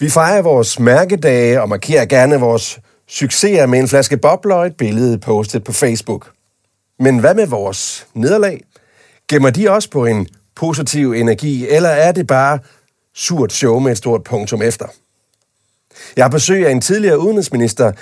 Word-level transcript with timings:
Vi 0.00 0.10
fejrer 0.10 0.42
vores 0.42 0.80
mærkedage 0.80 1.62
og 1.62 1.68
markerer 1.68 2.04
gerne 2.04 2.40
vores 2.40 2.80
succeser 3.08 3.66
med 3.66 3.78
en 3.78 3.88
flaske 3.88 4.16
bobler 4.16 4.54
og 4.54 4.66
et 4.66 4.76
billede 4.76 5.18
postet 5.18 5.64
på 5.64 5.72
Facebook. 5.72 6.30
Men 6.98 7.18
hvad 7.18 7.34
med 7.34 7.46
vores 7.46 8.06
nederlag? 8.14 8.64
Gemmer 9.28 9.50
de 9.50 9.70
også 9.70 9.90
på 9.90 10.06
en 10.06 10.28
positiv 10.56 11.12
energi, 11.12 11.68
eller 11.68 11.88
er 11.88 12.12
det 12.12 12.26
bare 12.26 12.58
surt 13.14 13.52
show 13.52 13.78
med 13.78 13.92
et 13.92 13.98
stort 13.98 14.24
punktum 14.24 14.62
efter? 14.62 14.86
Jeg 16.16 16.24
har 16.24 16.30
besøg 16.30 16.66
af 16.66 16.70
en 16.70 16.80
tidligere 16.80 17.18
udenrigsminister, 17.18 17.92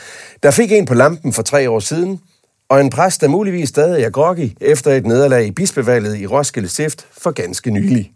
der 0.42 0.50
fik 0.50 0.72
en 0.72 0.86
på 0.86 0.94
lampen 0.94 1.32
for 1.32 1.42
tre 1.42 1.70
år 1.70 1.80
siden, 1.80 2.20
og 2.68 2.80
en 2.80 2.90
præst, 2.90 3.20
der 3.20 3.28
muligvis 3.28 3.68
stadig 3.68 4.04
er 4.04 4.10
groggy 4.10 4.56
efter 4.60 4.92
et 4.92 5.06
nederlag 5.06 5.46
i 5.46 5.50
bispevalget 5.50 6.18
i 6.18 6.26
Roskilde 6.26 6.68
Stift 6.68 7.06
for 7.12 7.30
ganske 7.30 7.70
nylig. 7.70 8.12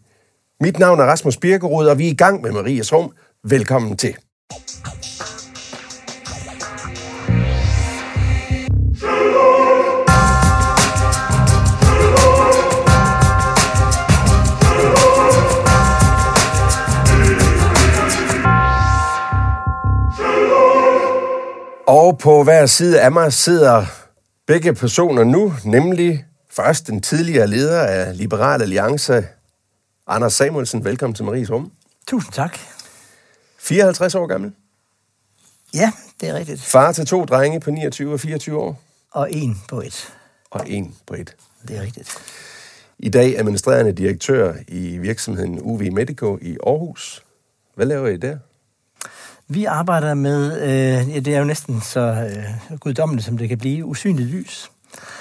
Mit 0.60 0.78
navn 0.78 1.00
er 1.00 1.04
Rasmus 1.04 1.36
Birkerud, 1.36 1.86
og 1.86 1.98
vi 1.98 2.06
er 2.06 2.10
i 2.10 2.14
gang 2.14 2.42
med 2.42 2.52
Marias 2.52 2.92
Rum. 2.92 3.12
Velkommen 3.44 3.96
til. 3.96 4.16
Og 21.86 22.18
på 22.18 22.44
hver 22.44 22.66
side 22.66 23.00
af 23.00 23.12
mig 23.12 23.32
sidder 23.32 23.84
begge 24.46 24.74
personer 24.74 25.24
nu, 25.24 25.52
nemlig 25.64 26.24
først 26.50 26.86
den 26.86 27.00
tidligere 27.02 27.46
leder 27.46 27.80
af 27.80 28.16
Liberal 28.16 28.62
Alliance, 28.62 29.24
Anders 30.06 30.32
Samuelsen. 30.32 30.84
Velkommen 30.84 31.14
til 31.14 31.24
Maries 31.24 31.50
Rum. 31.50 31.72
Tusind 32.06 32.32
tak. 32.32 32.58
54 33.60 34.14
år 34.14 34.26
gammel. 34.26 34.52
Ja, 35.74 35.92
det 36.20 36.28
er 36.28 36.34
rigtigt. 36.34 36.60
Far 36.60 36.92
til 36.92 37.06
to 37.06 37.24
drenge 37.24 37.60
på 37.60 37.70
29 37.70 38.12
og 38.12 38.20
24 38.20 38.58
år. 38.58 38.82
Og 39.10 39.32
en 39.32 39.62
på 39.68 39.80
et. 39.80 40.12
Og 40.50 40.70
en 40.70 40.94
på 41.06 41.14
et. 41.14 41.36
Det 41.68 41.76
er 41.76 41.82
rigtigt. 41.82 42.18
I 42.98 43.08
dag 43.08 43.38
administrerende 43.38 43.92
direktør 43.92 44.54
i 44.68 44.98
virksomheden 44.98 45.60
UV 45.60 45.92
Medico 45.92 46.38
i 46.42 46.56
Aarhus. 46.66 47.22
Hvad 47.74 47.86
laver 47.86 48.08
I 48.08 48.16
der? 48.16 48.38
Vi 49.48 49.64
arbejder 49.64 50.14
med, 50.14 50.62
øh, 50.62 51.14
ja, 51.14 51.20
det 51.20 51.34
er 51.34 51.38
jo 51.38 51.44
næsten 51.44 51.80
så 51.80 52.00
øh, 52.00 52.78
guddommeligt, 52.78 53.26
som 53.26 53.38
det 53.38 53.48
kan 53.48 53.58
blive, 53.58 53.84
usynligt 53.84 54.28
lys. 54.28 54.70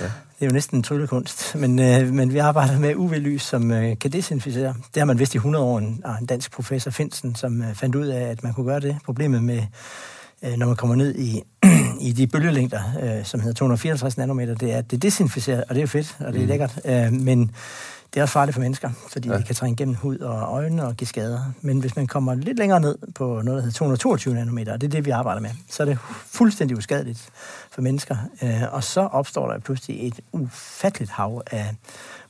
Ja. 0.02 0.12
Det 0.40 0.46
er 0.46 0.50
jo 0.50 0.54
næsten 0.54 0.78
en 0.78 0.84
tryllekunst, 0.84 1.56
men, 1.56 1.80
øh, 1.80 2.14
men 2.14 2.34
vi 2.34 2.38
arbejder 2.38 2.80
med 2.80 2.96
UV-lys, 2.96 3.42
som 3.42 3.72
øh, 3.72 4.00
kan 4.00 4.12
desinficere. 4.12 4.74
Det 4.94 4.98
har 4.98 5.06
man 5.06 5.20
vidst 5.20 5.36
i 5.36 5.38
100 5.38 5.66
år, 5.66 5.78
en, 5.78 6.04
en 6.20 6.26
dansk 6.26 6.52
professor 6.52 6.92
Finsen, 6.92 7.36
som 7.36 7.62
øh, 7.62 7.76
fandt 7.76 7.96
ud 7.96 8.08
af, 8.08 8.22
at 8.22 8.44
man 8.44 8.54
kunne 8.54 8.66
gøre 8.66 8.80
det. 8.80 8.98
Problemet 9.06 9.44
med, 9.44 9.62
øh, 10.44 10.54
når 10.58 10.68
man 10.68 10.76
kommer 10.76 10.96
ned 10.96 11.16
i, 11.16 11.42
i 12.08 12.12
de 12.12 12.28
bølgelængder, 12.28 12.82
øh, 13.02 13.26
som 13.26 13.40
hedder 13.40 13.54
254 13.54 14.18
nanometer, 14.18 14.56
det 14.56 14.74
er, 14.74 14.78
at 14.78 14.92
det 14.92 15.02
desinficerer, 15.02 15.64
og 15.64 15.70
det 15.70 15.78
er 15.78 15.82
jo 15.82 15.88
fedt, 15.88 16.18
og 16.20 16.34
det 16.34 16.40
er 16.40 16.44
mm. 16.44 16.48
lækkert, 16.48 16.80
øh, 16.86 17.14
men 17.14 17.52
det 18.14 18.20
er 18.20 18.22
også 18.22 18.34
farligt 18.34 18.54
for 18.54 18.62
mennesker, 18.62 18.90
fordi 19.10 19.30
ja. 19.30 19.38
det 19.38 19.46
kan 19.46 19.56
trænge 19.56 19.74
igennem 19.74 19.96
hud 19.96 20.18
og 20.18 20.54
øjne 20.54 20.86
og 20.86 20.96
give 20.96 21.08
skader. 21.08 21.54
Men 21.62 21.80
hvis 21.80 21.96
man 21.96 22.08
kommer 22.08 22.36
lidt 22.36 22.58
længere 22.58 22.80
ned 22.80 22.98
på 23.16 23.24
noget, 23.26 23.46
der 23.46 23.62
hedder 23.62 23.72
222 23.72 24.34
nanometer, 24.34 24.74
og 24.74 24.82
det 24.82 24.88
er 24.88 24.92
det, 24.92 25.06
vi 25.06 25.12
arbejder 25.12 25.42
med, 25.42 25.50
så 25.70 25.84
er 25.84 25.88
det 25.88 25.98
fuldstændig 26.26 26.78
uskadeligt 26.78 27.30
for 27.72 27.82
mennesker. 27.82 28.18
Øh, 28.44 28.64
og 28.72 28.84
så 28.84 29.02
opstår 29.02 29.52
der 29.52 29.60
pludselig 29.60 30.08
et 30.08 30.20
ufatteligt 30.32 31.12
hav 31.12 31.42
af 31.52 31.76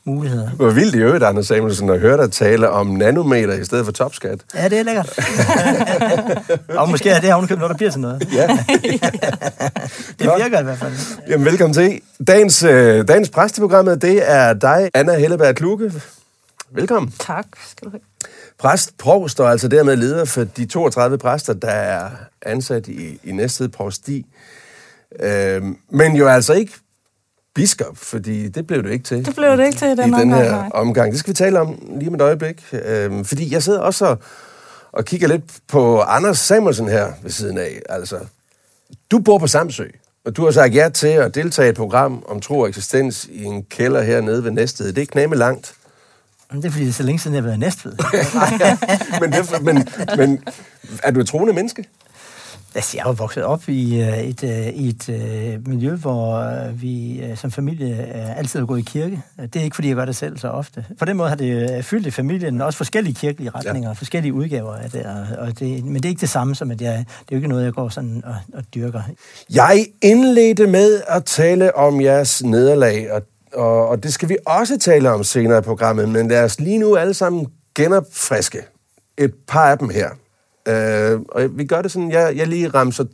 muligheder. 0.09 0.49
Hvor 0.49 0.69
vildt 0.69 0.95
i 0.95 0.97
øvrigt, 0.97 1.23
Anders 1.23 1.47
Samuelsen, 1.47 1.89
at 1.89 1.99
høre 1.99 2.17
dig 2.17 2.31
tale 2.31 2.69
om 2.69 2.87
nanometer 2.87 3.53
i 3.53 3.65
stedet 3.65 3.85
for 3.85 3.91
topskat. 3.91 4.39
Ja, 4.55 4.69
det 4.69 4.79
er 4.79 4.83
lækkert. 4.83 5.19
og 6.79 6.89
måske 6.89 7.09
er 7.09 7.19
det 7.19 7.33
ovenikøbet 7.33 7.59
noget, 7.59 7.69
der 7.69 7.77
bliver 7.77 7.91
til 7.91 8.01
noget. 8.01 8.27
Ja. 8.33 8.47
det 10.19 10.31
virker 10.37 10.59
i 10.59 10.63
hvert 10.63 10.77
fald. 10.77 10.93
Jamen, 11.27 11.45
velkommen 11.45 11.73
til. 11.73 12.01
Dagens, 12.27 12.63
øh, 12.63 13.07
dagens 13.07 13.29
præsteprogrammet, 13.29 14.01
det 14.01 14.31
er 14.31 14.53
dig, 14.53 14.89
Anna 14.93 15.17
Helleberg 15.17 15.55
Kluge. 15.55 15.91
Velkommen. 16.71 17.13
Tak 17.19 17.45
skal 17.67 17.85
du 17.85 17.91
have. 17.91 18.01
Præst, 18.59 18.97
provst 18.97 19.39
og 19.39 19.51
altså 19.51 19.67
dermed 19.67 19.95
leder 19.95 20.25
for 20.25 20.43
de 20.43 20.65
32 20.65 21.17
præster, 21.17 21.53
der 21.53 21.67
er 21.67 22.09
ansat 22.41 22.87
i, 22.87 23.19
i 23.23 23.31
næste 23.31 23.69
provsti. 23.69 24.25
Øh, 25.19 25.61
men 25.89 26.15
jo 26.15 26.27
altså 26.27 26.53
ikke 26.53 26.73
biskop, 27.55 27.97
fordi 27.97 28.47
det 28.47 28.67
blev 28.67 28.83
det 28.83 28.91
ikke 28.91 29.03
til. 29.03 29.25
Det 29.25 29.35
blev 29.35 29.57
det 29.57 29.65
ikke 29.65 29.77
til 29.77 29.87
i 29.87 29.95
den, 29.95 30.09
i 30.09 30.19
den 30.19 30.33
her 30.33 30.53
omgang, 30.53 30.75
omgang. 30.75 31.11
Det 31.11 31.19
skal 31.19 31.31
vi 31.31 31.35
tale 31.35 31.59
om 31.59 31.95
lige 31.99 32.09
med 32.09 32.19
et 32.19 32.23
øjeblik. 32.23 32.65
Øhm, 32.71 33.25
fordi 33.25 33.53
jeg 33.53 33.63
sidder 33.63 33.79
også 33.79 34.05
og, 34.05 34.17
og 34.91 35.05
kigger 35.05 35.27
lidt 35.27 35.43
på 35.67 35.99
Anders 35.99 36.37
Samuelsen 36.39 36.87
her 36.87 37.11
ved 37.23 37.31
siden 37.31 37.57
af. 37.57 37.81
Altså, 37.89 38.19
du 39.11 39.19
bor 39.19 39.37
på 39.37 39.47
Samsø, 39.47 39.85
og 40.25 40.37
du 40.37 40.45
har 40.45 40.51
sagt 40.51 40.75
ja 40.75 40.89
til 40.89 41.07
at 41.07 41.35
deltage 41.35 41.67
i 41.67 41.69
et 41.69 41.75
program 41.75 42.23
om 42.27 42.41
tro 42.41 42.59
og 42.59 42.69
eksistens 42.69 43.27
i 43.31 43.43
en 43.43 43.63
kælder 43.63 44.01
hernede 44.01 44.43
ved 44.43 44.51
Næstved. 44.51 44.93
Det 44.93 45.01
er 45.01 45.05
knæme 45.05 45.35
langt. 45.35 45.73
Det 46.51 46.65
er 46.65 46.69
fordi, 46.69 46.83
det 46.83 46.89
er 46.89 46.93
så 46.93 47.03
længe 47.03 47.19
siden, 47.19 47.35
jeg 47.35 47.43
har 47.43 47.47
været 47.47 47.57
i 47.57 47.59
Næstved. 47.59 47.91
men, 49.21 49.31
det, 49.31 49.61
men, 49.61 49.87
men 50.17 50.43
er 51.03 51.11
du 51.11 51.19
et 51.19 51.27
troende 51.27 51.53
menneske? 51.53 51.85
Altså, 52.75 52.97
jeg 52.97 53.09
er 53.09 53.13
vokset 53.13 53.43
op 53.43 53.69
i 53.69 54.01
øh, 54.01 54.19
et, 54.19 54.43
øh, 54.43 54.67
i 54.67 54.89
et 54.89 55.09
uh, 55.09 55.67
miljø, 55.67 55.95
hvor 55.95 56.53
vi 56.71 57.23
som 57.35 57.51
familie 57.51 57.95
altid 58.37 58.59
har 58.59 58.65
gået 58.65 58.79
i 58.79 58.81
kirke. 58.81 59.21
Det 59.41 59.55
er 59.55 59.63
ikke, 59.63 59.75
fordi 59.75 59.87
jeg 59.87 59.95
gør 59.95 60.05
det 60.05 60.15
selv 60.15 60.37
så 60.37 60.47
ofte. 60.47 60.85
På 60.99 61.05
den 61.05 61.17
måde 61.17 61.29
har 61.29 61.35
det 61.35 61.85
fyldt 61.85 62.07
i 62.07 62.11
familien, 62.11 62.61
også 62.61 62.77
forskellige 62.77 63.13
kirkelige 63.13 63.49
retninger, 63.49 63.89
ja. 63.89 63.93
forskellige 63.93 64.33
udgaver 64.33 64.75
af 64.75 64.91
det, 64.91 65.05
og 65.37 65.59
det. 65.59 65.85
Men 65.85 65.95
det 65.95 66.05
er 66.05 66.09
ikke 66.09 66.21
det 66.21 66.29
samme 66.29 66.55
som, 66.55 66.71
at 66.71 66.81
jeg, 66.81 66.97
det 66.97 67.05
er 67.05 67.25
jo 67.31 67.35
ikke 67.35 67.47
noget, 67.47 67.65
jeg 67.65 67.73
går 67.73 67.89
sådan 67.89 68.23
og, 68.25 68.35
og 68.53 68.63
dyrker. 68.75 69.01
Jeg 69.53 69.85
indledte 70.01 70.67
med 70.67 71.01
at 71.07 71.25
tale 71.25 71.75
om 71.75 72.01
jeres 72.01 72.43
nederlag, 72.43 73.11
og, 73.11 73.21
og, 73.53 73.87
og 73.87 74.03
det 74.03 74.13
skal 74.13 74.29
vi 74.29 74.37
også 74.45 74.79
tale 74.79 75.11
om 75.11 75.23
senere 75.23 75.57
i 75.57 75.61
programmet, 75.61 76.09
men 76.09 76.27
lad 76.27 76.43
os 76.43 76.59
lige 76.59 76.77
nu 76.77 76.95
alle 76.95 77.13
sammen 77.13 77.47
genopfriske 77.75 78.59
et 79.17 79.33
par 79.47 79.71
af 79.71 79.77
dem 79.77 79.89
her. 79.89 80.09
Øh, 80.69 81.19
og 81.29 81.57
vi 81.57 81.65
gør 81.65 81.81
det 81.81 81.91
sådan, 81.91 82.11
jeg, 82.11 82.35
jeg 82.35 82.47
lige 82.47 82.69
ramser 82.69 83.05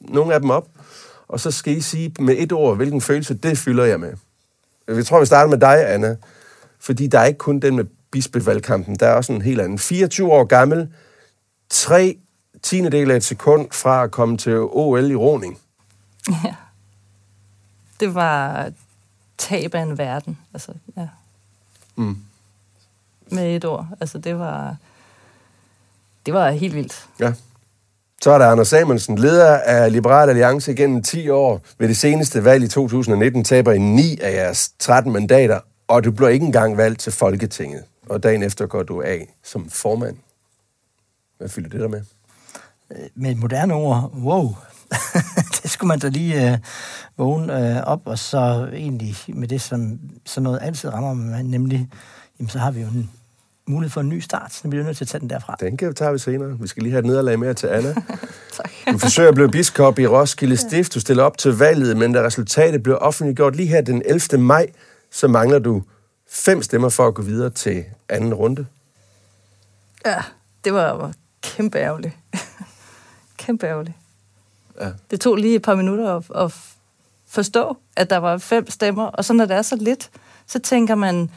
nogle 0.00 0.34
af 0.34 0.40
dem 0.40 0.50
op, 0.50 0.68
og 1.28 1.40
så 1.40 1.50
skal 1.50 1.76
I 1.76 1.80
sige 1.80 2.14
med 2.18 2.34
et 2.38 2.52
ord, 2.52 2.76
hvilken 2.76 3.00
følelse 3.00 3.34
det 3.34 3.58
fylder 3.58 3.84
jeg 3.84 4.00
med. 4.00 4.12
Jeg 4.88 5.06
tror, 5.06 5.20
vi 5.20 5.26
starter 5.26 5.50
med 5.50 5.58
dig, 5.58 5.92
Anna. 5.92 6.16
Fordi 6.78 7.06
der 7.06 7.18
er 7.18 7.24
ikke 7.24 7.38
kun 7.38 7.60
den 7.60 7.76
med 7.76 7.84
bispevalgkampen, 8.10 8.96
der 8.96 9.06
er 9.06 9.14
også 9.14 9.32
en 9.32 9.42
helt 9.42 9.60
anden. 9.60 9.78
24 9.78 10.32
år 10.32 10.44
gammel, 10.44 10.88
tre 11.70 12.18
tiendedel 12.62 13.10
af 13.10 13.16
et 13.16 13.24
sekund 13.24 13.68
fra 13.72 14.04
at 14.04 14.10
komme 14.10 14.36
til 14.36 14.58
OL 14.58 15.10
i 15.10 15.14
roning. 15.14 15.58
Ja. 16.44 16.54
Det 18.00 18.14
var 18.14 18.70
tab 19.38 19.74
af 19.74 19.82
en 19.82 19.98
verden. 19.98 20.38
Altså, 20.54 20.72
ja. 20.96 21.08
Mm. 21.96 22.16
Med 23.30 23.56
et 23.56 23.64
ord. 23.64 23.86
Altså, 24.00 24.18
det 24.18 24.38
var 24.38 24.76
det 26.26 26.34
var 26.34 26.50
helt 26.50 26.74
vildt. 26.74 27.06
Ja. 27.20 27.32
Så 28.22 28.30
er 28.30 28.38
der 28.38 28.46
Anders 28.46 28.68
Samuelsen, 28.68 29.18
leder 29.18 29.58
af 29.58 29.92
Liberal 29.92 30.28
Alliance 30.28 30.74
gennem 30.74 31.02
10 31.02 31.28
år. 31.28 31.60
Ved 31.78 31.88
det 31.88 31.96
seneste 31.96 32.44
valg 32.44 32.64
i 32.64 32.68
2019 32.68 33.44
taber 33.44 33.72
I 33.72 33.78
9 33.78 34.18
af 34.22 34.34
jeres 34.34 34.70
13 34.78 35.12
mandater, 35.12 35.60
og 35.88 36.04
du 36.04 36.10
bliver 36.10 36.28
ikke 36.28 36.46
engang 36.46 36.76
valgt 36.76 37.00
til 37.00 37.12
Folketinget. 37.12 37.84
Og 38.08 38.22
dagen 38.22 38.42
efter 38.42 38.66
går 38.66 38.82
du 38.82 39.02
af 39.02 39.28
som 39.44 39.70
formand. 39.70 40.16
Hvad 41.38 41.48
fylder 41.48 41.68
det 41.68 41.80
der 41.80 41.88
med? 41.88 42.02
Øh, 42.90 43.06
med 43.14 43.30
et 43.30 43.38
moderne 43.38 43.74
ord, 43.74 44.12
wow. 44.22 44.54
det 45.62 45.70
skulle 45.70 45.88
man 45.88 45.98
da 45.98 46.08
lige 46.08 46.52
øh, 46.52 46.58
vågne 47.18 47.76
øh, 47.76 47.82
op, 47.82 48.00
og 48.04 48.18
så 48.18 48.68
egentlig 48.72 49.16
med 49.28 49.48
det, 49.48 49.60
som 49.60 50.00
sådan 50.26 50.42
noget 50.42 50.58
altid 50.62 50.92
rammer 50.92 51.14
mig, 51.14 51.42
nemlig, 51.42 51.88
jamen 52.38 52.48
så 52.48 52.58
har 52.58 52.70
vi 52.70 52.80
jo 52.80 52.86
en 52.86 53.10
mulighed 53.66 53.90
for 53.90 54.00
en 54.00 54.08
ny 54.08 54.20
start, 54.20 54.52
så 54.52 54.62
vi 54.62 54.68
bliver 54.68 54.84
nødt 54.84 54.96
til 54.96 55.04
at 55.04 55.08
tage 55.08 55.20
den 55.20 55.30
derfra. 55.30 55.56
Den 55.60 55.76
kan 55.76 55.88
vi 55.88 55.94
tage 55.94 56.12
vi 56.12 56.18
senere. 56.18 56.58
Vi 56.60 56.66
skal 56.66 56.82
lige 56.82 56.92
have 56.92 56.98
et 56.98 57.06
nederlag 57.06 57.38
mere 57.38 57.54
til 57.54 57.66
Anna. 57.66 57.94
tak. 58.56 58.70
Du 58.92 58.98
forsøger 58.98 59.28
at 59.28 59.34
blive 59.34 59.50
biskop 59.50 59.98
i 59.98 60.06
Roskilde 60.06 60.56
Stift. 60.56 60.94
Du 60.94 61.00
stiller 61.00 61.22
op 61.22 61.38
til 61.38 61.58
valget, 61.58 61.96
men 61.96 62.12
da 62.12 62.22
resultatet 62.22 62.82
blev 62.82 62.98
offentliggjort 63.00 63.56
lige 63.56 63.66
her 63.66 63.80
den 63.80 64.02
11. 64.04 64.42
maj, 64.42 64.66
så 65.10 65.28
mangler 65.28 65.58
du 65.58 65.82
fem 66.28 66.62
stemmer 66.62 66.88
for 66.88 67.06
at 67.06 67.14
gå 67.14 67.22
videre 67.22 67.50
til 67.50 67.84
anden 68.08 68.34
runde. 68.34 68.66
Ja, 70.06 70.22
det 70.64 70.74
var 70.74 71.12
kæmpe 71.42 71.78
ærgerligt. 71.78 72.14
kæmpe 73.36 73.66
ærgerligt. 73.66 73.96
Ja. 74.80 74.90
Det 75.10 75.20
tog 75.20 75.36
lige 75.36 75.56
et 75.56 75.62
par 75.62 75.74
minutter 75.74 76.16
at, 76.16 76.44
at 76.44 76.54
forstå, 77.28 77.76
at 77.96 78.10
der 78.10 78.16
var 78.16 78.38
fem 78.38 78.70
stemmer, 78.70 79.04
og 79.04 79.24
så 79.24 79.32
når 79.32 79.44
det 79.44 79.56
er 79.56 79.62
så 79.62 79.76
lidt, 79.76 80.10
så 80.46 80.58
tænker 80.58 80.94
man, 80.94 81.30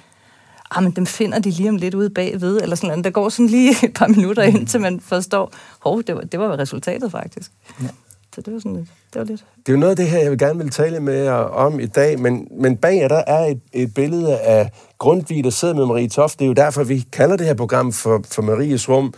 ah, 0.71 0.83
men 0.83 0.91
dem 0.91 1.05
finder 1.05 1.39
de 1.39 1.51
lige 1.51 1.69
om 1.69 1.75
lidt 1.75 1.93
ude 1.93 2.09
bagved, 2.09 2.61
eller 2.61 2.75
sådan 2.75 2.87
noget. 2.87 3.03
Der 3.03 3.11
går 3.11 3.29
sådan 3.29 3.47
lige 3.47 3.75
et 3.85 3.93
par 3.93 4.07
minutter 4.07 4.43
ind, 4.43 4.67
til 4.67 4.81
man 4.81 4.99
forstår, 4.99 5.53
hov, 5.79 6.03
det 6.03 6.15
var, 6.15 6.21
det 6.21 6.39
var 6.39 6.59
resultatet 6.59 7.11
faktisk. 7.11 7.51
Ja. 7.81 7.87
Så 8.35 8.41
det 8.41 8.53
var 8.53 8.59
sådan 8.59 8.75
lidt, 8.75 8.89
det 9.13 9.19
var 9.19 9.25
lidt. 9.25 9.45
Det 9.57 9.69
er 9.69 9.73
jo 9.73 9.79
noget 9.79 9.91
af 9.91 9.95
det 9.97 10.09
her, 10.09 10.19
jeg 10.19 10.31
vil 10.31 10.39
gerne 10.39 10.59
vil 10.59 10.69
tale 10.69 10.99
med 10.99 11.23
jer 11.23 11.33
om 11.33 11.79
i 11.79 11.85
dag, 11.85 12.19
men, 12.19 12.47
men 12.51 12.77
bag 12.77 12.97
jer, 12.97 13.07
der 13.07 13.23
er 13.27 13.45
et, 13.45 13.59
et 13.73 13.93
billede 13.93 14.39
af 14.39 14.71
Grundtvig, 14.97 15.43
der 15.43 15.49
sidder 15.49 15.73
med 15.73 15.85
Marie 15.85 16.09
Toft. 16.09 16.39
Det 16.39 16.45
er 16.45 16.47
jo 16.47 16.53
derfor, 16.53 16.83
vi 16.83 17.05
kalder 17.11 17.37
det 17.37 17.45
her 17.45 17.53
program 17.53 17.93
for, 17.93 18.23
for 18.31 18.41
Maries 18.41 18.89
Rum. 18.89 19.13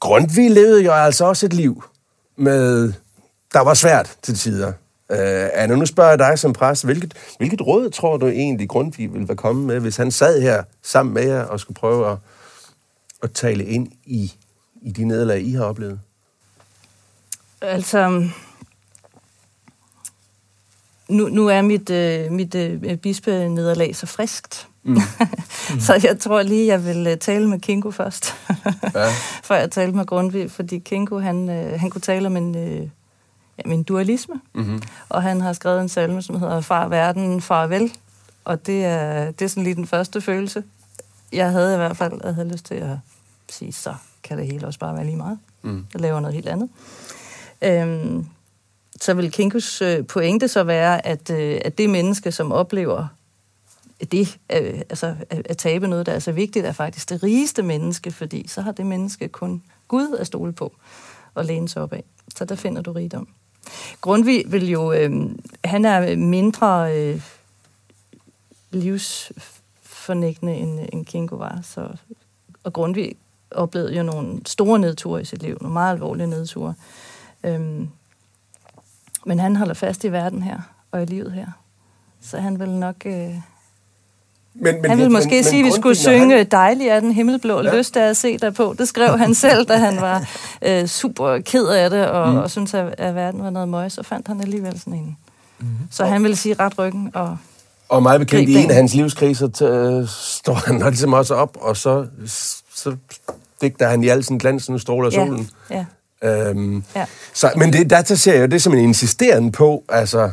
Grundtvig 0.00 0.50
levede 0.50 0.84
jo 0.84 0.92
altså 0.92 1.24
også 1.24 1.46
et 1.46 1.52
liv, 1.52 1.84
med, 2.36 2.92
der 3.52 3.60
var 3.60 3.74
svært 3.74 4.16
til 4.22 4.34
tider. 4.34 4.72
Uh, 5.10 5.16
Anna, 5.54 5.76
nu 5.76 5.86
spørger 5.86 6.10
jeg 6.10 6.18
dig 6.18 6.38
som 6.38 6.52
præst, 6.52 6.84
hvilket, 6.84 7.14
hvilket 7.38 7.66
råd 7.66 7.90
tror 7.90 8.16
du 8.16 8.26
egentlig 8.26 8.68
Grundtvig 8.68 9.12
ville 9.12 9.28
være 9.28 9.36
kommet 9.36 9.66
med, 9.66 9.80
hvis 9.80 9.96
han 9.96 10.10
sad 10.10 10.42
her 10.42 10.62
sammen 10.82 11.14
med 11.14 11.22
jer 11.22 11.42
og 11.42 11.60
skulle 11.60 11.76
prøve 11.76 12.10
at, 12.10 12.18
at 13.22 13.32
tale 13.32 13.64
ind 13.64 13.88
i, 14.04 14.32
i 14.82 14.90
de 14.90 15.04
nederlag, 15.04 15.42
I 15.42 15.52
har 15.52 15.64
oplevet? 15.64 16.00
Altså, 17.60 18.28
nu, 21.08 21.28
nu 21.28 21.48
er 21.48 21.62
mit, 21.62 21.90
øh, 21.90 22.32
mit 22.32 22.54
øh, 22.54 22.96
bispenederlag 22.96 23.96
så 23.96 24.06
friskt. 24.06 24.68
Mm. 24.82 24.96
så 25.86 26.00
jeg 26.02 26.18
tror 26.18 26.42
lige, 26.42 26.66
jeg 26.66 26.84
vil 26.84 27.06
øh, 27.06 27.16
tale 27.16 27.48
med 27.48 27.60
Kinko 27.60 27.90
først, 27.90 28.34
ja. 28.94 29.08
før 29.48 29.54
jeg 29.54 29.70
talte 29.70 29.96
med 29.96 30.06
Grundtvig, 30.06 30.50
fordi 30.50 30.78
Kinko, 30.78 31.18
han, 31.18 31.48
øh, 31.48 31.80
han 31.80 31.90
kunne 31.90 32.00
tale 32.00 32.26
om 32.26 32.36
en, 32.36 32.56
øh, 32.56 32.88
en 33.66 33.82
dualisme, 33.82 34.40
mm-hmm. 34.54 34.82
og 35.08 35.22
han 35.22 35.40
har 35.40 35.52
skrevet 35.52 35.80
en 35.80 35.88
salme, 35.88 36.22
som 36.22 36.38
hedder 36.40 36.60
Far 36.60 36.88
verden, 36.88 37.40
farvel, 37.40 37.92
og 38.44 38.66
det 38.66 38.84
er, 38.84 39.30
det 39.30 39.44
er 39.44 39.48
sådan 39.48 39.62
lige 39.62 39.74
den 39.74 39.86
første 39.86 40.20
følelse. 40.20 40.64
Jeg 41.32 41.50
havde 41.50 41.74
i 41.74 41.76
hvert 41.76 41.96
fald 41.96 42.20
jeg 42.24 42.34
havde 42.34 42.48
lyst 42.48 42.64
til 42.64 42.74
at 42.74 42.96
sige, 43.48 43.72
så 43.72 43.94
kan 44.22 44.38
det 44.38 44.46
hele 44.46 44.66
også 44.66 44.78
bare 44.78 44.94
være 44.94 45.04
lige 45.04 45.16
meget. 45.16 45.38
Mm. 45.62 45.86
Jeg 45.92 46.00
laver 46.00 46.20
noget 46.20 46.34
helt 46.34 46.48
andet. 46.48 46.68
Øhm, 47.62 48.26
så 49.00 49.14
vil 49.14 49.32
Kinkus 49.32 49.82
øh, 49.82 50.06
pointe 50.06 50.48
så 50.48 50.64
være, 50.64 51.06
at, 51.06 51.30
øh, 51.30 51.60
at 51.64 51.78
det 51.78 51.90
menneske, 51.90 52.32
som 52.32 52.52
oplever 52.52 53.06
det, 54.12 54.38
øh, 54.52 54.80
altså 54.90 55.14
at 55.30 55.58
tabe 55.58 55.88
noget, 55.88 56.06
der 56.06 56.12
er 56.12 56.18
så 56.18 56.32
vigtigt, 56.32 56.66
er 56.66 56.72
faktisk 56.72 57.08
det 57.08 57.22
rigeste 57.22 57.62
menneske, 57.62 58.10
fordi 58.10 58.48
så 58.48 58.60
har 58.60 58.72
det 58.72 58.86
menneske 58.86 59.28
kun 59.28 59.62
Gud 59.88 60.16
at 60.18 60.26
stole 60.26 60.52
på 60.52 60.72
og 61.34 61.44
læne 61.44 61.68
sig 61.68 61.82
op 61.82 61.92
af. 61.92 62.04
Så 62.36 62.44
der 62.44 62.54
finder 62.54 62.82
du 62.82 62.92
rigdom. 62.92 63.28
Grundtvig 64.00 64.44
vil 64.52 64.70
jo, 64.70 64.92
øh, 64.92 65.30
han 65.64 65.84
er 65.84 66.16
mindre 66.16 66.98
øh, 66.98 67.22
livsfornægtende, 68.70 70.54
end, 70.54 70.88
end 70.92 71.06
Kinko 71.06 71.36
var. 71.36 71.60
Så, 71.62 71.88
og 72.64 72.72
Grundtvig 72.72 73.16
oplevede 73.50 73.96
jo 73.96 74.02
nogle 74.02 74.40
store 74.46 74.78
nedture 74.78 75.22
i 75.22 75.24
sit 75.24 75.42
liv, 75.42 75.58
nogle 75.60 75.72
meget 75.72 75.94
alvorlige 75.94 76.26
nedture. 76.26 76.74
Øhm, 77.44 77.88
men 79.26 79.38
han 79.38 79.56
holder 79.56 79.74
fast 79.74 80.04
i 80.04 80.12
verden 80.12 80.42
her, 80.42 80.60
og 80.90 81.02
i 81.02 81.06
livet 81.06 81.32
her. 81.32 81.46
Så 82.20 82.38
han 82.38 82.58
vil 82.58 82.70
nok... 82.70 83.06
Øh, 83.06 83.34
men, 84.54 84.74
men, 84.74 84.90
han 84.90 84.98
ville 84.98 85.12
måske 85.12 85.34
men, 85.34 85.44
sige, 85.44 85.60
at 85.60 85.66
vi 85.66 85.70
skulle 85.70 85.94
synge 85.94 86.36
han... 86.36 86.46
Dejlig 86.50 86.90
af 86.90 87.00
den 87.00 87.12
himmelblå 87.12 87.62
ja. 87.62 87.76
lyst 87.76 87.96
af 87.96 88.08
at 88.08 88.16
se 88.16 88.38
dig 88.38 88.54
på. 88.54 88.74
Det 88.78 88.88
skrev 88.88 89.18
han 89.18 89.34
selv, 89.34 89.66
da 89.66 89.76
han 89.76 90.00
var 90.00 90.28
øh, 90.66 90.86
super 90.86 91.38
ked 91.38 91.66
af 91.66 91.90
det, 91.90 92.06
og, 92.06 92.32
mm. 92.32 92.36
og 92.36 92.50
syntes, 92.50 92.74
at, 92.74 92.94
at 92.98 93.14
verden 93.14 93.42
var 93.42 93.50
noget 93.50 93.68
møg. 93.68 93.92
Så 93.92 94.02
fandt 94.02 94.28
han 94.28 94.40
alligevel 94.40 94.78
sådan 94.78 94.94
en. 94.94 95.16
Mm. 95.58 95.66
Så 95.90 96.04
han 96.04 96.22
ville 96.22 96.36
sige 96.36 96.54
ret 96.58 96.78
ryggen 96.78 97.10
og 97.14 97.36
Og 97.88 98.02
meget 98.02 98.20
bekendt 98.20 98.48
i 98.48 98.54
en 98.54 98.70
af 98.70 98.76
hans 98.76 98.94
livskriser, 98.94 99.48
t- 99.48 100.10
står 100.34 100.54
han 100.54 100.80
ligesom 100.80 101.12
også 101.12 101.34
op, 101.34 101.56
og 101.60 101.76
så, 101.76 102.06
så 102.74 102.96
digter 103.60 103.88
han 103.88 104.04
i 104.04 104.08
al 104.08 104.24
sin 104.24 104.38
glansende 104.38 104.78
stråle 104.78 105.06
af 105.06 105.12
ja. 105.12 105.26
solen. 105.26 105.50
Ja. 105.70 105.84
Øhm, 106.22 106.84
ja. 106.96 107.04
så, 107.34 107.50
men 107.56 107.72
det, 107.72 107.90
der 107.90 108.02
ser 108.02 108.32
jeg 108.32 108.40
jo 108.40 108.46
det 108.46 108.62
som 108.62 108.72
en 108.72 108.78
insisteren 108.78 109.52
på, 109.52 109.84
altså... 109.88 110.30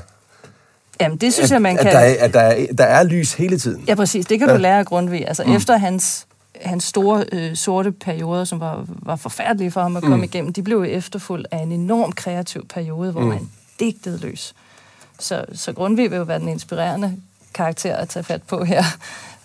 Jamen, 1.01 1.17
det 1.17 1.33
synes 1.33 1.51
at, 1.51 1.53
jeg, 1.53 1.61
man 1.61 1.77
kan... 1.77 1.87
At, 1.87 1.93
der 1.93 1.99
er, 1.99 2.15
at 2.19 2.33
der, 2.33 2.39
er, 2.39 2.65
der 2.77 2.83
er 2.83 3.03
lys 3.03 3.33
hele 3.33 3.59
tiden. 3.59 3.83
Ja, 3.87 3.95
præcis. 3.95 4.25
Det 4.25 4.39
kan 4.39 4.47
ja. 4.47 4.53
du 4.53 4.59
lære 4.59 4.79
af 4.79 4.85
Grundtvig. 4.85 5.27
Altså, 5.27 5.43
mm. 5.43 5.55
efter 5.55 5.77
hans, 5.77 6.27
hans 6.61 6.83
store 6.83 7.25
øh, 7.31 7.55
sorte 7.55 7.91
perioder, 7.91 8.43
som 8.43 8.59
var, 8.59 8.85
var 8.87 9.15
forfærdelige 9.15 9.71
for 9.71 9.81
ham 9.81 9.97
at 9.97 10.03
komme 10.03 10.17
mm. 10.17 10.23
igennem, 10.23 10.53
de 10.53 10.63
blev 10.63 10.77
jo 10.77 10.83
efterfulgt 10.83 11.47
af 11.51 11.57
en 11.57 11.71
enorm 11.71 12.11
kreativ 12.11 12.67
periode, 12.67 13.11
hvor 13.11 13.21
mm. 13.21 13.31
han 13.31 13.49
digtede 13.79 14.19
løs. 14.19 14.53
Så, 15.19 15.45
så 15.53 15.73
Grundtvig 15.73 16.11
vil 16.11 16.17
jo 16.17 16.23
være 16.23 16.39
den 16.39 16.47
inspirerende 16.47 17.15
karakter 17.57 17.95
at 17.95 18.09
tage 18.09 18.23
fat 18.23 18.43
på 18.43 18.63
her 18.63 18.83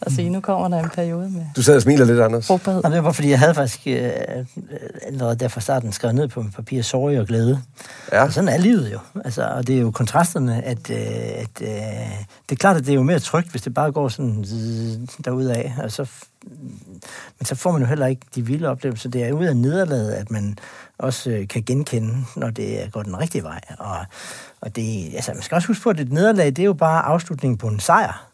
og 0.07 0.13
sige, 0.13 0.31
nu 0.31 0.41
kommer 0.41 0.69
der 0.69 0.85
en 0.85 0.91
periode 0.91 1.31
med... 1.31 1.45
Du 1.57 1.63
sad 1.63 1.77
og 1.77 1.83
smiler 1.83 2.05
lidt, 2.05 2.21
Anders. 2.21 2.47
Frugtbarhed. 2.47 2.83
det 2.83 3.05
var, 3.05 3.13
fordi 3.13 3.31
jeg 3.31 3.39
havde 3.39 3.55
faktisk 3.55 3.81
øh, 3.87 4.11
allerede 5.07 5.37
der 5.37 5.49
fra 5.49 5.61
starten 5.61 5.93
skrevet 5.93 6.15
ned 6.15 6.29
på 6.29 6.43
mit 6.43 6.55
papir 6.55 6.83
sorg 6.83 7.21
og 7.21 7.27
glæde. 7.27 7.63
Ja. 8.13 8.23
Og 8.23 8.33
sådan 8.33 8.49
er 8.49 8.59
livet 8.59 8.93
jo. 8.93 8.99
Altså, 9.25 9.47
og 9.47 9.67
det 9.67 9.77
er 9.77 9.81
jo 9.81 9.91
kontrasterne, 9.91 10.65
at, 10.65 10.91
øh, 10.91 10.97
at 11.37 11.61
øh, 11.61 11.69
det 12.49 12.53
er 12.53 12.57
klart, 12.57 12.77
at 12.77 12.83
det 12.87 12.91
er 12.91 12.95
jo 12.95 13.03
mere 13.03 13.19
trygt, 13.19 13.51
hvis 13.51 13.63
det 13.63 13.75
bare 13.75 13.93
går 13.93 14.09
sådan 14.09 14.45
derudad. 15.25 15.71
Og 15.83 15.93
så, 15.93 16.11
men 17.39 17.47
så 17.47 17.55
får 17.55 17.73
man 17.73 17.81
jo 17.81 17.87
heller 17.87 18.07
ikke 18.07 18.23
de 18.35 18.47
vilde 18.47 18.69
oplevelser. 18.69 19.11
Det 19.11 19.25
er 19.25 19.33
ud 19.33 19.45
af 19.45 19.57
nederlaget, 19.57 20.13
at 20.13 20.31
man 20.31 20.59
også 20.99 21.31
øh, 21.31 21.49
kan 21.49 21.63
genkende, 21.63 22.17
når 22.37 22.51
det 22.51 22.89
går 22.93 23.03
den 23.03 23.19
rigtige 23.19 23.43
vej. 23.43 23.61
Og, 23.79 23.97
og 24.61 24.77
det, 24.77 25.15
altså, 25.15 25.33
man 25.35 25.43
skal 25.43 25.55
også 25.55 25.69
huske 25.69 25.83
på, 25.83 25.91
at 25.91 26.01
et 26.01 26.13
nederlag, 26.13 26.47
det 26.47 26.59
er 26.59 26.65
jo 26.65 26.73
bare 26.73 27.03
afslutningen 27.03 27.59
på 27.59 27.67
en 27.67 27.81
sejr. 27.81 28.27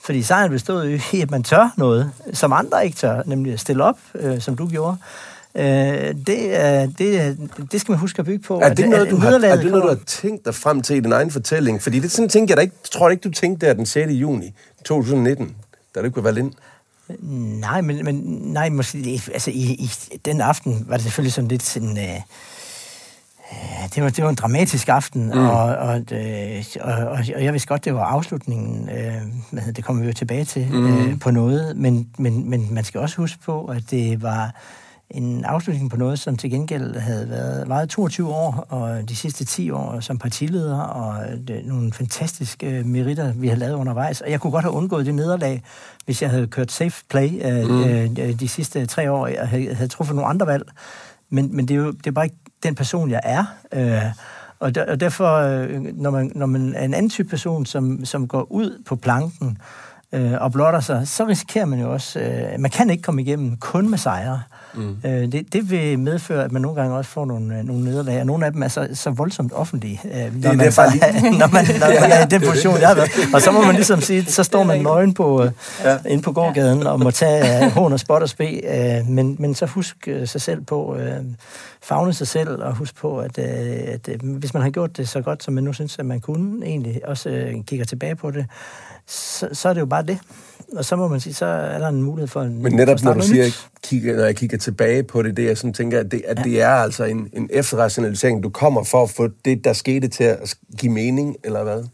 Fordi 0.00 0.22
sejren 0.22 0.50
bestod 0.50 1.00
i, 1.12 1.20
at 1.20 1.30
man 1.30 1.42
tør 1.42 1.74
noget, 1.76 2.12
som 2.32 2.52
andre 2.52 2.84
ikke 2.84 2.96
tør, 2.96 3.22
nemlig 3.26 3.52
at 3.52 3.60
stille 3.60 3.84
op, 3.84 3.98
øh, 4.14 4.40
som 4.40 4.56
du 4.56 4.68
gjorde. 4.68 4.96
Øh, 5.56 5.64
det, 6.26 6.60
er, 6.60 6.86
det, 6.98 7.38
det 7.72 7.80
skal 7.80 7.92
man 7.92 7.98
huske 7.98 8.20
at 8.20 8.26
bygge 8.26 8.44
på. 8.44 8.60
Er 8.60 8.74
det, 8.74 8.88
noget, 8.88 9.10
du 9.10 9.16
har, 9.16 9.32
er 9.32 9.56
det 9.56 9.70
noget, 9.70 9.82
du 9.82 9.88
har 9.88 9.98
tænkt 10.06 10.44
dig 10.44 10.54
frem 10.54 10.82
til 10.82 10.96
i 10.96 11.00
din 11.00 11.12
egen 11.12 11.30
fortælling? 11.30 11.82
Fordi 11.82 11.98
det 11.98 12.10
sådan 12.10 12.28
tænker 12.28 12.52
jeg 12.52 12.56
da 12.56 12.62
ikke, 12.62 12.76
tror 12.92 13.08
jeg 13.08 13.12
ikke, 13.12 13.22
du 13.22 13.30
tænkte 13.30 13.66
der 13.66 13.72
den 13.72 13.86
6. 13.86 14.12
juni 14.12 14.54
2019, 14.84 15.56
da 15.94 16.02
du 16.02 16.10
kunne 16.10 16.24
være 16.24 16.38
ind. 16.38 16.52
Nej, 17.60 17.80
men, 17.80 18.04
men 18.04 18.14
nej, 18.42 18.68
måske, 18.68 19.22
altså 19.32 19.50
i, 19.50 19.62
i 19.62 19.90
den 20.24 20.40
aften 20.40 20.84
var 20.88 20.94
det 20.94 21.02
selvfølgelig 21.02 21.32
sådan 21.32 21.48
lidt 21.48 21.62
sådan... 21.62 21.98
Øh, 21.98 22.20
det 23.94 24.02
var, 24.02 24.10
det 24.10 24.24
var 24.24 24.30
en 24.30 24.36
dramatisk 24.36 24.88
aften, 24.88 25.26
mm. 25.26 25.46
og, 25.46 25.62
og, 25.62 26.02
øh, 26.12 26.64
og, 26.80 26.92
og, 26.92 27.18
og 27.34 27.44
jeg 27.44 27.52
vidste 27.52 27.68
godt, 27.68 27.84
det 27.84 27.94
var 27.94 28.04
afslutningen. 28.04 28.88
Øh, 28.88 29.66
det 29.76 29.84
kommer 29.84 30.02
vi 30.02 30.08
jo 30.08 30.14
tilbage 30.14 30.44
til 30.44 30.68
mm. 30.70 30.86
øh, 30.86 31.18
på 31.18 31.30
noget, 31.30 31.76
men, 31.76 32.08
men, 32.18 32.50
men 32.50 32.74
man 32.74 32.84
skal 32.84 33.00
også 33.00 33.16
huske 33.16 33.38
på, 33.44 33.64
at 33.64 33.90
det 33.90 34.22
var 34.22 34.54
en 35.10 35.44
afslutning 35.44 35.90
på 35.90 35.96
noget, 35.96 36.18
som 36.18 36.36
til 36.36 36.50
gengæld 36.50 36.96
havde 36.96 37.28
været 37.28 37.68
varet 37.68 37.88
22 37.88 38.28
år, 38.28 38.66
og 38.68 39.08
de 39.08 39.16
sidste 39.16 39.44
10 39.44 39.70
år 39.70 40.00
som 40.00 40.18
partileder, 40.18 40.80
og 40.80 41.24
det, 41.48 41.64
nogle 41.64 41.92
fantastiske 41.92 42.82
meritter, 42.84 43.32
vi 43.32 43.48
har 43.48 43.56
lavet 43.56 43.74
undervejs. 43.74 44.20
Og 44.20 44.30
jeg 44.30 44.40
kunne 44.40 44.50
godt 44.50 44.64
have 44.64 44.74
undgået 44.74 45.06
det 45.06 45.14
nederlag, 45.14 45.62
hvis 46.04 46.22
jeg 46.22 46.30
havde 46.30 46.46
kørt 46.46 46.72
safe 46.72 47.04
play 47.10 47.30
øh, 47.44 47.68
mm. 47.68 48.16
øh, 48.18 48.40
de 48.40 48.48
sidste 48.48 48.86
tre 48.86 49.10
år, 49.10 49.28
og 49.40 49.48
havde, 49.48 49.74
havde 49.74 49.88
truffet 49.88 50.16
nogle 50.16 50.30
andre 50.30 50.46
valg. 50.46 50.68
Men, 51.30 51.56
men 51.56 51.68
det, 51.68 51.74
er 51.74 51.78
jo, 51.78 51.90
det 51.90 52.06
er 52.06 52.10
bare 52.10 52.24
ikke 52.24 52.36
den 52.62 52.74
person, 52.74 53.10
jeg 53.10 53.20
er. 53.24 53.44
Øh, 53.72 54.12
og, 54.58 54.74
der, 54.74 54.90
og 54.90 55.00
derfor, 55.00 55.34
øh, 55.36 55.82
når, 55.82 56.10
man, 56.10 56.32
når 56.34 56.46
man 56.46 56.74
er 56.74 56.84
en 56.84 56.94
anden 56.94 57.10
type 57.10 57.28
person, 57.28 57.66
som, 57.66 58.04
som 58.04 58.28
går 58.28 58.52
ud 58.52 58.82
på 58.86 58.96
planken 58.96 59.58
øh, 60.14 60.32
og 60.40 60.52
blotter 60.52 60.80
sig, 60.80 61.08
så 61.08 61.26
risikerer 61.26 61.64
man 61.64 61.80
jo 61.80 61.92
også... 61.92 62.20
Øh, 62.20 62.60
man 62.60 62.70
kan 62.70 62.90
ikke 62.90 63.02
komme 63.02 63.22
igennem 63.22 63.56
kun 63.56 63.90
med 63.90 63.98
sejre. 63.98 64.42
Mm. 64.74 64.96
Øh, 65.04 65.32
det, 65.32 65.52
det 65.52 65.70
vil 65.70 65.98
medføre, 65.98 66.44
at 66.44 66.52
man 66.52 66.62
nogle 66.62 66.80
gange 66.80 66.96
også 66.96 67.10
får 67.10 67.24
nogle, 67.24 67.58
øh, 67.58 67.64
nogle 67.64 67.84
nederlag, 67.84 68.20
og 68.20 68.26
nogle 68.26 68.46
af 68.46 68.52
dem 68.52 68.62
er 68.62 68.68
så, 68.68 68.88
så 68.94 69.10
voldsomt 69.10 69.52
offentlige. 69.52 70.00
Øh, 70.04 70.12
når 70.12 70.26
det 70.26 70.44
er 70.44 70.52
man, 70.52 70.72
så, 70.72 70.82
lige... 70.92 71.30
når 71.40 71.52
man, 71.52 71.64
når 71.80 72.00
man 72.00 72.12
er 72.12 72.26
i 72.26 72.28
den 72.30 72.40
position, 72.40 72.80
jeg 72.80 72.88
har 72.88 72.94
været. 72.94 73.10
Og 73.34 73.42
så 73.42 73.50
må 73.50 73.62
man 73.62 73.74
ligesom 73.74 74.00
sige, 74.00 74.24
så 74.24 74.42
står 74.42 74.62
man 74.62 74.80
nøgen 74.80 75.14
på, 75.14 75.44
øh, 75.44 75.50
ja. 75.84 75.98
inde 76.06 76.22
på 76.22 76.32
gårdgaden 76.32 76.86
og 76.86 77.00
må 77.00 77.10
tage 77.10 77.64
øh, 77.64 77.70
hån 77.70 77.92
og 77.92 78.00
spot 78.00 78.22
og 78.22 78.28
spe, 78.28 78.44
øh, 78.44 79.08
men, 79.08 79.36
men 79.38 79.54
så 79.54 79.66
husk 79.66 80.08
øh, 80.08 80.28
sig 80.28 80.40
selv 80.40 80.60
på, 80.60 80.96
øh, 80.96 81.16
fagne 81.82 82.12
sig 82.12 82.28
selv, 82.28 82.62
og 82.62 82.74
husk 82.74 82.96
på, 82.96 83.18
at, 83.18 83.38
øh, 83.38 83.44
at 83.86 84.08
øh, 84.08 84.36
hvis 84.38 84.54
man 84.54 84.62
har 84.62 84.70
gjort 84.70 84.96
det 84.96 85.08
så 85.08 85.20
godt, 85.20 85.44
som 85.44 85.54
man 85.54 85.64
nu 85.64 85.72
synes, 85.72 85.98
at 85.98 86.06
man 86.06 86.20
kunne, 86.20 86.66
egentlig 86.66 87.00
også 87.04 87.30
øh, 87.30 87.54
kigger 87.64 87.84
tilbage 87.84 88.16
på 88.16 88.30
det, 88.30 88.46
så, 89.06 89.48
så 89.52 89.68
er 89.68 89.72
det 89.72 89.80
jo 89.80 89.86
bare 89.86 90.02
det 90.02 90.18
og 90.76 90.84
så 90.84 90.96
må 90.96 91.08
man 91.08 91.20
sige, 91.20 91.34
så 91.34 91.46
er 91.46 91.78
der 91.78 91.88
en 91.88 92.02
mulighed 92.02 92.28
for 92.28 92.42
en... 92.42 92.62
Men 92.62 92.72
netop 92.72 93.02
når 93.02 93.14
du 93.14 93.22
siger, 93.22 93.44
kigger, 93.82 94.16
når 94.16 94.24
jeg 94.24 94.36
kigger 94.36 94.58
tilbage 94.58 95.02
på 95.02 95.22
det, 95.22 95.36
det 95.36 95.44
jeg 95.44 95.58
sådan 95.58 95.72
tænker, 95.72 96.00
at 96.00 96.10
det, 96.10 96.22
at 96.26 96.38
ja. 96.38 96.42
det 96.42 96.62
er 96.62 96.68
altså 96.68 97.04
en, 97.04 97.30
en 97.32 97.50
efterrationalisering, 97.52 98.42
du 98.42 98.50
kommer 98.50 98.84
for 98.84 99.02
at 99.02 99.10
få 99.10 99.28
det, 99.44 99.64
der 99.64 99.72
skete 99.72 100.08
til 100.08 100.24
at 100.24 100.56
give 100.78 100.92
mening, 100.92 101.36
eller 101.44 101.62
hvad? 101.62 101.84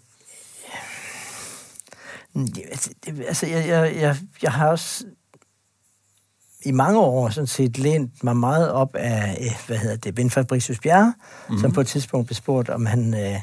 Altså, 2.70 2.90
altså 3.28 3.46
jeg, 3.46 3.68
jeg, 3.68 3.96
jeg, 4.00 4.16
jeg 4.42 4.52
har 4.52 4.68
også 4.68 5.04
i 6.64 6.70
mange 6.72 7.00
år 7.00 7.28
sådan 7.28 7.46
set 7.46 7.78
lænt 7.78 8.24
mig 8.24 8.36
meget 8.36 8.70
op 8.70 8.94
af, 8.94 9.38
øh, 9.40 9.66
hvad 9.66 9.76
hedder 9.76 9.96
det, 9.96 10.14
Ben 10.14 10.30
Fabricius 10.30 10.80
Bjerre, 10.80 11.14
mm-hmm. 11.48 11.60
som 11.60 11.72
på 11.72 11.80
et 11.80 11.86
tidspunkt 11.86 12.26
blev 12.26 12.34
spurgt, 12.34 12.68
om 12.68 12.86
han... 12.86 13.14
Øh, 13.14 13.40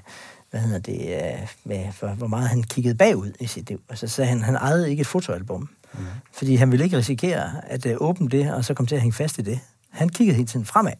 hvad 0.51 0.59
hedder 0.59 0.79
det, 0.79 1.15
øh, 1.15 1.47
med, 1.63 1.85
for, 1.91 2.07
hvor 2.07 2.27
meget 2.27 2.49
han 2.49 2.63
kiggede 2.63 2.95
bagud 2.95 3.31
i 3.39 3.47
sit 3.47 3.69
liv. 3.69 3.81
Og 3.89 3.97
så 3.97 4.07
sagde 4.07 4.29
han, 4.29 4.41
han 4.41 4.55
ejede 4.55 4.89
ikke 4.89 5.01
et 5.01 5.07
fotoalbum. 5.07 5.69
Mm. 5.93 5.99
Fordi 6.33 6.55
han 6.55 6.71
ville 6.71 6.85
ikke 6.85 6.97
risikere 6.97 7.51
at 7.63 7.85
uh, 7.85 7.91
åbne 7.97 8.29
det, 8.29 8.53
og 8.53 8.65
så 8.65 8.73
komme 8.73 8.87
til 8.87 8.95
at 8.95 9.01
hænge 9.01 9.13
fast 9.13 9.37
i 9.37 9.41
det. 9.41 9.59
Han 9.89 10.09
kiggede 10.09 10.35
hele 10.35 10.47
tiden 10.47 10.65
fremad 10.65 10.93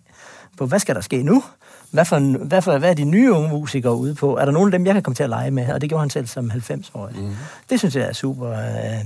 på, 0.57 0.65
hvad 0.65 0.79
skal 0.79 0.95
der 0.95 1.01
ske 1.01 1.23
nu? 1.23 1.43
Hvad, 1.91 2.05
for, 2.05 2.45
hvad, 2.45 2.61
for, 2.61 2.77
hvad 2.77 2.89
er 2.89 2.93
de 2.93 3.03
nye 3.03 3.31
unge 3.31 3.49
musikere 3.49 3.95
ude 3.95 4.15
på? 4.15 4.37
Er 4.37 4.45
der 4.45 4.51
nogen 4.51 4.73
af 4.73 4.79
dem, 4.79 4.85
jeg 4.85 4.93
kan 4.93 5.03
komme 5.03 5.15
til 5.15 5.23
at 5.23 5.29
lege 5.29 5.51
med? 5.51 5.69
Og 5.69 5.81
det 5.81 5.89
gjorde 5.89 6.01
han 6.01 6.09
selv 6.09 6.27
som 6.27 6.51
90-årig. 6.51 7.15
Mm. 7.15 7.35
Det 7.69 7.79
synes 7.79 7.95
jeg 7.95 8.07
er 8.07 8.13
super 8.13 8.49
uh, 8.49 9.05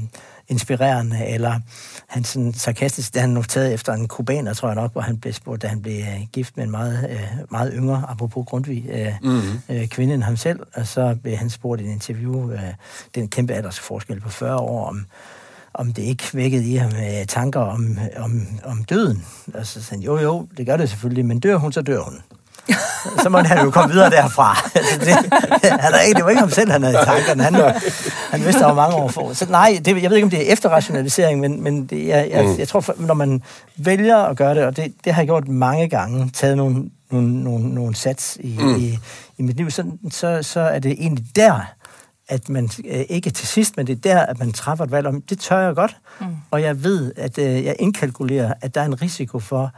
inspirerende, 0.51 1.25
eller 1.25 1.59
han 2.07 2.23
sådan 2.23 2.53
sarkastisk, 2.53 3.13
da 3.13 3.19
han 3.19 3.29
noteret 3.29 3.73
efter 3.73 3.93
en 3.93 4.07
kubaner, 4.07 4.53
tror 4.53 4.69
jeg 4.69 4.75
nok, 4.75 4.91
hvor 4.91 5.01
han 5.01 5.17
blev 5.17 5.33
spurgt, 5.33 5.61
da 5.61 5.67
han 5.67 5.81
blev 5.81 5.99
øh, 5.99 6.27
gift 6.33 6.57
med 6.57 6.63
en 6.63 6.71
meget, 6.71 7.09
øh, 7.09 7.27
meget 7.51 7.73
yngre, 7.75 8.05
apropos 8.09 8.45
Grundtvig, 8.47 8.85
mm-hmm. 9.21 9.87
kvinde 9.87 10.13
end 10.13 10.23
ham 10.23 10.37
selv, 10.37 10.59
og 10.73 10.87
så 10.87 11.17
blev 11.23 11.35
han 11.35 11.49
spurgt 11.49 11.81
i 11.81 11.85
en 11.85 11.91
interview, 11.91 12.51
den 13.15 13.27
kæmpe 13.27 13.53
aldersforskel 13.53 14.19
på 14.19 14.29
40 14.29 14.57
år, 14.57 14.87
om, 14.87 15.05
om 15.73 15.93
det 15.93 16.01
ikke 16.01 16.23
vækkede 16.33 16.71
i 16.71 16.75
ham 16.75 16.91
tanker 17.27 17.59
om, 17.59 17.97
om, 18.17 18.47
om 18.63 18.83
døden. 18.83 19.25
Og 19.53 19.65
så 19.65 19.83
sagde 19.83 20.01
han, 20.01 20.03
jo 20.05 20.19
jo, 20.19 20.47
det 20.57 20.65
gør 20.65 20.77
det 20.77 20.89
selvfølgelig, 20.89 21.25
men 21.25 21.39
dør 21.39 21.57
hun, 21.57 21.71
så 21.71 21.81
dør 21.81 21.99
hun 21.99 22.21
så 23.23 23.29
måtte 23.29 23.47
han 23.47 23.65
jo 23.65 23.71
komme 23.71 23.93
videre 23.93 24.09
derfra. 24.09 24.69
altså 24.75 24.99
det, 24.99 25.33
han 25.63 25.93
er 25.93 25.99
ikke, 25.99 26.17
det 26.17 26.23
var 26.23 26.29
ikke 26.29 26.39
ham 26.39 26.49
selv, 26.49 26.71
han 26.71 26.83
havde 26.83 26.95
i 27.01 27.05
tankerne. 27.05 27.43
Han, 27.43 27.53
han 28.31 28.43
vidste, 28.45 28.59
der 28.59 28.67
var 28.67 28.73
mange 28.73 28.95
år 28.95 29.07
for. 29.07 29.33
Så 29.33 29.45
nej, 29.49 29.81
det, 29.85 30.01
jeg 30.01 30.09
ved 30.09 30.17
ikke, 30.17 30.25
om 30.25 30.29
det 30.29 30.49
er 30.49 30.53
efterrationalisering, 30.53 31.39
men, 31.39 31.63
men 31.63 31.85
det, 31.85 32.07
jeg, 32.07 32.29
jeg, 32.31 32.45
mm. 32.45 32.59
jeg 32.59 32.67
tror, 32.67 32.95
når 32.97 33.13
man 33.13 33.43
vælger 33.77 34.17
at 34.17 34.37
gøre 34.37 34.55
det, 34.55 34.63
og 34.63 34.77
det, 34.77 34.93
det 35.03 35.13
har 35.13 35.21
jeg 35.21 35.27
gjort 35.27 35.47
mange 35.47 35.89
gange, 35.89 36.29
taget 36.33 36.57
nogle, 36.57 36.89
nogle, 37.11 37.43
nogle, 37.43 37.69
nogle 37.69 37.95
sats 37.95 38.37
i, 38.39 38.57
mm. 38.59 38.75
i, 38.75 38.99
i 39.37 39.43
mit 39.43 39.57
liv, 39.57 39.71
så, 39.71 39.83
så, 40.11 40.39
så 40.43 40.59
er 40.59 40.79
det 40.79 40.91
egentlig 40.91 41.25
der, 41.35 41.73
at 42.27 42.49
man 42.49 42.69
øh, 42.87 43.05
ikke 43.09 43.29
til 43.29 43.47
sidst, 43.47 43.77
men 43.77 43.87
det 43.87 43.93
er 43.93 44.13
der, 44.13 44.19
at 44.25 44.39
man 44.39 44.51
træffer 44.51 44.85
et 44.85 44.91
valg 44.91 45.07
om, 45.07 45.21
det 45.21 45.39
tør 45.39 45.59
jeg 45.59 45.75
godt, 45.75 45.97
mm. 46.19 46.25
og 46.51 46.61
jeg 46.61 46.83
ved, 46.83 47.13
at 47.17 47.37
øh, 47.37 47.65
jeg 47.65 47.75
indkalkulerer, 47.79 48.53
at 48.61 48.75
der 48.75 48.81
er 48.81 48.85
en 48.85 49.01
risiko 49.01 49.39
for, 49.39 49.71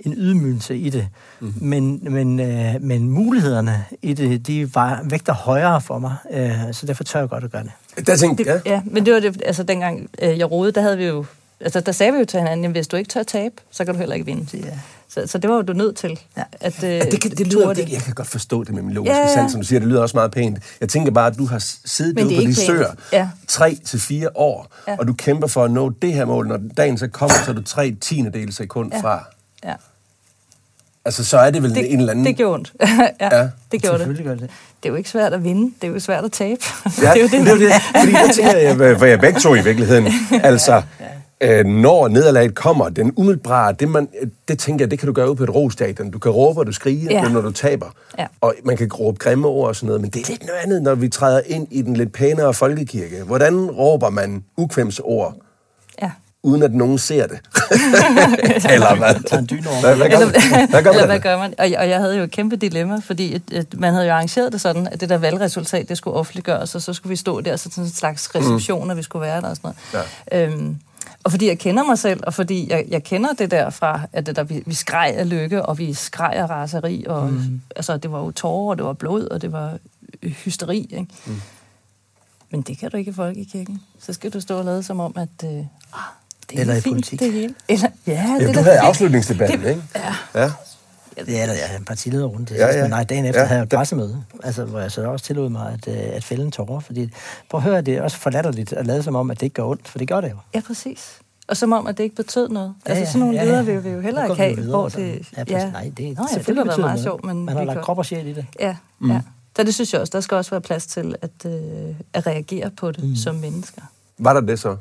en 0.00 0.14
ydmygelse 0.16 0.76
i 0.76 0.90
det. 0.90 1.08
Mm. 1.40 1.54
Men, 1.60 2.00
men, 2.02 2.40
øh, 2.40 2.74
men 2.80 3.08
mulighederne 3.08 3.84
i 4.02 4.12
det, 4.12 4.46
de 4.46 4.74
var, 4.74 5.00
vægter 5.04 5.32
højere 5.32 5.80
for 5.80 5.98
mig, 5.98 6.16
øh, 6.32 6.52
så 6.72 6.86
derfor 6.86 7.04
tør 7.04 7.20
jeg 7.20 7.28
godt 7.28 7.44
at 7.44 7.52
gøre 7.52 7.62
det. 7.62 8.06
Der 8.06 8.16
tænkte, 8.16 8.44
det, 8.44 8.50
ja. 8.66 8.72
ja, 8.72 8.82
men 8.84 9.06
det 9.06 9.14
var 9.14 9.20
det, 9.20 9.42
altså 9.46 9.62
dengang 9.62 10.10
øh, 10.22 10.38
jeg 10.38 10.50
rodede, 10.50 10.72
der 10.72 10.80
havde 10.80 10.98
vi 10.98 11.04
jo, 11.04 11.24
altså 11.60 11.80
der 11.80 11.92
sagde 11.92 12.12
vi 12.12 12.18
jo 12.18 12.24
til 12.24 12.40
hinanden, 12.40 12.64
at 12.64 12.70
hvis 12.70 12.88
du 12.88 12.96
ikke 12.96 13.08
tør 13.08 13.22
tabe, 13.22 13.54
så 13.70 13.84
kan 13.84 13.94
du 13.94 13.98
heller 13.98 14.14
ikke 14.14 14.26
vinde. 14.26 14.58
Ja. 14.58 14.78
Så, 15.08 15.26
så 15.26 15.38
det 15.38 15.50
var 15.50 15.56
jo 15.56 15.62
du 15.62 15.72
nødt 15.72 15.96
til. 15.96 16.20
Ja. 16.36 16.42
At, 16.60 16.84
øh, 16.84 16.90
ja, 16.90 17.04
det, 17.04 17.20
kan, 17.20 17.30
det 17.30 17.46
lyder, 17.46 17.72
det, 17.72 17.92
jeg 17.92 18.02
kan 18.02 18.14
godt 18.14 18.28
forstå 18.28 18.64
det 18.64 18.74
med 18.74 18.82
min 18.82 18.94
logiske 18.94 19.16
ja, 19.16 19.28
ja. 19.28 19.34
sans, 19.34 19.52
som 19.52 19.60
du 19.60 19.66
siger, 19.66 19.78
det 19.78 19.88
lyder 19.88 20.00
også 20.00 20.16
meget 20.16 20.30
pænt. 20.30 20.58
Jeg 20.80 20.88
tænker 20.88 21.12
bare, 21.12 21.26
at 21.26 21.38
du 21.38 21.46
har 21.46 21.58
siddet 21.84 22.24
ude 22.24 22.36
på 22.36 22.40
de 22.40 22.54
søer 22.54 22.92
ja. 23.12 23.28
tre 23.48 23.78
til 23.84 24.00
fire 24.00 24.28
år, 24.34 24.72
ja. 24.88 24.96
og 24.98 25.08
du 25.08 25.12
kæmper 25.12 25.46
for 25.46 25.64
at 25.64 25.70
nå 25.70 25.90
det 25.90 26.12
her 26.12 26.24
mål. 26.24 26.48
Når 26.48 26.60
dagen 26.76 26.98
så 26.98 27.08
kommer, 27.08 27.36
så 27.44 27.50
er 27.50 27.54
du 27.54 27.62
tre 27.62 27.96
tiendedel 28.00 28.52
sekund 28.52 28.92
ja. 28.92 29.00
fra. 29.00 29.24
Ja. 29.64 29.74
Altså, 31.04 31.24
så 31.24 31.38
er 31.38 31.50
det 31.50 31.62
vel 31.62 31.74
det, 31.74 31.92
en 31.92 31.98
eller 32.00 32.10
anden... 32.10 32.24
Det 32.26 32.36
gjorde 32.36 32.54
ondt. 32.54 32.72
ja, 33.20 33.38
ja, 33.38 33.48
det 33.72 33.82
gjorde 33.82 33.98
det. 33.98 34.18
det. 34.18 34.40
Det 34.82 34.88
er 34.88 34.88
jo 34.88 34.94
ikke 34.94 35.10
svært 35.10 35.32
at 35.32 35.44
vinde, 35.44 35.72
det 35.82 35.88
er 35.88 35.92
jo 35.92 36.00
svært 36.00 36.24
at 36.24 36.32
tabe. 36.32 36.60
Ja, 37.02 37.12
det 37.12 37.16
er 37.16 37.22
jo 37.22 37.28
det, 37.28 37.46
det, 37.46 37.60
det, 37.60 37.60
det. 37.60 37.72
Fordi 38.00 38.12
der 38.12 38.32
tænker 38.32 38.56
jeg, 38.88 38.98
for 38.98 39.06
jeg 39.06 39.20
begge 39.20 39.40
to 39.40 39.54
i 39.54 39.62
virkeligheden, 39.62 40.06
altså, 40.42 40.82
ja. 41.40 41.60
øh, 41.60 41.66
når 41.66 42.08
nederlaget 42.08 42.54
kommer, 42.54 42.88
den 42.88 43.12
umiddelbare, 43.16 43.72
det, 43.72 43.88
man, 43.88 44.08
det 44.48 44.58
tænker 44.58 44.84
jeg, 44.84 44.90
det 44.90 44.98
kan 44.98 45.06
du 45.06 45.12
gøre 45.12 45.30
ud 45.30 45.36
på 45.36 45.42
et 45.42 45.54
rostadion. 45.54 46.10
Du 46.10 46.18
kan 46.18 46.32
råbe, 46.32 46.60
og 46.60 46.66
du 46.66 46.72
skriger, 46.72 47.10
ja. 47.10 47.28
når 47.28 47.40
du 47.40 47.50
taber. 47.50 47.86
Ja. 48.18 48.26
Og 48.40 48.54
man 48.64 48.76
kan 48.76 48.92
råbe 48.92 49.18
grimme 49.18 49.48
ord 49.48 49.68
og 49.68 49.76
sådan 49.76 49.86
noget, 49.86 50.00
men 50.00 50.10
det 50.10 50.22
er 50.22 50.30
lidt 50.30 50.46
noget 50.46 50.60
andet, 50.62 50.82
når 50.82 50.94
vi 50.94 51.08
træder 51.08 51.40
ind 51.46 51.68
i 51.70 51.82
den 51.82 51.94
lidt 51.94 52.12
pænere 52.12 52.54
folkekirke. 52.54 53.22
Hvordan 53.22 53.70
råber 53.70 54.10
man 54.10 54.44
ukvemsord? 54.56 55.36
Uden 56.42 56.62
at 56.62 56.74
nogen 56.74 56.98
ser 56.98 57.26
det. 57.26 57.36
eller 58.74 58.96
hvad? 58.96 59.14
Hvad, 59.80 59.96
hvad, 59.96 60.10
gør, 60.10 60.18
man? 60.18 60.70
hvad 60.70 60.82
gør 60.82 60.92
man? 60.92 60.94
Eller, 60.94 61.06
hvad 61.06 61.20
gør 61.20 61.38
man? 61.38 61.54
Og, 61.58 61.66
og 61.78 61.88
jeg 61.88 61.98
havde 61.98 62.16
jo 62.16 62.22
et 62.22 62.30
kæmpe 62.30 62.56
dilemma, 62.56 63.00
fordi 63.04 63.34
et, 63.34 63.42
et, 63.52 63.80
man 63.80 63.92
havde 63.92 64.06
jo 64.06 64.12
arrangeret 64.12 64.52
det 64.52 64.60
sådan, 64.60 64.86
at 64.86 65.00
det 65.00 65.08
der 65.08 65.18
valgresultat, 65.18 65.88
det 65.88 65.98
skulle 65.98 66.16
offentliggøres, 66.16 66.74
og 66.74 66.82
så 66.82 66.92
skulle 66.92 67.10
vi 67.10 67.16
stå 67.16 67.40
der, 67.40 67.56
så 67.56 67.70
sådan 67.70 67.84
en 67.84 67.90
slags 67.90 68.34
reception, 68.34 68.84
mm. 68.84 68.90
at 68.90 68.96
vi 68.96 69.02
skulle 69.02 69.22
være 69.22 69.40
der 69.40 69.48
og 69.48 69.56
sådan 69.56 69.74
noget. 69.92 70.06
Ja. 70.32 70.46
Øhm, 70.46 70.76
og 71.24 71.30
fordi 71.30 71.48
jeg 71.48 71.58
kender 71.58 71.84
mig 71.84 71.98
selv, 71.98 72.20
og 72.26 72.34
fordi 72.34 72.70
jeg, 72.70 72.84
jeg 72.88 73.04
kender 73.04 73.32
det 73.32 73.50
der 73.50 73.70
fra, 73.70 74.00
at 74.12 74.26
det 74.26 74.36
der, 74.36 74.42
vi, 74.42 74.62
vi 74.66 74.74
skreg 74.74 75.14
af 75.16 75.28
lykke, 75.30 75.66
og 75.66 75.78
vi 75.78 75.94
skreg 75.94 76.32
af 76.32 76.50
raseri, 76.50 77.04
og 77.08 77.32
mm. 77.32 77.60
altså, 77.76 77.96
det 77.96 78.12
var 78.12 78.18
jo 78.18 78.30
tårer, 78.30 78.70
og 78.70 78.76
det 78.76 78.86
var 78.86 78.92
blod, 78.92 79.28
og 79.28 79.42
det 79.42 79.52
var 79.52 79.78
hysteri, 80.22 80.80
ikke? 80.80 81.06
Mm. 81.26 81.40
Men 82.50 82.62
det 82.62 82.78
kan 82.78 82.90
du 82.90 82.96
ikke 82.96 83.10
i 83.10 83.14
folkekirken. 83.14 83.82
Så 83.98 84.12
skal 84.12 84.32
du 84.32 84.40
stå 84.40 84.58
og 84.58 84.64
lade 84.64 84.82
som 84.82 85.00
om, 85.00 85.12
at 85.16 85.44
øh, 85.44 85.64
det 86.50 86.60
Eller 86.60 86.74
i 86.74 86.80
fint, 86.80 86.94
politik. 86.94 87.20
Det 87.20 87.32
hele. 87.32 87.54
Eller, 87.68 87.88
ja, 88.06 88.12
ja, 88.12 88.46
det 88.46 88.54
du 88.54 88.60
havde 88.60 88.78
afslutningsdebatten, 88.78 89.60
det, 89.60 89.68
ikke? 89.68 89.82
Ja. 89.94 90.14
ja. 90.34 90.50
Ja, 91.28 91.46
der 91.46 91.52
er 91.52 91.76
en 91.76 91.84
partileder 91.84 92.24
rundt. 92.24 92.50
Ja, 92.50 92.76
ja. 92.76 92.82
Men 92.82 92.90
nej, 92.90 93.04
dagen 93.04 93.24
efter 93.24 93.40
ja. 93.40 93.46
havde 93.46 93.58
jeg 93.58 93.64
et 93.64 93.68
pressemøde, 93.68 94.22
altså, 94.42 94.64
hvor 94.64 94.80
jeg 94.80 94.92
så 94.92 95.06
også 95.06 95.24
tillod 95.24 95.48
mig 95.48 95.72
at, 95.72 95.94
øh, 95.94 96.16
at 96.16 96.24
fælde 96.24 96.44
en 96.44 96.50
tårer. 96.50 96.80
Fordi, 96.80 97.10
prøv 97.50 97.58
at 97.58 97.64
høre, 97.64 97.80
det 97.80 97.94
er 97.94 98.02
også 98.02 98.16
forlatterligt 98.16 98.72
at 98.72 98.86
lade 98.86 99.02
som 99.02 99.14
om, 99.16 99.30
at 99.30 99.40
det 99.40 99.46
ikke 99.46 99.54
gør 99.54 99.64
ondt, 99.64 99.88
for 99.88 99.98
det 99.98 100.08
gør 100.08 100.20
det 100.20 100.30
jo. 100.30 100.36
Ja, 100.54 100.60
præcis. 100.66 101.18
Og 101.48 101.56
som 101.56 101.72
om, 101.72 101.86
at 101.86 101.98
det 101.98 102.04
ikke 102.04 102.16
betød 102.16 102.48
noget. 102.48 102.74
Ja, 102.86 102.92
altså 102.92 103.12
sådan 103.12 103.20
nogle 103.20 103.36
ja, 103.36 103.44
ledere 103.44 103.66
vil 103.66 103.84
vi 103.84 103.90
jo 103.90 104.00
heller 104.00 104.24
ikke 104.24 104.36
have, 104.36 104.68
hvor 104.68 104.88
det... 104.88 105.28
Ja, 105.36 105.44
ja. 105.48 105.70
Nej, 105.70 105.92
det, 105.96 106.16
Nå, 106.16 106.26
ja, 106.32 106.38
det 106.38 106.56
har 106.56 106.64
været 106.64 106.78
meget 106.80 107.02
sjovt, 107.02 107.24
men... 107.24 107.44
Man 107.44 107.56
har 107.56 107.64
lagt 107.64 107.80
krop 107.80 107.98
og 107.98 108.06
sjæl 108.06 108.26
i 108.26 108.32
det. 108.32 108.46
Ja, 108.60 108.76
mm. 108.98 109.10
ja. 109.10 109.20
Så 109.56 109.62
det 109.62 109.74
synes 109.74 109.92
jeg 109.92 110.00
også, 110.00 110.10
der 110.10 110.20
skal 110.20 110.36
også 110.36 110.50
være 110.50 110.60
plads 110.60 110.86
til 110.86 111.14
at, 111.22 111.30
øh, 111.46 111.52
at 112.12 112.26
reagere 112.26 112.70
på 112.70 112.92
det 112.92 113.04
mm. 113.04 113.16
som 113.16 113.34
mennesker. 113.34 113.82
Var 114.18 114.32
der 114.32 114.40
det 114.40 114.58
så? 114.58 114.76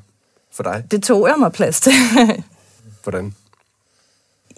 For 0.57 0.63
dig? 0.63 0.83
Det 0.91 1.03
tog 1.03 1.27
jeg 1.27 1.35
mig 1.39 1.51
plads 1.51 1.81
til. 1.81 1.93
Hvordan? 3.03 3.33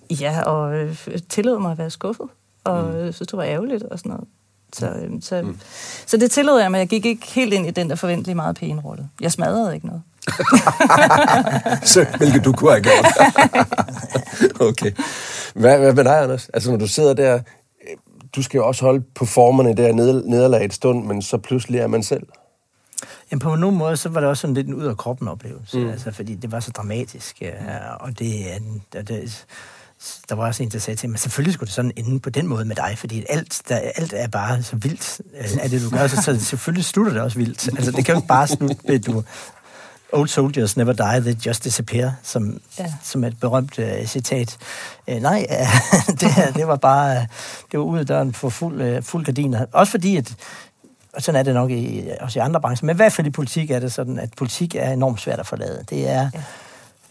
Ja, 0.09 0.41
og 0.41 0.75
øh, 0.75 0.97
tillod 1.29 1.59
mig 1.59 1.71
at 1.71 1.77
være 1.77 1.89
skuffet, 1.89 2.27
og 2.63 2.83
mm. 2.83 2.95
Øh, 2.95 3.13
så 3.13 3.25
det 3.25 3.37
var 3.37 3.43
ærgerligt 3.43 3.83
og 3.83 3.99
sådan 3.99 4.09
noget. 4.09 4.27
Så, 4.73 4.87
øh, 4.89 5.21
så, 5.21 5.41
mm. 5.41 5.59
så 6.05 6.17
det 6.17 6.31
tillod 6.31 6.59
jeg 6.59 6.71
mig. 6.71 6.77
Jeg 6.77 6.87
gik 6.87 7.05
ikke 7.05 7.27
helt 7.27 7.53
ind 7.53 7.67
i 7.67 7.71
den 7.71 7.89
der 7.89 7.95
forventelige 7.95 8.35
meget 8.35 8.55
pæne 8.55 8.81
rolle. 8.81 9.09
Jeg 9.21 9.31
smadrede 9.31 9.75
ikke 9.75 9.87
noget. 9.87 10.01
så, 11.93 12.05
hvilket 12.17 12.45
du 12.45 12.53
kunne 12.53 12.71
have 12.71 12.81
gjort. 12.81 13.05
okay. 14.69 14.91
Hvad, 15.55 15.77
hvad 15.77 15.93
med 15.93 16.03
dig, 16.03 16.21
Anders? 16.21 16.49
Altså, 16.49 16.71
når 16.71 16.77
du 16.77 16.87
sidder 16.87 17.13
der, 17.13 17.39
du 18.35 18.43
skal 18.43 18.57
jo 18.57 18.67
også 18.67 18.85
holde 18.85 19.01
på 19.15 19.25
formerne 19.25 19.75
der 19.75 19.93
nederlag 19.93 20.65
et 20.65 20.73
stund, 20.73 21.05
men 21.05 21.21
så 21.21 21.37
pludselig 21.37 21.79
er 21.79 21.87
man 21.87 22.03
selv. 22.03 22.23
Jamen 23.31 23.39
på 23.39 23.55
nogen 23.55 23.77
måde, 23.77 23.97
så 23.97 24.09
var 24.09 24.19
det 24.19 24.29
også 24.29 24.41
sådan 24.41 24.53
lidt 24.53 24.67
en 24.67 24.73
ud 24.73 24.83
af 24.83 24.97
kroppen 24.97 25.27
oplevelse, 25.27 25.79
mm. 25.79 25.89
altså, 25.89 26.11
fordi 26.11 26.35
det 26.35 26.51
var 26.51 26.59
så 26.59 26.71
dramatisk, 26.71 27.41
ja, 27.41 27.53
og 27.99 28.19
det, 28.19 28.45
det, 28.93 29.07
det 29.07 29.45
der 30.29 30.35
var 30.35 30.47
også 30.47 30.63
en, 30.63 30.69
der 30.69 30.79
sagde 30.79 30.97
til 30.97 31.09
mig, 31.09 31.19
selvfølgelig 31.19 31.53
skulle 31.53 31.67
det 31.67 31.73
sådan 31.73 31.91
ende 31.95 32.19
på 32.19 32.29
den 32.29 32.47
måde 32.47 32.65
med 32.65 32.75
dig, 32.75 32.95
fordi 32.97 33.25
alt, 33.29 33.61
der, 33.69 33.75
alt 33.95 34.13
er 34.15 34.27
bare 34.27 34.63
så 34.63 34.75
vildt, 34.75 35.21
af 35.61 35.69
det 35.69 35.81
du 35.81 35.89
gør, 35.89 36.07
så, 36.07 36.21
så 36.21 36.45
selvfølgelig 36.45 36.85
slutter 36.85 37.13
det 37.13 37.21
også 37.21 37.37
vildt. 37.37 37.69
Altså 37.77 37.91
det 37.91 38.05
kan 38.05 38.13
jo 38.13 38.19
ikke 38.19 38.27
bare 38.27 38.47
slutte 38.47 38.77
med, 38.87 38.99
du 38.99 39.23
Old 40.11 40.27
soldiers 40.27 40.77
never 40.77 40.93
die, 40.93 41.21
they 41.21 41.33
just 41.45 41.63
disappear, 41.63 42.11
som, 42.23 42.61
ja. 42.79 42.93
som 43.03 43.23
et 43.23 43.39
berømt 43.39 43.79
uh, 43.79 44.05
citat. 44.05 44.57
Uh, 45.07 45.21
nej, 45.21 45.45
uh, 45.49 46.15
det, 46.19 46.55
det 46.55 46.67
var 46.67 46.75
bare, 46.75 47.17
uh, 47.17 47.27
det 47.71 47.79
var 47.79 47.85
ud 47.85 47.99
af 47.99 48.05
døren 48.05 48.33
for 48.33 48.49
fuld, 48.49 48.97
uh, 48.97 49.03
fuld 49.03 49.25
gardiner. 49.25 49.65
Også 49.71 49.91
fordi, 49.91 50.17
at 50.17 50.35
og 51.19 51.23
sådan 51.23 51.39
er 51.39 51.43
det 51.43 51.53
nok 51.53 51.71
i, 51.71 52.09
også 52.19 52.39
i 52.39 52.41
andre 52.41 52.61
brancher, 52.61 52.85
men 52.85 52.95
i 52.95 52.97
hvert 52.97 53.13
fald 53.13 53.27
i 53.27 53.29
politik 53.29 53.71
er 53.71 53.79
det 53.79 53.93
sådan, 53.93 54.19
at 54.19 54.29
politik 54.37 54.75
er 54.75 54.91
enormt 54.91 55.21
svært 55.21 55.39
at 55.39 55.47
forlade. 55.47 55.83
Det 55.89 56.09
er, 56.09 56.29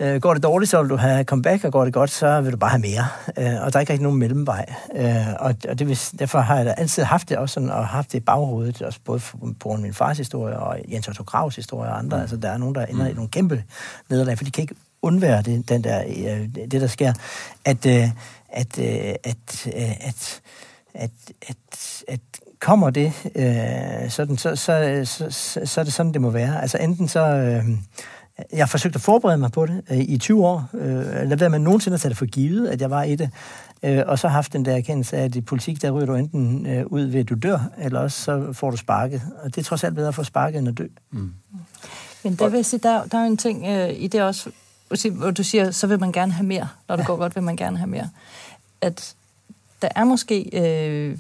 ja. 0.00 0.15
øh, 0.15 0.21
går 0.21 0.35
det 0.35 0.43
dårligt, 0.43 0.71
så 0.71 0.83
vil 0.83 0.91
du 0.91 0.97
have 0.97 1.25
comeback, 1.25 1.65
og 1.65 1.73
går 1.73 1.85
det 1.85 1.95
godt, 1.95 2.11
så 2.11 2.41
vil 2.41 2.53
du 2.53 2.57
bare 2.57 2.71
have 2.71 2.81
mere. 2.81 3.07
Øh, 3.38 3.62
og 3.62 3.73
der 3.73 3.77
er 3.77 3.81
ikke 3.81 3.93
rigtig 3.93 4.03
nogen 4.03 4.19
mellemvej. 4.19 4.75
Øh, 4.97 5.27
og 5.38 5.55
og 5.69 5.79
det 5.79 5.88
vil, 5.88 5.99
derfor 6.19 6.38
har 6.38 6.57
jeg 6.57 6.67
da 6.67 6.71
altid 6.71 7.03
haft 7.03 7.29
det 7.29 7.37
også 7.37 7.53
sådan, 7.53 7.71
og 7.71 7.87
haft 7.88 8.12
det 8.12 8.19
i 8.19 8.21
baghovedet, 8.21 8.83
også 8.83 8.99
både 9.05 9.21
på 9.61 9.77
min 9.77 9.95
fars 9.95 10.19
historie 10.19 10.59
og 10.59 10.79
Jens 10.93 11.09
Otto 11.09 11.23
Gravs 11.23 11.57
historie 11.57 11.91
og 11.91 11.99
andre. 11.99 12.17
Mm. 12.17 12.21
Altså, 12.21 12.37
der 12.37 12.50
er 12.50 12.59
nogen, 12.59 12.75
der 12.75 12.87
ender 12.87 13.05
mm. 13.05 13.11
i 13.11 13.15
nogle 13.15 13.29
kæmpe 13.29 13.65
nederlag, 14.11 14.38
for 14.38 14.45
de 14.45 14.50
kan 14.50 14.62
ikke 14.62 14.75
undvære 15.03 15.43
det, 15.43 15.69
den 15.69 15.85
der, 15.85 16.03
øh, 16.07 16.49
det, 16.71 16.81
der 16.81 16.87
sker. 16.87 17.12
At, 17.65 17.87
øh, 17.87 18.09
at, 18.49 18.79
øh, 18.79 19.15
at, 19.25 19.67
at, 19.67 19.67
at, 20.05 20.41
at, 20.95 21.11
at, 21.49 22.05
at 22.09 22.21
kommer 22.61 22.91
det, 22.91 23.12
øh, 23.35 24.11
sådan, 24.11 24.37
så, 24.37 24.57
så, 24.57 25.03
så, 25.05 25.31
så, 25.31 25.61
så 25.65 25.81
er 25.81 25.85
det 25.85 25.93
sådan, 25.93 26.12
det 26.12 26.21
må 26.21 26.31
være. 26.31 26.62
Altså 26.62 26.79
enten 26.79 27.09
så... 27.09 27.21
Øh, 27.21 27.65
jeg 28.53 28.59
har 28.59 28.67
forsøgt 28.67 28.95
at 28.95 29.00
forberede 29.00 29.38
mig 29.38 29.53
på 29.53 29.67
det 29.67 29.83
øh, 29.91 29.99
i 29.99 30.19
20 30.19 30.47
år. 30.47 30.69
Øh, 30.75 31.29
lad 31.29 31.37
være 31.37 31.50
med 31.50 31.59
nogensinde 31.59 31.95
at 31.95 32.00
tage 32.00 32.11
det 32.11 32.19
for 32.19 32.27
givet, 32.27 32.69
at 32.69 32.81
jeg 32.81 32.91
var 32.91 33.03
i 33.03 33.17
det. 33.17 33.31
Øh, 33.83 34.03
og 34.07 34.19
så 34.19 34.29
har 34.29 34.35
haft 34.35 34.53
den 34.53 34.65
der 34.65 34.77
erkendelse 34.77 35.17
af, 35.17 35.25
at 35.25 35.37
i 35.37 35.41
politik, 35.41 35.83
der 35.83 35.91
ryger 35.91 36.07
du 36.07 36.15
enten 36.15 36.67
øh, 36.67 36.87
ud 36.87 37.03
ved, 37.03 37.21
at 37.21 37.29
du 37.29 37.35
dør, 37.35 37.59
eller 37.79 38.00
også 38.00 38.23
så 38.23 38.53
får 38.53 38.71
du 38.71 38.77
sparket. 38.77 39.23
Og 39.43 39.55
det 39.55 39.61
er 39.61 39.65
trods 39.65 39.85
alt 39.85 39.95
bedre 39.95 40.09
at 40.09 40.15
få 40.15 40.25
sparket, 40.25 40.59
end 40.59 40.69
at 40.69 40.79
dø. 40.79 40.87
Mm. 41.11 41.33
Men 42.25 42.35
der 42.35 42.49
vil 42.49 42.57
jeg 42.57 42.67
sige, 42.67 42.81
der, 42.83 43.05
der 43.05 43.19
er 43.19 43.25
en 43.25 43.37
ting 43.37 43.67
øh, 43.67 43.91
i 43.97 44.07
det 44.07 44.23
også, 44.23 44.50
hvor 45.12 45.31
du 45.31 45.43
siger, 45.43 45.71
så 45.71 45.87
vil 45.87 46.00
man 46.00 46.12
gerne 46.12 46.33
have 46.33 46.47
mere. 46.47 46.69
Når 46.88 46.97
det 46.97 47.03
ja. 47.03 47.07
går 47.07 47.17
godt, 47.17 47.35
vil 47.35 47.43
man 47.43 47.57
gerne 47.57 47.79
have 47.79 47.91
mere. 47.91 48.11
At 48.81 49.15
der 49.83 49.88
er 49.97 50.05
måske... 50.05 50.50
Øh, 50.53 51.19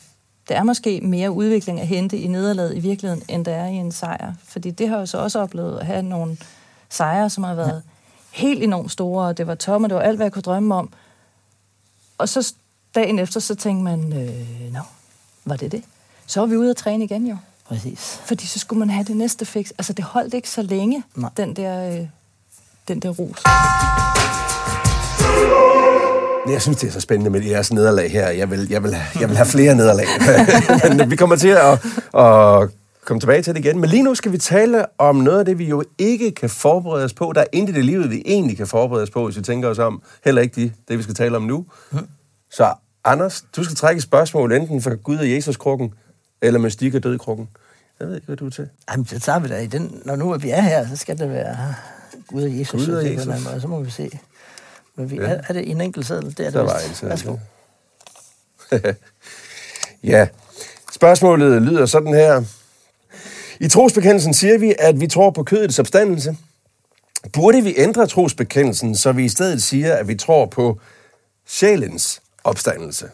der 0.48 0.56
er 0.56 0.62
måske 0.62 1.00
mere 1.00 1.30
udvikling 1.30 1.80
at 1.80 1.86
hente 1.86 2.18
i 2.18 2.26
nederlaget 2.26 2.76
i 2.76 2.80
virkeligheden, 2.80 3.24
end 3.28 3.44
der 3.44 3.54
er 3.54 3.66
i 3.66 3.74
en 3.74 3.92
sejr. 3.92 4.32
Fordi 4.44 4.70
det 4.70 4.88
har 4.88 4.98
jo 4.98 5.06
så 5.06 5.18
også 5.18 5.40
oplevet 5.40 5.78
at 5.78 5.86
have 5.86 6.02
nogle 6.02 6.36
sejre, 6.88 7.30
som 7.30 7.44
har 7.44 7.54
været 7.54 7.82
ja. 7.84 7.90
helt 8.30 8.62
enormt 8.62 8.90
store, 8.90 9.28
og 9.28 9.38
det 9.38 9.46
var 9.46 9.54
tomme, 9.54 9.88
det 9.88 9.94
var 9.94 10.02
alt, 10.02 10.16
hvad 10.16 10.26
jeg 10.26 10.32
kunne 10.32 10.42
drømme 10.42 10.74
om. 10.74 10.92
Og 12.18 12.28
så 12.28 12.54
dagen 12.94 13.18
efter, 13.18 13.40
så 13.40 13.54
tænkte 13.54 13.84
man, 13.84 14.12
øh, 14.12 14.72
nå, 14.72 14.80
var 15.44 15.56
det 15.56 15.72
det? 15.72 15.84
Så 16.26 16.40
var 16.40 16.46
vi 16.46 16.56
ude 16.56 16.70
at 16.70 16.76
træne 16.76 17.04
igen 17.04 17.26
jo. 17.26 17.36
Præcis. 17.64 18.20
Fordi 18.24 18.46
så 18.46 18.58
skulle 18.58 18.78
man 18.78 18.90
have 18.90 19.04
det 19.04 19.16
næste 19.16 19.44
fix. 19.44 19.70
Altså, 19.78 19.92
det 19.92 20.04
holdt 20.04 20.34
ikke 20.34 20.50
så 20.50 20.62
længe, 20.62 21.02
Nej. 21.14 21.30
den 21.36 21.56
der 21.56 22.00
øh, 22.00 22.08
den 22.88 23.00
der 23.00 23.10
ros. 23.10 23.42
Jeg 26.52 26.62
synes, 26.62 26.78
det 26.78 26.88
er 26.88 26.92
så 26.92 27.00
spændende 27.00 27.30
med 27.30 27.42
jeres 27.42 27.72
nederlag 27.72 28.10
her. 28.10 28.28
Jeg 28.28 28.50
vil, 28.50 28.66
jeg 28.70 28.82
vil, 28.82 28.96
jeg 29.20 29.28
vil 29.28 29.36
have 29.36 29.46
flere 29.46 29.74
nederlag. 29.74 30.06
Men 30.96 31.10
vi 31.10 31.16
kommer 31.16 31.36
til 31.36 31.48
at, 31.48 31.72
at 32.14 32.68
komme 33.04 33.20
tilbage 33.20 33.42
til 33.42 33.54
det 33.54 33.64
igen. 33.64 33.80
Men 33.80 33.90
lige 33.90 34.02
nu 34.02 34.14
skal 34.14 34.32
vi 34.32 34.38
tale 34.38 34.84
om 34.98 35.16
noget 35.16 35.38
af 35.38 35.44
det, 35.44 35.58
vi 35.58 35.64
jo 35.64 35.84
ikke 35.98 36.30
kan 36.30 36.50
forberede 36.50 37.04
os 37.04 37.14
på. 37.14 37.32
Der 37.34 37.40
er 37.40 37.46
intet 37.52 37.76
i 37.76 37.82
livet, 37.82 38.10
vi 38.10 38.22
egentlig 38.26 38.56
kan 38.56 38.66
forberede 38.66 39.02
os 39.02 39.10
på, 39.10 39.24
hvis 39.24 39.36
vi 39.36 39.42
tænker 39.42 39.68
os 39.68 39.78
om. 39.78 40.02
Heller 40.24 40.42
ikke 40.42 40.60
det, 40.62 40.72
det 40.88 40.98
vi 40.98 41.02
skal 41.02 41.14
tale 41.14 41.36
om 41.36 41.42
nu. 41.42 41.66
Så 42.50 42.74
Anders, 43.04 43.44
du 43.56 43.64
skal 43.64 43.76
trække 43.76 43.98
et 43.98 44.02
spørgsmål 44.02 44.52
enten 44.52 44.82
fra 44.82 44.94
Gud 44.94 45.16
og 45.16 45.30
Jesus-krukken, 45.30 45.94
eller 46.42 46.60
mystik 46.60 46.94
og 46.94 47.02
død-krukken. 47.02 47.48
Jeg 48.00 48.08
ved 48.08 48.14
ikke, 48.14 48.26
hvad 48.26 48.36
du 48.36 48.46
er 48.46 48.50
til. 48.50 48.68
Jamen, 48.90 49.06
så 49.06 49.20
tager 49.20 49.38
vi 49.38 49.48
da 49.48 49.58
i 49.58 49.66
den. 49.66 50.02
Når 50.04 50.16
nu 50.16 50.36
vi 50.36 50.50
er 50.50 50.60
her, 50.60 50.88
så 50.88 50.96
skal 50.96 51.18
det 51.18 51.30
være 51.30 51.74
Gud 52.26 52.42
og 52.42 52.58
Jesus. 52.58 52.86
Gud 52.86 52.94
og 52.94 53.04
Jesus. 53.04 53.26
måde. 53.26 53.60
Så 53.60 53.68
må 53.68 53.80
vi 53.80 53.90
se. 53.90 54.10
Men 54.98 55.10
vi, 55.10 55.16
Ja. 55.16 55.22
ja. 55.22 55.28
er, 55.28 55.42
er, 55.48 55.52
det 55.52 55.70
en 55.70 55.80
enkelt 55.80 56.06
seddel? 56.06 56.24
Det 56.30 56.40
er 56.40 56.44
det 56.44 56.52
Der 56.54 56.62
var 56.62 56.78
en 56.78 56.94
seddel, 56.94 57.08
Værsgo. 57.08 57.36
Ja. 60.02 60.28
Spørgsmålet 60.92 61.62
lyder 61.62 61.86
sådan 61.86 62.14
her. 62.14 62.42
I 63.60 63.68
trosbekendelsen 63.68 64.34
siger 64.34 64.58
vi, 64.58 64.74
at 64.78 65.00
vi 65.00 65.06
tror 65.06 65.30
på 65.30 65.42
kødets 65.42 65.78
opstandelse. 65.78 66.36
Burde 67.32 67.62
vi 67.62 67.74
ændre 67.76 68.06
trosbekendelsen, 68.06 68.94
så 68.96 69.12
vi 69.12 69.24
i 69.24 69.28
stedet 69.28 69.62
siger, 69.62 69.94
at 69.94 70.08
vi 70.08 70.14
tror 70.14 70.46
på 70.46 70.80
sjælens 71.46 72.20
opstandelse? 72.44 73.10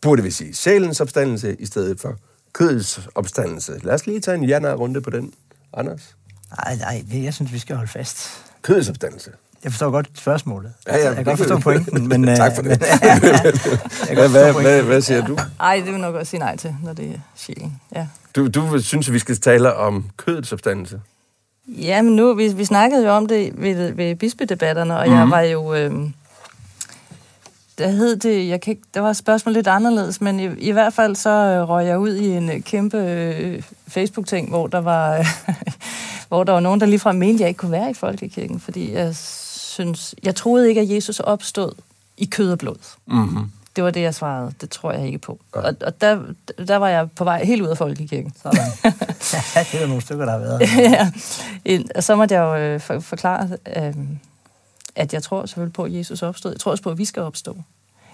Burde 0.00 0.22
vi 0.22 0.30
sige 0.30 0.54
sjælens 0.54 1.00
opstandelse 1.00 1.56
i 1.58 1.66
stedet 1.66 2.00
for 2.00 2.16
kødets 2.52 3.00
opstandelse? 3.14 3.80
Lad 3.82 3.94
os 3.94 4.06
lige 4.06 4.20
tage 4.20 4.34
en 4.36 4.44
ja-nej-runde 4.44 5.00
på 5.00 5.10
den. 5.10 5.32
Anders? 5.72 6.16
Nej, 6.64 6.76
nej, 6.76 7.04
det, 7.12 7.24
jeg 7.24 7.34
synes, 7.34 7.52
vi 7.52 7.58
skal 7.58 7.76
holde 7.76 7.90
fast. 7.90 8.28
Kødets 8.62 8.88
opstandelse. 8.88 9.30
Jeg 9.64 9.72
forstår 9.72 9.90
godt 9.90 10.08
spørgsmålet. 10.14 10.72
Ja, 10.86 10.96
ja, 10.96 11.06
jeg 11.06 11.14
kan 11.14 11.24
godt 11.24 11.38
det 11.38 11.48
forstå 11.48 11.60
pointen, 11.60 12.08
men... 12.08 12.36
Tak 12.36 12.50
øh, 12.50 12.56
for 12.56 12.62
det. 12.62 12.78
Hvad, 12.78 14.16
godt 14.16 14.30
hvad, 14.30 14.52
hvad, 14.62 14.82
hvad 14.82 15.00
siger 15.00 15.26
du? 15.26 15.38
Ej, 15.60 15.82
det 15.84 15.92
vil 15.92 16.00
nok 16.00 16.14
også 16.14 16.30
sige 16.30 16.40
nej 16.40 16.56
til, 16.56 16.74
når 16.84 16.92
det 16.92 17.04
er 17.06 17.18
sjælen. 17.36 17.80
Ja. 17.94 18.06
du? 18.36 18.48
Du 18.48 18.82
synes, 18.82 19.08
at 19.08 19.14
vi 19.14 19.18
skal 19.18 19.36
tale 19.36 19.74
om 19.74 20.04
kødets 20.16 20.52
opstandelse. 20.52 21.00
Ja, 21.68 22.02
men 22.02 22.16
nu, 22.16 22.34
vi, 22.34 22.48
vi 22.48 22.64
snakkede 22.64 23.04
jo 23.04 23.10
om 23.10 23.26
det 23.26 23.52
ved, 23.62 23.92
ved 23.92 24.14
bispedebatterne, 24.16 24.98
og 24.98 25.08
mm. 25.08 25.14
jeg 25.14 25.30
var 25.30 25.40
jo... 25.40 25.74
Øh, 25.74 25.92
der 27.78 27.88
hed 27.88 28.16
det, 28.16 28.48
jeg 28.48 28.60
kan 28.60 28.70
ikke, 28.70 28.82
der 28.94 29.00
var 29.00 29.10
et 29.10 29.16
spørgsmål 29.16 29.54
lidt 29.54 29.66
anderledes, 29.66 30.20
men 30.20 30.40
i, 30.40 30.48
i 30.58 30.70
hvert 30.70 30.92
fald 30.92 31.16
så 31.16 31.30
øh, 31.30 31.68
røg 31.68 31.86
jeg 31.86 31.98
ud 31.98 32.14
i 32.14 32.28
en 32.28 32.50
øh, 32.50 32.60
kæmpe 32.60 32.98
øh, 32.98 33.62
Facebook-ting, 33.88 34.48
hvor 34.48 34.66
der 34.66 34.80
var 34.80 35.18
øh, 35.18 35.26
hvor 36.28 36.44
der 36.44 36.52
var 36.52 36.60
nogen, 36.60 36.80
der 36.80 36.86
ligefrem 36.86 37.16
mente, 37.16 37.34
at 37.34 37.40
jeg 37.40 37.48
ikke 37.48 37.58
kunne 37.58 37.72
være 37.72 37.90
i 37.90 37.94
folkekirken, 37.94 38.60
fordi 38.60 38.92
jeg 38.92 39.16
synes, 39.80 40.14
jeg 40.22 40.34
troede 40.34 40.68
ikke, 40.68 40.80
at 40.80 40.90
Jesus 40.90 41.20
opstod 41.20 41.72
i 42.16 42.24
kød 42.24 42.52
og 42.52 42.58
blod. 42.58 42.96
Mm-hmm. 43.06 43.50
Det 43.76 43.84
var 43.84 43.90
det, 43.90 44.00
jeg 44.00 44.14
svarede. 44.14 44.52
Det 44.60 44.70
tror 44.70 44.92
jeg 44.92 45.06
ikke 45.06 45.18
på. 45.18 45.40
Nej. 45.54 45.64
Og, 45.64 45.74
og 45.80 46.00
der, 46.00 46.22
der 46.68 46.76
var 46.76 46.88
jeg 46.88 47.10
på 47.10 47.24
vej 47.24 47.44
helt 47.44 47.62
ud 47.62 47.66
af 47.66 47.78
folkekirken. 47.78 48.32
Sådan. 48.42 48.58
ja, 49.54 49.64
det 49.72 49.82
er 49.82 49.86
nogle 49.86 50.02
stykker, 50.02 50.24
der 50.24 50.32
har 50.32 50.38
været. 50.38 50.60
ja. 51.64 51.84
Og 51.94 52.04
så 52.04 52.16
måtte 52.16 52.34
jeg 52.34 52.40
jo 52.40 52.56
øh, 52.56 52.80
for, 52.80 53.00
forklare, 53.00 53.48
øh, 53.76 53.94
at 54.96 55.14
jeg 55.14 55.22
tror 55.22 55.46
selvfølgelig 55.46 55.72
på, 55.72 55.84
at 55.84 55.94
Jesus 55.94 56.22
opstod. 56.22 56.52
Jeg 56.52 56.60
tror 56.60 56.70
også 56.70 56.82
på, 56.82 56.90
at 56.90 56.98
vi 56.98 57.04
skal 57.04 57.22
opstå. 57.22 57.56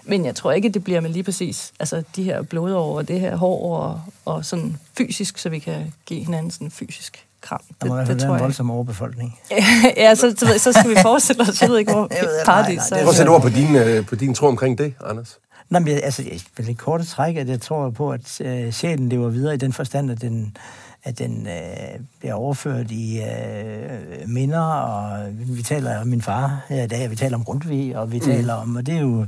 Men 0.03 0.25
jeg 0.25 0.35
tror 0.35 0.51
ikke, 0.51 0.69
det 0.69 0.83
bliver 0.83 0.99
med 0.99 1.09
lige 1.09 1.23
præcis 1.23 1.73
altså 1.79 2.03
de 2.15 2.23
her 2.23 2.41
blodår 2.41 2.97
og 2.97 3.07
det 3.07 3.19
her 3.19 3.35
hår 3.35 3.77
og, 3.77 4.01
og 4.25 4.45
sådan 4.45 4.77
fysisk, 4.97 5.37
så 5.37 5.49
vi 5.49 5.59
kan 5.59 5.93
give 6.05 6.23
hinanden 6.23 6.51
sådan 6.51 6.71
fysisk 6.71 7.26
kram. 7.41 7.59
Der 7.81 7.87
må 7.87 7.93
i 7.93 7.95
hvert 7.95 8.07
fald 8.07 8.19
være 8.21 8.33
en 8.33 8.39
voldsom 8.39 8.71
overbefolkning. 8.71 9.39
ja, 9.97 10.15
så, 10.15 10.35
så, 10.37 10.47
så 10.57 10.71
skal 10.73 10.89
vi 10.89 10.95
forestille 11.01 11.41
os, 11.41 11.61
jeg 11.61 11.69
ved 11.69 11.77
ikke, 11.77 11.91
hvor 11.91 12.07
Jeg 12.11 12.21
ved, 12.23 12.35
nej, 12.35 12.45
paradis 12.45 12.77
nej, 12.77 12.85
så- 12.87 12.95
det 12.95 13.01
er 13.01 13.05
Prøv 13.05 13.09
at 13.09 13.15
sætte 13.15 13.29
ord 13.29 13.41
på 13.41 13.49
din, 13.49 13.75
øh, 13.75 14.05
på 14.05 14.15
din 14.15 14.33
tro 14.33 14.47
omkring 14.47 14.77
det, 14.77 14.93
Anders. 15.09 15.37
Nå, 15.69 15.79
men 15.79 15.87
jeg- 15.87 16.01
altså, 16.03 16.23
vil 16.57 16.69
ikke 16.69 16.79
korte 16.79 17.05
træk, 17.05 17.35
at 17.35 17.49
jeg 17.49 17.61
tror 17.61 17.89
på, 17.89 18.11
at 18.11 18.41
øh, 18.41 18.71
sjælen 18.71 19.09
lever 19.09 19.29
videre 19.29 19.53
i 19.53 19.57
den 19.57 19.73
forstand, 19.73 20.11
at 20.11 20.21
den, 20.21 20.57
at 21.03 21.19
den 21.19 21.47
øh, 21.47 21.99
bliver 22.19 22.33
overført 22.33 22.91
i 22.91 23.21
øh, 23.21 24.29
minder, 24.29 24.59
og 24.61 25.27
vi 25.31 25.61
taler 25.63 26.01
om 26.01 26.07
min 26.07 26.21
far 26.21 26.65
her 26.69 26.83
i 26.83 26.87
dag, 26.87 27.05
og 27.05 27.11
vi 27.11 27.15
taler 27.15 27.37
om 27.37 27.43
Grundtvig, 27.43 27.97
og 27.97 28.11
vi 28.11 28.19
taler 28.19 28.53
om, 28.53 28.75
og 28.75 28.85
det 28.85 28.95
er 28.95 29.01
jo, 29.01 29.21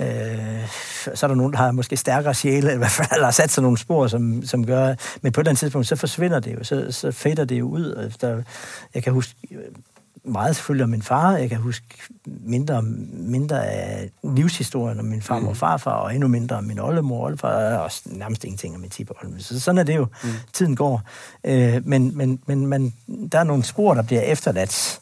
øh, 0.00 0.68
så 1.14 1.26
er 1.26 1.28
der 1.28 1.34
nogen, 1.34 1.52
der 1.52 1.58
har 1.58 1.72
måske 1.72 1.96
stærkere 1.96 2.34
sjæle, 2.34 2.74
i 2.74 2.76
hvert 2.76 2.90
fald, 2.90 3.08
eller 3.12 3.24
har 3.24 3.30
sat 3.32 3.50
sig 3.50 3.62
nogle 3.62 3.78
spor, 3.78 4.06
som, 4.06 4.42
som 4.46 4.66
gør, 4.66 4.94
men 5.22 5.32
på 5.32 5.40
et 5.40 5.42
eller 5.44 5.50
andet 5.50 5.58
tidspunkt, 5.60 5.86
så 5.88 5.96
forsvinder 5.96 6.40
det 6.40 6.54
jo, 6.54 6.64
så, 6.64 6.86
så 6.92 7.12
fader 7.12 7.44
det 7.44 7.58
jo 7.58 7.68
ud, 7.68 7.84
og 7.90 8.20
der, 8.20 8.42
jeg 8.94 9.02
kan 9.02 9.12
huske, 9.12 9.34
meget 10.24 10.56
selvfølgelig 10.56 10.84
om 10.84 10.90
min 10.90 11.02
far. 11.02 11.36
Jeg 11.36 11.48
kan 11.48 11.58
huske 11.58 11.86
mindre, 12.26 12.82
mindre 13.12 13.66
af 13.66 14.10
livshistorien 14.22 14.98
om 14.98 15.04
min 15.04 15.22
farmor 15.22 15.48
og 15.48 15.56
farfar, 15.56 15.90
og 15.90 16.14
endnu 16.14 16.28
mindre 16.28 16.56
om 16.56 16.64
min 16.64 16.78
oldemor 16.78 17.18
og 17.18 17.24
oldefar, 17.24 17.76
og 17.76 17.90
nærmest 18.06 18.44
ingenting 18.44 18.74
om 18.74 18.80
min 18.80 18.90
tibeoldemor. 18.90 19.38
Så 19.38 19.60
sådan 19.60 19.78
er 19.78 19.82
det 19.82 19.96
jo. 19.96 20.06
Mm. 20.24 20.30
Tiden 20.52 20.76
går. 20.76 21.02
Øh, 21.44 21.86
men 21.86 22.16
men, 22.16 22.40
men 22.46 22.66
man, 22.66 22.94
der 23.32 23.38
er 23.38 23.44
nogle 23.44 23.64
spor, 23.64 23.94
der 23.94 24.02
bliver 24.02 24.22
efterladt. 24.22 25.00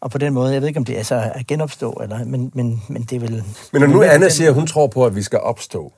Og 0.00 0.10
på 0.10 0.18
den 0.18 0.34
måde, 0.34 0.52
jeg 0.52 0.60
ved 0.60 0.68
ikke, 0.68 0.78
om 0.78 0.84
det 0.84 0.98
er 0.98 1.02
så 1.02 1.32
at 1.34 1.46
genopstå, 1.46 1.92
eller, 1.92 2.24
men, 2.24 2.50
men, 2.54 2.82
men 2.88 3.02
det 3.02 3.16
er 3.16 3.20
vel... 3.20 3.44
Men 3.72 3.80
når 3.82 3.88
nu 3.88 4.02
Anna 4.02 4.28
siger, 4.28 4.48
at 4.48 4.54
hun 4.54 4.66
tror 4.66 4.86
på, 4.86 5.06
at 5.06 5.16
vi 5.16 5.22
skal 5.22 5.38
opstå, 5.40 5.92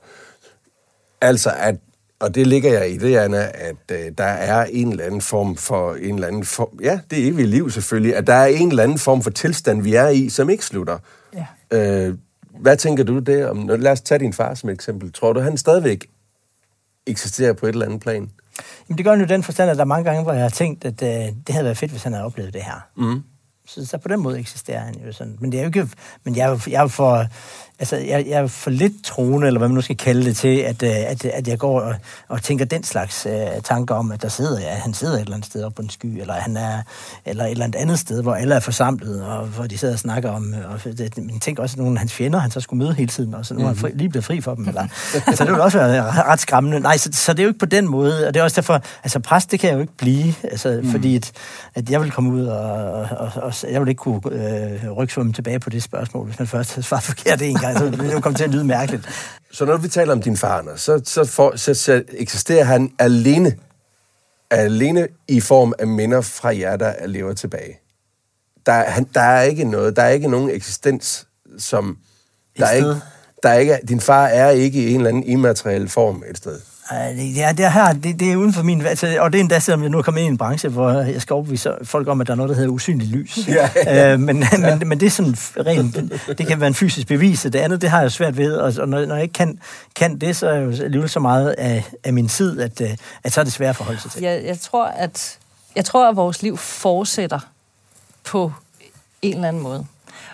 altså 1.21 1.51
at, 1.57 1.75
og 2.23 2.35
det 2.35 2.47
ligger 2.47 2.71
jeg 2.71 2.91
i 2.91 2.97
det, 2.97 3.17
Anna, 3.17 3.51
at 3.53 3.75
øh, 3.91 4.11
der 4.17 4.23
er 4.23 4.65
en 4.65 4.89
eller 4.91 5.05
anden 5.05 5.21
form 5.21 5.55
for, 5.55 5.93
en 5.93 6.15
eller 6.15 6.27
anden 6.27 6.45
form, 6.45 6.79
ja, 6.81 6.99
det 7.11 7.23
er 7.23 7.27
evigt 7.27 7.49
liv 7.49 7.69
selvfølgelig, 7.69 8.15
at 8.15 8.27
der 8.27 8.33
er 8.33 8.45
en 8.45 8.69
eller 8.69 8.83
anden 8.83 8.97
form 8.97 9.21
for 9.21 9.29
tilstand, 9.29 9.81
vi 9.81 9.95
er 9.95 10.07
i, 10.07 10.29
som 10.29 10.49
ikke 10.49 10.65
slutter. 10.65 10.97
Ja. 11.33 11.45
Øh, 11.71 12.17
hvad 12.59 12.77
tænker 12.77 13.03
du 13.03 13.19
der 13.19 13.47
om, 13.47 13.67
lad 13.67 13.91
os 13.91 14.01
tage 14.01 14.19
din 14.19 14.33
far 14.33 14.53
som 14.53 14.69
eksempel. 14.69 15.13
Tror 15.13 15.33
du, 15.33 15.39
han 15.39 15.57
stadigvæk 15.57 16.05
eksisterer 17.07 17.53
på 17.53 17.65
et 17.65 17.73
eller 17.73 17.85
andet 17.85 18.01
plan? 18.01 18.29
Jamen, 18.89 18.97
det 18.97 19.05
gør 19.05 19.17
jo 19.17 19.25
den 19.25 19.43
forstand, 19.43 19.71
at 19.71 19.77
der 19.77 19.83
er 19.83 19.87
mange 19.87 20.03
gange, 20.03 20.23
hvor 20.23 20.33
jeg 20.33 20.41
har 20.41 20.49
tænkt, 20.49 20.85
at 20.85 21.01
øh, 21.03 21.35
det 21.47 21.49
havde 21.49 21.65
været 21.65 21.77
fedt, 21.77 21.91
hvis 21.91 22.03
han 22.03 22.13
havde 22.13 22.25
oplevet 22.25 22.53
det 22.53 22.61
her. 22.61 22.87
Mm. 22.97 23.23
Så, 23.67 23.85
så 23.85 23.97
på 23.97 24.07
den 24.07 24.19
måde 24.19 24.39
eksisterer 24.39 24.79
han 24.79 24.95
jo 25.07 25.13
sådan. 25.13 25.37
Men 25.39 25.51
det 25.51 25.57
er 25.57 25.63
jo 25.63 25.67
ikke... 25.67 25.87
Men 26.23 26.35
jeg 26.35 26.59
jeg 26.67 26.83
er 26.83 26.87
for... 26.87 27.25
Altså, 27.79 27.95
jeg, 27.95 28.25
jeg 28.27 28.41
er 28.41 28.47
for 28.47 28.69
lidt 28.69 28.93
troende, 29.03 29.47
eller 29.47 29.57
hvad 29.57 29.67
man 29.67 29.75
nu 29.75 29.81
skal 29.81 29.97
kalde 29.97 30.25
det 30.25 30.37
til, 30.37 30.57
at, 30.57 30.83
øh, 30.83 30.89
at, 30.89 31.25
at 31.25 31.47
jeg 31.47 31.59
går 31.59 31.79
og, 31.81 31.95
og 32.27 32.41
tænker 32.41 32.65
den 32.65 32.83
slags 32.83 33.25
øh, 33.25 33.61
tanker 33.63 33.95
om, 33.95 34.11
at 34.11 34.21
der 34.21 34.27
sidder 34.27 34.59
jeg, 34.59 34.81
han 34.81 34.93
sidder 34.93 35.13
et 35.13 35.21
eller 35.21 35.33
andet 35.33 35.45
sted 35.45 35.63
oppe 35.63 35.75
på 35.75 35.81
en 35.81 35.89
sky, 35.89 36.05
eller 36.05 36.33
han 36.33 36.57
er 36.57 36.81
eller 37.25 37.45
et 37.45 37.51
eller 37.51 37.65
andet 37.65 37.79
andet 37.79 37.99
sted, 37.99 38.21
hvor 38.21 38.33
alle 38.33 38.55
er 38.55 38.59
forsamlet, 38.59 39.23
og 39.25 39.45
hvor 39.45 39.67
de 39.67 39.77
sidder 39.77 39.93
og 39.93 39.99
snakker 39.99 40.29
om, 40.31 40.53
øh, 40.53 40.73
og 40.73 40.83
det, 40.83 41.17
men 41.17 41.39
tænk 41.39 41.59
også, 41.59 41.73
at 41.73 41.77
nogle 41.77 41.93
af 41.93 41.99
hans 41.99 42.13
fjender, 42.13 42.39
han 42.39 42.51
så 42.51 42.59
skulle 42.59 42.83
møde 42.83 42.93
hele 42.93 43.09
tiden, 43.09 43.33
og 43.33 43.45
så 43.45 43.53
nu 43.53 43.61
er 43.61 43.67
han 43.67 43.75
fri, 43.75 43.91
lige 43.93 44.09
blevet 44.09 44.25
fri 44.25 44.41
for 44.41 44.55
dem. 44.55 44.67
Eller, 44.67 44.87
så 45.11 45.43
det 45.43 45.51
ville 45.51 45.63
også 45.63 45.77
være 45.77 46.11
ret 46.11 46.39
skræmmende. 46.39 46.79
Nej, 46.79 46.97
så, 46.97 47.09
så 47.13 47.33
det 47.33 47.39
er 47.39 47.43
jo 47.43 47.49
ikke 47.49 47.59
på 47.59 47.65
den 47.65 47.87
måde, 47.87 48.27
og 48.27 48.33
det 48.33 48.39
er 48.39 48.43
også 48.43 48.61
derfor, 48.61 48.81
altså 49.03 49.19
præst, 49.19 49.51
det 49.51 49.59
kan 49.59 49.69
jeg 49.69 49.75
jo 49.75 49.81
ikke 49.81 49.97
blive, 49.97 50.33
altså, 50.43 50.79
mm. 50.83 50.91
fordi 50.91 51.15
at, 51.15 51.31
at 51.75 51.89
jeg 51.89 52.01
vil 52.01 52.11
komme 52.11 52.31
ud, 52.31 52.45
og, 52.45 53.07
og, 53.11 53.31
og, 53.35 53.52
jeg 53.63 53.81
vil 53.81 53.89
ikke 53.89 53.99
kunne 53.99 54.21
øh, 54.31 54.91
rygsvømme 54.91 55.33
tilbage 55.33 55.59
på 55.59 55.69
det 55.69 55.83
spørgsmål, 55.83 56.25
hvis 56.25 56.39
man 56.39 56.47
først 56.47 56.75
har 56.75 56.81
svaret 56.81 57.03
forkert 57.03 57.41
en 57.41 57.55
gang, 57.55 57.77
så 57.77 57.89
vil 57.89 57.99
det 57.99 58.13
jo 58.13 58.19
komme 58.19 58.37
til 58.37 58.43
at 58.43 58.49
lyde 58.49 58.63
mærkeligt. 58.63 59.09
Så 59.51 59.65
når 59.65 59.77
vi 59.77 59.87
taler 59.87 60.11
om 60.13 60.21
din 60.21 60.37
far, 60.37 60.59
Anders, 60.59 60.81
så, 60.81 61.01
så, 61.05 61.25
for, 61.25 61.53
så, 61.55 61.73
så 61.73 62.03
eksisterer 62.09 62.63
han 62.63 62.91
alene, 62.99 63.55
alene 64.51 65.07
i 65.27 65.39
form 65.41 65.73
af 65.79 65.87
minder 65.87 66.21
fra 66.21 66.57
jer, 66.57 66.75
der 66.77 67.07
lever 67.07 67.33
tilbage. 67.33 67.79
Der, 68.65 68.71
er- 68.73 68.89
han, 68.91 69.07
der 69.13 69.21
er 69.21 69.41
ikke 69.41 69.63
noget, 69.63 69.95
der 69.95 70.01
er 70.03 70.09
ikke 70.09 70.27
nogen 70.27 70.49
eksistens, 70.49 71.27
som... 71.57 71.97
Der 72.57 72.65
er 72.65 72.71
ikke, 72.71 72.95
der 73.43 73.49
er 73.49 73.53
ikke, 73.57 73.79
din 73.87 73.99
far 74.01 74.27
er 74.27 74.49
ikke 74.49 74.83
i 74.83 74.89
en 74.93 74.95
eller 74.99 75.09
anden 75.09 75.23
immateriel 75.23 75.89
form 75.89 76.23
et 76.29 76.37
sted. 76.37 76.59
Ja, 76.91 77.53
det, 77.57 77.65
er 77.65 77.69
her, 77.69 77.93
det, 77.93 78.19
det 78.19 78.31
er 78.31 78.35
uden 78.35 78.53
for 78.53 78.63
min... 78.63 78.85
Altså, 78.85 79.17
og 79.19 79.31
det 79.31 79.37
er 79.37 79.41
endda, 79.41 79.59
selvom 79.59 79.81
jeg 79.81 79.89
nu 79.89 79.97
er 79.97 80.01
kommet 80.01 80.21
ind 80.21 80.27
i 80.27 80.31
en 80.31 80.37
branche, 80.37 80.69
hvor 80.69 80.91
jeg 80.91 81.21
skal 81.21 81.33
overbevise 81.33 81.73
folk 81.83 82.07
om, 82.07 82.21
at 82.21 82.27
der 82.27 82.33
er 82.33 82.37
noget, 82.37 82.49
der 82.49 82.55
hedder 82.55 82.69
usynligt 82.69 83.11
lys. 83.11 83.39
Ja, 83.47 84.13
øh, 84.13 84.19
men, 84.19 84.43
men, 84.59 84.87
men 84.87 84.99
det 84.99 85.05
er 85.05 85.09
sådan 85.09 85.35
rent... 85.57 85.95
Det 86.37 86.47
kan 86.47 86.59
være 86.59 86.67
en 86.67 86.73
fysisk 86.73 87.07
bevis, 87.07 87.45
og 87.45 87.53
det 87.53 87.59
andet, 87.59 87.81
det 87.81 87.89
har 87.89 88.01
jeg 88.01 88.11
svært 88.11 88.37
ved. 88.37 88.53
Og, 88.55 88.73
og 88.79 88.89
når, 88.89 89.05
når 89.05 89.15
jeg 89.15 89.23
ikke 89.23 89.33
kan, 89.33 89.59
kan 89.95 90.17
det, 90.17 90.35
så 90.35 90.47
er 90.47 90.53
jeg 90.53 90.65
jo 90.65 90.83
alligevel 90.83 91.09
så 91.09 91.19
meget 91.19 91.55
af, 91.57 91.83
af 92.03 92.13
min 92.13 92.27
tid, 92.27 92.61
at, 92.61 92.81
øh, 92.81 92.89
at 93.23 93.33
så 93.33 93.39
er 93.39 93.43
det 93.43 93.53
svært 93.53 93.69
at 93.69 93.75
forholde 93.75 94.01
sig 94.01 94.11
til. 94.11 94.21
Jeg, 94.21 94.43
jeg, 94.45 94.59
tror, 94.59 94.85
at, 94.85 95.37
jeg 95.75 95.85
tror, 95.85 96.09
at 96.09 96.15
vores 96.15 96.41
liv 96.41 96.57
fortsætter 96.57 97.39
på 98.23 98.53
en 99.21 99.35
eller 99.35 99.47
anden 99.47 99.63
måde. 99.63 99.85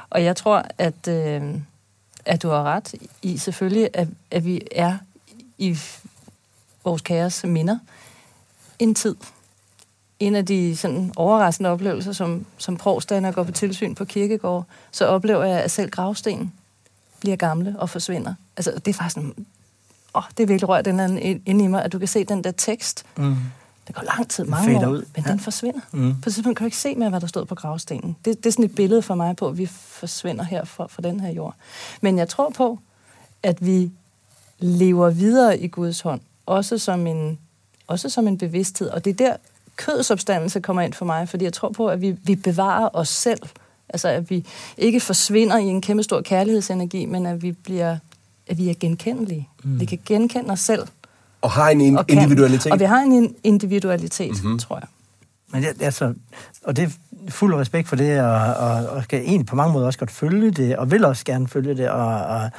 Og 0.09 0.23
jeg 0.23 0.35
tror, 0.35 0.65
at, 0.77 1.07
øh, 1.07 1.41
at 2.25 2.43
du 2.43 2.49
har 2.49 2.63
ret 2.63 2.93
i 3.21 3.37
selvfølgelig, 3.37 3.89
at, 3.93 4.07
at 4.31 4.45
vi 4.45 4.61
er 4.75 4.97
i 5.57 5.77
vores 6.83 7.01
kæres 7.01 7.43
minder 7.43 7.77
en 8.79 8.95
tid. 8.95 9.15
En 10.19 10.35
af 10.35 10.45
de 10.45 10.77
sådan 10.77 11.13
overraskende 11.15 11.69
oplevelser, 11.69 12.11
som, 12.11 12.45
som 12.57 12.77
provst, 12.77 13.09
da 13.09 13.15
jeg 13.19 13.33
går 13.33 13.43
på 13.43 13.51
tilsyn 13.51 13.95
på 13.95 14.05
kirkegård, 14.05 14.65
så 14.91 15.05
oplever 15.05 15.43
jeg, 15.43 15.59
at 15.61 15.71
selv 15.71 15.89
gravstenen 15.89 16.53
bliver 17.19 17.35
gamle 17.35 17.75
og 17.79 17.89
forsvinder. 17.89 18.33
Altså, 18.57 18.71
det 18.85 18.87
er 18.87 18.93
faktisk 18.93 19.13
sådan, 19.13 19.45
åh, 20.15 20.23
det 20.37 20.43
er 20.43 20.47
virkelig 20.47 20.69
rørt 20.69 20.85
den 20.85 20.99
anden 20.99 21.17
ind- 21.17 21.41
inde 21.45 21.63
i 21.63 21.67
mig, 21.67 21.83
at 21.83 21.91
du 21.93 21.99
kan 21.99 22.07
se 22.07 22.23
den 22.23 22.43
der 22.43 22.51
tekst, 22.51 23.05
Mm. 23.17 23.35
Det 23.87 23.95
går 23.97 24.03
lang 24.03 24.29
tid, 24.29 24.45
mange 24.45 24.87
år, 24.87 24.91
ud. 24.91 25.05
men 25.15 25.23
Ja. 25.25 25.31
den 25.31 25.39
forsvinder. 25.39 25.79
Mm. 25.91 26.21
På 26.21 26.29
et 26.29 26.33
tidspunkt 26.33 26.57
kan 26.57 26.63
du 26.63 26.67
ikke 26.67 26.77
se 26.77 26.95
mere, 26.95 27.09
hvad 27.09 27.21
der 27.21 27.27
stod 27.27 27.45
på 27.45 27.55
gravstenen. 27.55 28.15
Det, 28.25 28.37
det 28.37 28.45
er 28.45 28.51
sådan 28.51 28.65
et 28.65 28.75
billede 28.75 29.01
for 29.01 29.15
mig 29.15 29.35
på, 29.35 29.47
at 29.47 29.57
vi 29.57 29.65
forsvinder 29.65 30.43
her 30.43 30.65
fra, 30.65 30.87
fra 30.87 31.01
den 31.01 31.19
her 31.19 31.29
jord. 31.31 31.55
Men 32.01 32.17
jeg 32.17 32.29
tror 32.29 32.49
på, 32.49 32.79
at 33.43 33.65
vi 33.65 33.91
lever 34.59 35.09
videre 35.09 35.59
i 35.59 35.67
Guds 35.67 36.01
hånd, 36.01 36.21
også 36.49 36.77
som 36.77 37.07
en, 37.07 37.39
også 37.87 38.09
som 38.09 38.27
en 38.27 38.37
bevidsthed. 38.37 38.89
Og 38.89 39.05
det 39.05 39.11
er 39.11 39.15
der, 39.25 39.35
kødsopstandelse 39.75 40.59
kommer 40.59 40.81
ind 40.81 40.93
for 40.93 41.05
mig, 41.05 41.29
fordi 41.29 41.45
jeg 41.45 41.53
tror 41.53 41.69
på, 41.69 41.87
at 41.87 42.01
vi, 42.01 42.15
vi 42.23 42.35
bevarer 42.35 42.89
os 42.93 43.09
selv. 43.09 43.39
Altså, 43.89 44.07
at 44.07 44.29
vi 44.29 44.45
ikke 44.77 44.99
forsvinder 44.99 45.57
i 45.57 45.63
en 45.65 45.81
kæmpe 45.81 46.03
stor 46.03 46.21
kærlighedsenergi, 46.21 47.05
men 47.05 47.25
at 47.25 47.41
vi 47.41 47.51
bliver 47.51 47.97
at 48.47 48.57
vi 48.57 48.69
er 48.69 48.73
genkendelige. 48.79 49.49
Mm. 49.63 49.79
Vi 49.79 49.85
kan 49.85 49.99
genkende 50.05 50.51
os 50.51 50.59
selv. 50.59 50.87
Og 51.41 51.51
har 51.51 51.69
en 51.69 51.97
Og 51.97 52.07
kan- 52.07 52.17
individualitet. 52.17 52.71
Og 52.71 52.79
vi 52.79 52.85
har 52.85 52.99
en 53.01 53.35
individualitet, 53.43 54.29
Mhm. 54.31 54.39
mm-hmm. 54.43 54.59
tror 54.59 54.75
jeg. 54.79 54.87
Men 55.51 55.63
det, 55.63 55.81
altså, 55.81 56.13
og 56.63 56.75
det 56.75 56.83
er 56.83 56.89
fuld 57.31 57.53
respekt 57.55 57.87
for 57.87 57.95
det, 57.95 58.21
og, 58.21 58.31
og, 58.53 58.85
og 58.89 59.03
skal 59.03 59.19
egentlig 59.21 59.45
på 59.45 59.55
mange 59.55 59.73
måder 59.73 59.85
også 59.85 59.99
godt 59.99 60.11
følge 60.11 60.51
det, 60.51 60.77
og 60.77 60.91
vil 60.91 61.05
også 61.05 61.25
gerne 61.25 61.47
følge 61.47 61.77
det, 61.77 61.89
og, 61.89 62.05
og, 62.07 62.49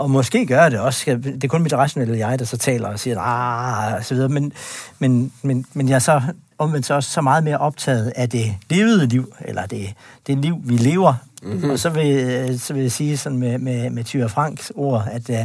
og 0.00 0.10
måske 0.10 0.46
gør 0.46 0.68
det 0.68 0.80
også. 0.80 1.18
Det 1.24 1.44
er 1.44 1.48
kun 1.48 1.62
mit 1.62 1.72
rationelle 1.72 2.18
jeg, 2.18 2.38
der 2.38 2.44
så 2.44 2.56
taler 2.56 2.88
og 2.88 2.98
siger, 2.98 3.20
ah, 3.20 3.94
og 3.94 4.04
så 4.04 4.14
videre, 4.14 4.28
men, 4.28 4.52
men, 4.98 5.32
men, 5.42 5.66
men 5.74 5.88
jeg 5.88 5.94
er 5.94 5.98
så 5.98 6.22
omvendt 6.58 6.86
så 6.86 6.94
også 6.94 7.10
så 7.10 7.20
meget 7.20 7.44
mere 7.44 7.58
optaget 7.58 8.12
af 8.16 8.28
det 8.28 8.54
levede 8.70 9.06
liv, 9.06 9.34
eller 9.40 9.66
det, 9.66 9.94
det 10.26 10.38
liv, 10.38 10.56
vi 10.64 10.76
lever. 10.76 11.14
Mm-hmm. 11.42 11.70
Og 11.70 11.78
så 11.78 11.88
vil, 11.90 12.60
så 12.60 12.74
vil 12.74 12.82
jeg 12.82 12.92
sige 12.92 13.16
sådan 13.16 13.38
med, 13.38 13.58
med, 13.58 13.90
med 13.90 14.04
Tyre 14.04 14.28
Franks 14.28 14.72
ord, 14.74 15.04
at, 15.12 15.30
øh, 15.30 15.36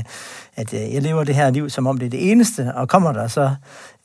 at 0.56 0.74
øh, 0.74 0.94
jeg 0.94 1.02
lever 1.02 1.24
det 1.24 1.36
her 1.36 1.50
liv, 1.50 1.70
som 1.70 1.88
om 1.88 1.98
det 1.98 2.06
er 2.06 2.10
det 2.10 2.32
eneste, 2.32 2.72
og 2.76 2.90
kommer 2.90 3.12
der 3.14 3.28
så 3.28 3.50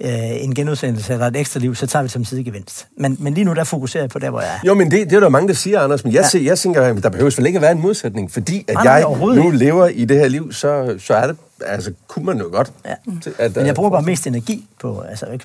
øh, 0.01 0.45
en 0.45 0.55
genudsendelse 0.55 1.13
eller 1.13 1.27
et 1.27 1.37
ekstra 1.37 1.61
liv, 1.61 1.75
så 1.75 1.87
tager 1.87 2.03
vi 2.03 2.05
det 2.05 2.13
som 2.13 2.25
sidegevinst. 2.25 2.87
Men, 2.99 3.17
men 3.21 3.35
lige 3.35 3.45
nu, 3.45 3.55
der 3.55 3.65
fokuserer 3.65 4.03
jeg 4.03 4.11
på 4.11 4.19
der, 4.19 4.31
hvor 4.31 4.41
jeg 4.41 4.51
er. 4.55 4.59
Jo, 4.67 4.75
men 4.75 4.91
det, 4.91 5.11
det 5.11 5.17
er 5.17 5.21
der 5.21 5.29
mange, 5.29 5.49
der 5.49 5.55
siger, 5.55 5.81
Anders, 5.81 6.05
men 6.05 6.13
jeg, 6.13 6.21
Ja. 6.23 6.29
ser, 6.29 6.41
jeg 6.41 6.59
tænker, 6.59 6.83
at 6.83 7.03
der 7.03 7.09
behøves 7.09 7.39
vel 7.39 7.47
ikke 7.47 7.57
at 7.57 7.63
være 7.63 7.73
en 7.73 7.81
modsætning, 7.81 8.31
fordi 8.33 8.65
at 8.69 8.75
Nej, 8.75 8.93
jeg 8.93 9.05
nu 9.21 9.51
lever 9.51 9.87
i 9.87 10.05
det 10.05 10.17
her 10.19 10.29
liv, 10.29 10.53
så, 10.53 10.95
så 10.99 11.15
er 11.15 11.27
det, 11.27 11.37
altså 11.67 11.93
kunne 12.09 12.25
man 12.27 12.39
jo 12.39 12.49
godt. 12.53 12.73
Ja. 12.87 12.95
til- 13.23 13.33
At, 13.39 13.57
Men 13.57 13.65
jeg 13.67 13.71
øh, 13.71 13.77
bruger 13.77 13.91
bare 13.91 14.03
mest 14.03 14.27
energi 14.27 14.67
på, 14.81 15.01
altså, 15.01 15.27
det, 15.31 15.43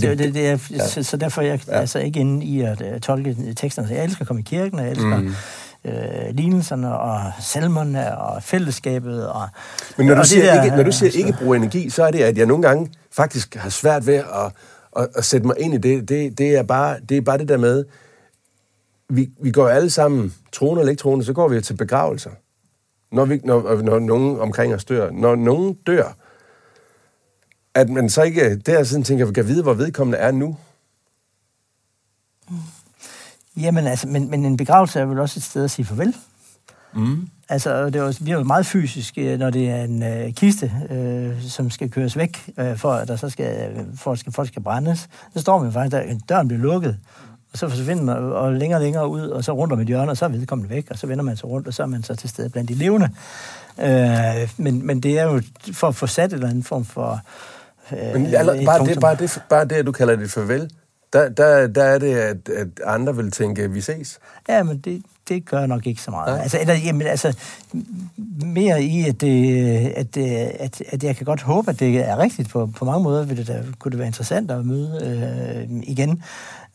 det, 0.00 0.18
det, 0.18 0.34
det 0.34 0.48
er, 0.48 0.58
Ja. 0.70 0.86
så, 0.88 1.02
så 1.02 1.16
derfor 1.16 1.42
er 1.42 1.46
jeg 1.46 1.60
Ja. 1.68 1.72
altså 1.80 1.98
ikke 1.98 2.20
inde 2.20 2.44
i 2.46 2.60
at 2.60 2.80
uh, 2.94 3.00
tolke 3.00 3.36
teksterne. 3.56 3.88
Så 3.88 3.94
jeg 3.94 4.04
elsker 4.04 4.20
at 4.22 4.26
komme 4.26 4.40
i 4.40 4.44
kirken, 4.48 4.78
og 4.78 4.84
jeg 4.84 4.92
elsker 4.92 5.16
mm. 5.18 5.34
Øh, 5.84 5.92
lignelserne 6.30 6.98
og 6.98 7.32
salmerne 7.40 8.18
og 8.18 8.42
fællesskabet. 8.42 9.28
Og, 9.28 9.48
Men 9.96 10.06
når 10.06 10.14
du, 10.14 10.18
og 10.18 10.24
det 10.24 10.30
siger, 10.30 10.54
der, 10.54 10.62
ikke, 10.62 10.76
når 10.76 10.82
du 10.82 10.92
siger 10.92 11.26
ikke 11.26 11.38
bruge 11.42 11.56
energi, 11.56 11.90
så 11.90 12.04
er 12.04 12.10
det, 12.10 12.18
at 12.18 12.38
jeg 12.38 12.46
nogle 12.46 12.62
gange 12.62 12.92
faktisk 13.12 13.54
har 13.54 13.70
svært 13.70 14.06
ved 14.06 14.14
at, 14.14 14.52
at, 14.96 15.08
at 15.14 15.24
sætte 15.24 15.46
mig 15.46 15.56
ind 15.58 15.74
i 15.74 15.78
det. 15.78 16.08
Det, 16.08 16.38
det, 16.38 16.56
er, 16.56 16.62
bare, 16.62 17.00
det 17.08 17.16
er 17.16 17.20
bare 17.20 17.38
det 17.38 17.48
der 17.48 17.56
med, 17.56 17.84
vi, 19.08 19.30
vi 19.42 19.50
går 19.50 19.68
alle 19.68 19.90
sammen, 19.90 20.34
troende 20.52 20.80
eller 20.80 20.90
ikke 20.90 21.00
troende, 21.00 21.24
så 21.24 21.32
går 21.32 21.48
vi 21.48 21.60
til 21.60 21.76
begravelser. 21.76 22.30
Når, 23.12 23.24
vi, 23.24 23.40
når, 23.44 23.82
når 23.82 23.98
nogen 23.98 24.40
omkring 24.40 24.74
os 24.74 24.84
dør. 24.84 25.10
Når 25.10 25.36
nogen 25.36 25.74
dør, 25.86 26.16
at 27.74 27.88
man 27.88 28.08
så 28.10 28.22
ikke 28.22 28.56
der 28.56 28.84
sådan 28.84 29.04
tænker, 29.04 29.26
vi 29.26 29.32
kan 29.32 29.46
vide, 29.46 29.62
hvor 29.62 29.74
vedkommende 29.74 30.18
er 30.18 30.30
nu. 30.30 30.56
Jamen 33.56 33.86
altså, 33.86 34.08
men, 34.08 34.30
men 34.30 34.44
en 34.44 34.56
begravelse 34.56 35.00
er 35.00 35.04
vel 35.04 35.18
også 35.18 35.38
et 35.38 35.44
sted 35.44 35.64
at 35.64 35.70
sige 35.70 35.86
farvel. 35.86 36.14
Mm. 36.94 37.28
Altså, 37.48 37.86
det 37.86 37.96
er 37.96 38.04
jo, 38.04 38.12
vi 38.20 38.30
er 38.30 38.34
jo 38.34 38.44
meget 38.44 38.66
fysisk, 38.66 39.14
øh, 39.18 39.38
når 39.38 39.50
det 39.50 39.70
er 39.70 39.84
en 39.84 40.02
øh, 40.02 40.32
kiste, 40.32 40.72
øh, 40.90 41.42
som 41.42 41.70
skal 41.70 41.90
køres 41.90 42.16
væk, 42.16 42.50
øh, 42.58 42.76
for 42.76 42.92
at 42.92 43.08
der 43.08 43.16
så 43.16 43.30
skal, 43.30 43.70
for 43.96 44.12
at 44.12 44.18
skal, 44.18 44.32
folk 44.32 44.48
skal 44.48 44.62
brændes. 44.62 45.08
Så 45.34 45.40
står 45.40 45.62
man 45.62 45.72
faktisk, 45.72 45.92
der 45.92 46.18
døren 46.28 46.48
bliver 46.48 46.62
lukket, 46.62 46.96
og 47.52 47.58
så 47.58 47.68
forsvinder 47.68 48.04
man 48.04 48.16
og 48.16 48.52
længere 48.52 48.78
og 48.78 48.82
længere 48.82 49.08
ud, 49.08 49.20
og 49.20 49.44
så 49.44 49.52
rundt 49.52 49.72
om 49.72 49.80
et 49.80 49.86
hjørne, 49.86 50.10
og 50.10 50.16
så 50.16 50.24
er 50.24 50.28
vedkommende 50.28 50.70
væk, 50.70 50.86
og 50.90 50.98
så 50.98 51.06
vender 51.06 51.24
man 51.24 51.36
sig 51.36 51.48
rundt, 51.48 51.66
og 51.66 51.74
så 51.74 51.82
er 51.82 51.86
man 51.86 52.02
så 52.02 52.14
til 52.14 52.28
stede 52.28 52.48
blandt 52.48 52.68
de 52.68 52.74
levende. 52.74 53.08
Øh, 53.78 54.50
men, 54.56 54.86
men 54.86 55.00
det 55.00 55.18
er 55.18 55.22
jo 55.24 55.42
for 55.72 55.88
at 55.88 55.94
få 55.94 56.06
sat 56.06 56.30
en 56.30 56.34
eller 56.34 56.48
anden 56.48 56.64
form 56.64 56.84
for... 56.84 57.20
Øh, 57.92 58.12
Men 58.12 58.26
aller, 58.26 58.52
et 58.52 58.64
bare, 58.64 58.86
det, 58.86 59.00
bare, 59.00 59.16
det, 59.16 59.42
bare 59.48 59.64
det, 59.64 59.76
at 59.76 59.86
du 59.86 59.92
kalder 59.92 60.16
det 60.16 60.30
farvel, 60.30 60.70
der, 61.12 61.28
der, 61.28 61.66
der 61.66 61.82
er 61.84 61.98
det, 61.98 62.14
at, 62.14 62.48
at 62.48 62.68
andre 62.86 63.16
vil 63.16 63.30
tænke, 63.30 63.70
vi 63.70 63.80
ses. 63.80 64.18
Ja, 64.48 64.62
men 64.62 64.78
det, 64.78 65.02
det 65.28 65.44
gør 65.46 65.66
nok 65.66 65.86
ikke 65.86 66.02
så 66.02 66.10
meget. 66.10 66.32
Nej. 66.34 66.42
Altså, 66.42 66.58
eller, 66.60 66.74
jamen, 66.74 67.06
altså, 67.06 67.36
mere 68.44 68.82
i, 68.82 69.08
at, 69.08 69.20
det, 69.20 69.58
at, 69.96 70.14
det- 70.14 70.36
at, 70.58 70.82
at 70.88 71.04
jeg 71.04 71.16
kan 71.16 71.24
godt 71.26 71.42
håbe, 71.42 71.70
at 71.70 71.80
det 71.80 71.96
er 71.96 72.18
rigtigt. 72.18 72.48
På, 72.48 72.66
på 72.76 72.84
mange 72.84 73.02
måder 73.02 73.24
vil 73.24 73.36
det 73.36 73.46
da, 73.48 73.62
kunne 73.78 73.90
det 73.90 73.98
være 73.98 74.06
interessant 74.06 74.50
at 74.50 74.66
møde 74.66 75.00
øh, 75.70 75.80
igen. 75.82 76.22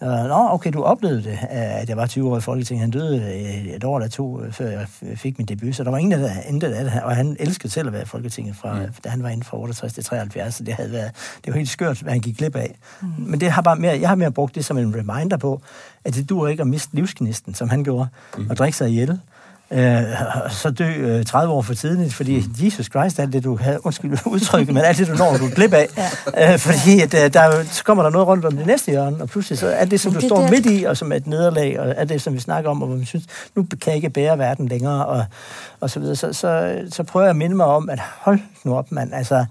Uh, 0.02 0.08
Nå, 0.08 0.50
okay, 0.52 0.72
du 0.74 0.84
oplevede 0.84 1.24
det, 1.24 1.40
at 1.50 1.90
jeg 1.90 1.98
var 1.98 2.08
20 2.08 2.32
år 2.32 2.38
i 2.38 2.42
Folketinget. 2.42 2.82
Han 2.82 2.92
døde 2.92 3.18
øh, 3.18 3.76
et 3.76 3.84
år 3.84 3.98
eller 3.98 4.10
to, 4.10 4.42
øh, 4.42 4.54
før 4.54 4.70
jeg 4.70 4.88
fik 5.16 5.38
min 5.38 5.48
debut, 5.48 5.76
så 5.76 5.84
der 5.84 5.92
var 5.92 5.98
ingen, 5.98 6.22
der 6.22 6.32
endte 6.50 6.68
af 6.68 6.84
det. 6.84 7.02
Og 7.04 7.16
han 7.16 7.38
elskede 7.40 7.74
selv 7.74 7.88
at 7.88 7.94
være 7.94 8.02
i 8.02 8.06
Folketinget, 8.06 8.56
fra, 8.56 8.80
mm. 8.80 8.94
da 9.04 9.10
han 9.10 9.24
var 9.24 9.30
inden 9.30 9.44
fra 9.44 9.58
68 9.58 9.94
til 9.94 10.04
73, 10.04 10.56
så 10.56 10.64
det, 10.64 10.74
havde 10.74 10.92
været, 10.92 11.12
det 11.46 11.54
var 11.54 11.58
helt 11.58 11.70
skørt, 11.70 12.00
hvad 12.00 12.12
han 12.12 12.22
gik 12.22 12.38
glip 12.38 12.56
af. 12.56 12.76
Mm. 13.02 13.08
Men 13.18 13.40
det 13.40 13.52
har 13.52 13.62
bare 13.62 13.76
mere, 13.76 14.00
jeg 14.00 14.10
har 14.10 14.16
mere 14.16 14.32
brugt 14.32 14.56
det 14.56 14.66
som 14.66 14.78
en 14.78 14.96
reminder 14.96 15.38
på, 15.38 15.62
at 16.06 16.16
det 16.16 16.30
duer 16.30 16.48
ikke 16.48 16.62
at 16.62 16.68
miste 16.68 16.96
livsgnisten, 16.96 17.54
som 17.54 17.70
han 17.70 17.84
gjorde, 17.84 18.08
mm. 18.38 18.50
og 18.50 18.58
drikke 18.58 18.78
sig 18.78 18.90
ihjel. 18.90 19.20
Øh, 19.72 20.04
så 20.50 20.70
dø 20.70 20.84
øh, 20.86 21.26
30 21.26 21.54
år 21.54 21.62
for 21.62 21.74
tidligt, 21.74 22.14
fordi. 22.14 22.44
Jesus 22.66 22.86
Christ, 22.86 23.20
alt 23.20 23.34
det 23.34 23.44
du 23.44 23.58
havde, 23.58 23.86
undskyld 23.86 24.18
udtrykket, 24.26 24.74
men 24.74 24.84
alt 24.84 24.98
det 24.98 25.08
du 25.08 25.14
når, 25.16 25.38
du 25.38 25.46
er 25.46 25.50
glip 25.56 25.74
af. 25.74 25.88
ja. 26.38 26.54
øh, 26.54 26.60
fordi 26.60 27.02
at, 27.02 27.14
øh, 27.14 27.34
der, 27.34 27.40
er 27.42 27.64
så 27.64 27.84
kommer 27.84 28.04
der 28.04 28.10
noget 28.10 28.28
rundt 28.28 28.46
om 28.46 28.58
det 28.58 28.66
næste 28.66 28.92
hjørne, 28.92 29.22
og 29.22 29.30
pludselig 29.30 29.60
så 29.60 29.68
er 29.68 29.86
det, 29.86 30.00
som 30.00 30.14
du 30.14 30.20
det 30.20 30.28
står 30.30 30.42
der- 30.42 30.50
midt 30.52 30.66
i, 30.66 30.84
og 30.84 30.98
som 30.98 31.12
er 31.12 31.16
et 31.16 31.28
nederlag, 31.28 31.80
og 31.80 31.94
er 31.98 32.06
det, 32.06 32.22
som 32.22 32.34
vi 32.34 32.40
snakker 32.40 32.70
om, 32.70 32.82
og 32.82 32.88
hvor 32.88 32.98
man 32.98 33.06
synes, 33.06 33.26
nu 33.56 33.64
kan 33.64 33.80
jeg 33.88 33.96
ikke 33.96 34.10
bære 34.10 34.38
verden 34.38 34.68
længere, 34.68 35.06
og, 35.06 35.26
og 35.80 35.90
så 35.90 36.00
videre. 36.00 36.16
Så, 36.16 36.34
så, 36.34 36.80
så 36.92 37.04
prøver 37.04 37.26
jeg 37.26 37.30
at 37.30 37.36
minde 37.36 37.56
mig 37.56 37.66
om, 37.66 37.90
at 37.90 38.00
hold 38.20 38.40
nu 38.64 38.76
op, 38.76 38.92
mand, 38.92 39.14
altså, 39.14 39.46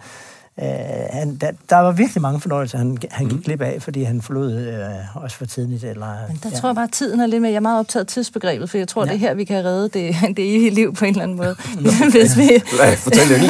Øh, 0.62 0.66
han, 1.10 1.36
der, 1.36 1.50
der 1.70 1.76
var 1.76 1.92
virkelig 1.92 2.22
mange 2.22 2.40
fornøjelser, 2.40 2.78
han, 2.78 2.98
han 3.10 3.28
gik 3.28 3.44
glip 3.44 3.60
af, 3.60 3.82
fordi 3.82 4.02
han 4.02 4.22
forlod 4.22 4.52
øh, 4.52 5.16
også 5.22 5.36
for 5.36 5.46
tidligt. 5.46 5.84
Eller, 5.84 6.28
Men 6.28 6.40
der 6.42 6.50
ja. 6.50 6.56
tror 6.56 6.68
jeg 6.68 6.74
bare, 6.74 6.84
at 6.84 6.92
tiden 6.92 7.20
er 7.20 7.26
lidt 7.26 7.42
mere... 7.42 7.50
Jeg 7.50 7.56
er 7.56 7.60
meget 7.60 7.78
optaget 7.78 8.04
af 8.04 8.06
tidsbegrebet, 8.06 8.70
for 8.70 8.78
jeg 8.78 8.88
tror, 8.88 9.04
ja. 9.04 9.08
det 9.08 9.14
er 9.14 9.18
her, 9.18 9.34
vi 9.34 9.44
kan 9.44 9.64
redde 9.64 9.88
det, 9.88 10.16
det 10.36 10.56
evige 10.56 10.70
liv 10.70 10.94
på 10.94 11.04
en 11.04 11.10
eller 11.10 11.22
anden 11.22 11.36
måde. 11.36 11.56
Hvis 12.18 12.36
vi, 12.36 12.48
Nej, 12.78 12.96
fortæl 12.96 13.28
det 13.28 13.40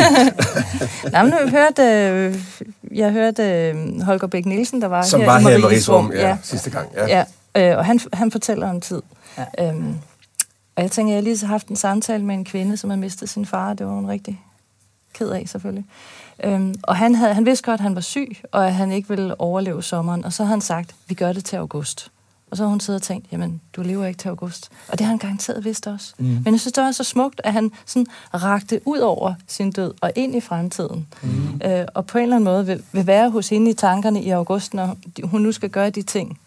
men 1.02 1.12
jeg 1.12 1.48
hørte, 1.50 1.82
øh, 1.82 2.42
jeg 2.92 3.12
hørte 3.12 3.42
øh, 3.42 4.00
Holger 4.02 4.26
Bæk 4.26 4.46
Nielsen, 4.46 4.82
der 4.82 4.88
var 4.88 5.02
Som 5.02 5.20
her 5.20 5.26
var 5.26 5.38
her 5.38 5.56
i 5.56 5.60
Maries 5.60 5.90
rum, 5.90 6.12
ja, 6.12 6.28
ja. 6.28 6.36
sidste 6.42 6.70
gang. 6.70 6.88
Ja. 6.94 7.24
Ja, 7.54 7.72
øh, 7.72 7.78
og 7.78 7.84
han, 7.84 8.00
han 8.12 8.30
fortæller 8.30 8.70
om 8.70 8.80
tid. 8.80 9.02
Ja. 9.38 9.68
Øhm, 9.68 9.94
og 10.76 10.82
jeg 10.82 10.90
tænker, 10.90 11.12
jeg 11.12 11.16
har 11.16 11.22
lige 11.24 11.38
så 11.38 11.46
haft 11.46 11.68
en 11.68 11.76
samtale 11.76 12.24
med 12.24 12.34
en 12.34 12.44
kvinde, 12.44 12.76
som 12.76 12.90
havde 12.90 13.00
mistet 13.00 13.28
sin 13.28 13.46
far. 13.46 13.74
Det 13.74 13.86
var 13.86 13.92
hun 13.92 14.06
rigtig 14.06 14.40
ked 15.12 15.28
af, 15.28 15.44
selvfølgelig. 15.46 15.84
Øhm, 16.44 16.74
og 16.82 16.96
han, 16.96 17.14
havde, 17.14 17.34
han 17.34 17.46
vidste 17.46 17.64
godt, 17.64 17.80
at 17.80 17.82
han 17.82 17.94
var 17.94 18.00
syg, 18.00 18.36
og 18.52 18.66
at 18.66 18.74
han 18.74 18.92
ikke 18.92 19.08
ville 19.08 19.40
overleve 19.40 19.82
sommeren. 19.82 20.24
Og 20.24 20.32
så 20.32 20.42
havde 20.42 20.50
han 20.50 20.60
sagt, 20.60 20.94
vi 21.08 21.14
gør 21.14 21.32
det 21.32 21.44
til 21.44 21.56
august. 21.56 22.10
Og 22.50 22.56
så 22.56 22.62
har 22.62 22.70
hun 22.70 22.80
siddet 22.80 23.00
og 23.00 23.06
tænkt, 23.06 23.26
jamen, 23.32 23.60
du 23.76 23.82
lever 23.82 24.06
ikke 24.06 24.18
til 24.18 24.28
august. 24.28 24.70
Og 24.88 24.98
det 24.98 25.06
har 25.06 25.10
han 25.10 25.18
garanteret 25.18 25.64
vidst 25.64 25.86
også. 25.86 26.14
Mm. 26.18 26.24
Men 26.24 26.52
jeg 26.52 26.60
synes, 26.60 26.72
det 26.72 26.84
var 26.84 26.92
så 26.92 27.04
smukt, 27.04 27.40
at 27.44 27.52
han 27.52 27.72
sådan 27.86 28.06
rakte 28.34 28.80
ud 28.84 28.98
over 28.98 29.34
sin 29.46 29.70
død 29.70 29.94
og 30.00 30.12
ind 30.16 30.36
i 30.36 30.40
fremtiden. 30.40 31.06
Mm. 31.22 31.60
Øh, 31.64 31.86
og 31.94 32.06
på 32.06 32.18
en 32.18 32.22
eller 32.22 32.36
anden 32.36 32.44
måde 32.44 32.66
vil, 32.66 32.82
vil 32.92 33.06
være 33.06 33.30
hos 33.30 33.48
hende 33.48 33.70
i 33.70 33.74
tankerne 33.74 34.22
i 34.22 34.30
august, 34.30 34.74
når 34.74 34.96
hun 35.24 35.40
nu 35.40 35.52
skal 35.52 35.70
gøre 35.70 35.90
de 35.90 36.02
ting 36.02 36.38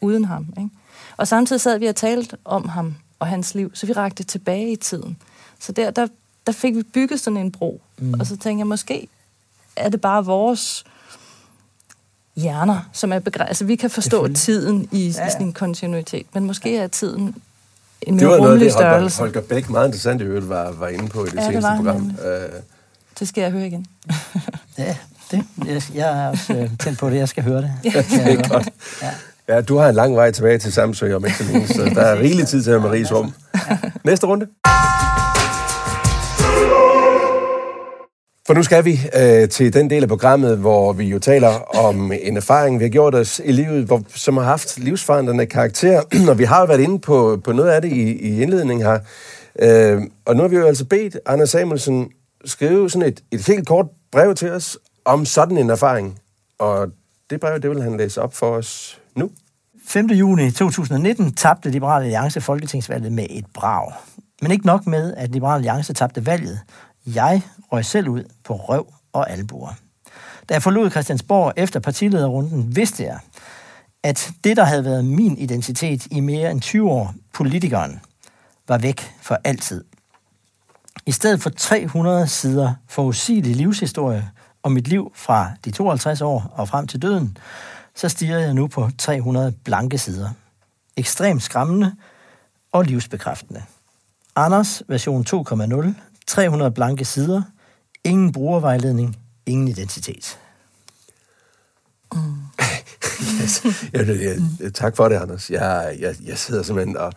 uden 0.00 0.24
ham. 0.24 0.46
Ikke? 0.58 0.70
Og 1.16 1.28
samtidig 1.28 1.60
sad 1.60 1.78
vi 1.78 1.86
og 1.86 1.96
talte 1.96 2.36
om 2.44 2.68
ham 2.68 2.94
og 3.18 3.26
hans 3.26 3.54
liv, 3.54 3.70
så 3.74 3.86
vi 3.86 3.92
rakte 3.92 4.22
tilbage 4.22 4.72
i 4.72 4.76
tiden. 4.76 5.16
Så 5.58 5.72
der, 5.72 5.90
der, 5.90 6.06
der 6.46 6.52
fik 6.52 6.76
vi 6.76 6.82
bygget 6.82 7.20
sådan 7.20 7.36
en 7.36 7.52
bro. 7.52 7.80
Mm. 7.98 8.14
Og 8.20 8.26
så 8.26 8.36
tænkte 8.36 8.58
jeg, 8.60 8.66
måske 8.66 9.08
er 9.76 9.88
det 9.88 10.00
bare 10.00 10.24
vores 10.24 10.84
hjerner, 12.36 12.88
som 12.92 13.12
er 13.12 13.18
begrænset. 13.18 13.48
Altså, 13.48 13.64
vi 13.64 13.76
kan 13.76 13.90
forstå 13.90 14.28
tiden 14.32 14.88
i, 14.92 15.08
Ja, 15.08 15.20
ja. 15.22 15.26
i 15.28 15.30
sin 15.38 15.52
kontinuitet, 15.52 16.26
men 16.34 16.44
måske 16.44 16.76
er 16.78 16.86
tiden 16.86 17.34
en 18.02 18.14
Det 18.18 18.22
mere 18.22 18.24
var 18.24 18.36
noget 18.36 18.36
af 18.36 18.40
rummelig 18.52 18.64
det, 18.66 18.74
Holger, 18.74 18.90
størrelse. 18.90 19.18
Holger 19.18 19.40
Bæk 19.40 19.70
meget 19.70 19.86
interessant 19.86 20.20
i 20.20 20.24
øvrigt 20.24 20.48
var, 20.48 20.70
var 20.72 20.88
inde 20.88 21.08
på 21.08 21.24
i 21.24 21.28
det 21.28 21.34
Ja, 21.34 21.38
det 21.40 21.46
seneste 21.46 21.62
var 21.62 21.74
han 21.74 21.84
program. 21.84 22.10
Øh, 22.32 22.48
Det 23.18 23.28
skal 23.28 23.42
jeg 23.42 23.50
høre 23.50 23.66
igen. 23.66 23.86
Ja, 24.78 24.96
det. 25.30 25.44
Jeg, 25.66 25.82
jeg 25.94 26.24
er 26.24 26.28
også 26.28 26.52
øh, 26.54 26.70
tændt 26.78 26.98
på 26.98 27.10
det. 27.10 27.16
Jeg 27.16 27.28
skal 27.28 27.42
høre 27.44 27.62
det. 27.62 27.72
det 27.84 27.94
er 28.32 28.48
godt. 28.48 28.68
Ja. 29.02 29.10
Ja, 29.48 29.60
du 29.60 29.76
har 29.78 29.88
en 29.88 29.94
lang 29.94 30.16
vej 30.16 30.30
tilbage 30.30 30.58
til 30.58 30.72
Samsø 30.72 31.14
om 31.16 31.24
ikke 31.24 31.36
så 31.38 31.44
længe, 31.44 31.68
så 31.68 31.82
der 31.94 32.02
er 32.02 32.18
rigelig 32.18 32.46
tid 32.48 32.62
til 32.62 32.70
at 32.70 32.80
have 32.80 32.88
Maries 32.90 33.12
rum. 33.12 33.34
Næste 34.04 34.26
runde. 34.26 34.46
For 38.46 38.54
nu 38.54 38.62
skal 38.62 38.84
vi 38.84 39.00
øh, 39.16 39.48
til 39.48 39.72
den 39.72 39.90
del 39.90 40.02
af 40.02 40.08
programmet, 40.08 40.58
hvor 40.58 40.92
vi 40.92 41.04
jo 41.04 41.18
taler 41.18 41.48
om 41.84 42.12
en 42.12 42.36
erfaring, 42.36 42.78
vi 42.78 42.84
har 42.84 42.90
gjort 42.90 43.14
os 43.14 43.40
i 43.44 43.52
livet, 43.52 43.84
hvor, 43.84 44.02
som 44.08 44.36
har 44.36 44.44
haft 44.44 44.78
livsforandrende 44.78 45.46
karakter. 45.46 46.02
Og 46.30 46.38
vi 46.38 46.44
har 46.44 46.60
jo 46.60 46.66
været 46.66 46.80
inde 46.80 46.98
på, 46.98 47.40
på 47.44 47.52
noget 47.52 47.70
af 47.70 47.82
det 47.82 47.92
i, 47.92 48.12
i 48.12 48.42
indledningen 48.42 48.86
her. 48.86 48.98
Øh, 49.58 50.02
og 50.26 50.36
nu 50.36 50.42
har 50.42 50.48
vi 50.48 50.56
jo 50.56 50.66
altså 50.66 50.84
bedt 50.84 51.18
Anders 51.26 51.50
Samuelsen 51.50 52.10
skrive 52.44 52.90
sådan 52.90 53.08
et, 53.08 53.20
et 53.30 53.46
helt 53.46 53.66
kort 53.66 53.86
brev 54.12 54.34
til 54.34 54.50
os 54.50 54.78
om 55.04 55.24
sådan 55.24 55.58
en 55.58 55.70
erfaring. 55.70 56.18
Og 56.58 56.88
det 57.30 57.40
brev, 57.40 57.60
det 57.60 57.70
vil 57.70 57.82
han 57.82 57.96
læse 57.96 58.22
op 58.22 58.34
for 58.34 58.50
os 58.50 58.98
nu. 59.16 59.30
5. 59.86 60.06
juni 60.06 60.50
2019 60.50 61.34
tabte 61.34 61.70
Liberal 61.70 62.02
Alliance 62.02 62.40
folketingsvalget 62.40 63.12
med 63.12 63.26
et 63.30 63.44
brag. 63.54 63.92
Men 64.42 64.50
ikke 64.50 64.66
nok 64.66 64.86
med, 64.86 65.14
at 65.16 65.30
Liberal 65.30 65.56
Alliance 65.56 65.92
tabte 65.92 66.26
valget. 66.26 66.60
Jeg 67.06 67.42
røg 67.72 67.84
selv 67.84 68.08
ud 68.08 68.24
på 68.44 68.56
røv 68.56 68.92
og 69.12 69.30
albuer. 69.30 69.72
Da 70.48 70.54
jeg 70.54 70.62
forlod 70.62 70.90
Christiansborg 70.90 71.52
efter 71.56 71.80
partilederrunden, 71.80 72.76
vidste 72.76 73.02
jeg, 73.02 73.18
at 74.02 74.30
det, 74.44 74.56
der 74.56 74.64
havde 74.64 74.84
været 74.84 75.04
min 75.04 75.38
identitet 75.38 76.06
i 76.10 76.20
mere 76.20 76.50
end 76.50 76.60
20 76.60 76.90
år, 76.90 77.14
politikeren, 77.32 78.00
var 78.68 78.78
væk 78.78 79.14
for 79.22 79.38
altid. 79.44 79.84
I 81.06 81.12
stedet 81.12 81.42
for 81.42 81.50
300 81.50 82.28
sider 82.28 82.74
forudsigelig 82.88 83.56
livshistorie 83.56 84.30
om 84.62 84.72
mit 84.72 84.88
liv 84.88 85.12
fra 85.14 85.50
de 85.64 85.70
52 85.70 86.20
år 86.20 86.52
og 86.54 86.68
frem 86.68 86.86
til 86.86 87.02
døden, 87.02 87.38
så 87.94 88.08
stiger 88.08 88.38
jeg 88.38 88.54
nu 88.54 88.66
på 88.66 88.90
300 88.98 89.52
blanke 89.64 89.98
sider. 89.98 90.30
Ekstremt 90.96 91.42
skræmmende 91.42 91.94
og 92.72 92.84
livsbekræftende. 92.84 93.62
Anders 94.36 94.82
version 94.88 95.24
2.0, 95.28 95.92
300 96.26 96.70
blanke 96.70 97.04
sider, 97.04 97.42
ingen 98.04 98.32
brugervejledning, 98.32 99.16
ingen 99.46 99.68
identitet. 99.68 100.38
Mm. 102.14 102.20
yes. 103.42 103.64
jeg, 103.92 104.08
jeg, 104.08 104.38
jeg, 104.60 104.74
tak 104.74 104.96
for 104.96 105.08
det, 105.08 105.16
Anders. 105.16 105.50
Jeg, 105.50 105.96
jeg, 106.00 106.14
jeg 106.24 106.38
sidder 106.38 106.62
simpelthen 106.62 106.96
og... 106.96 107.12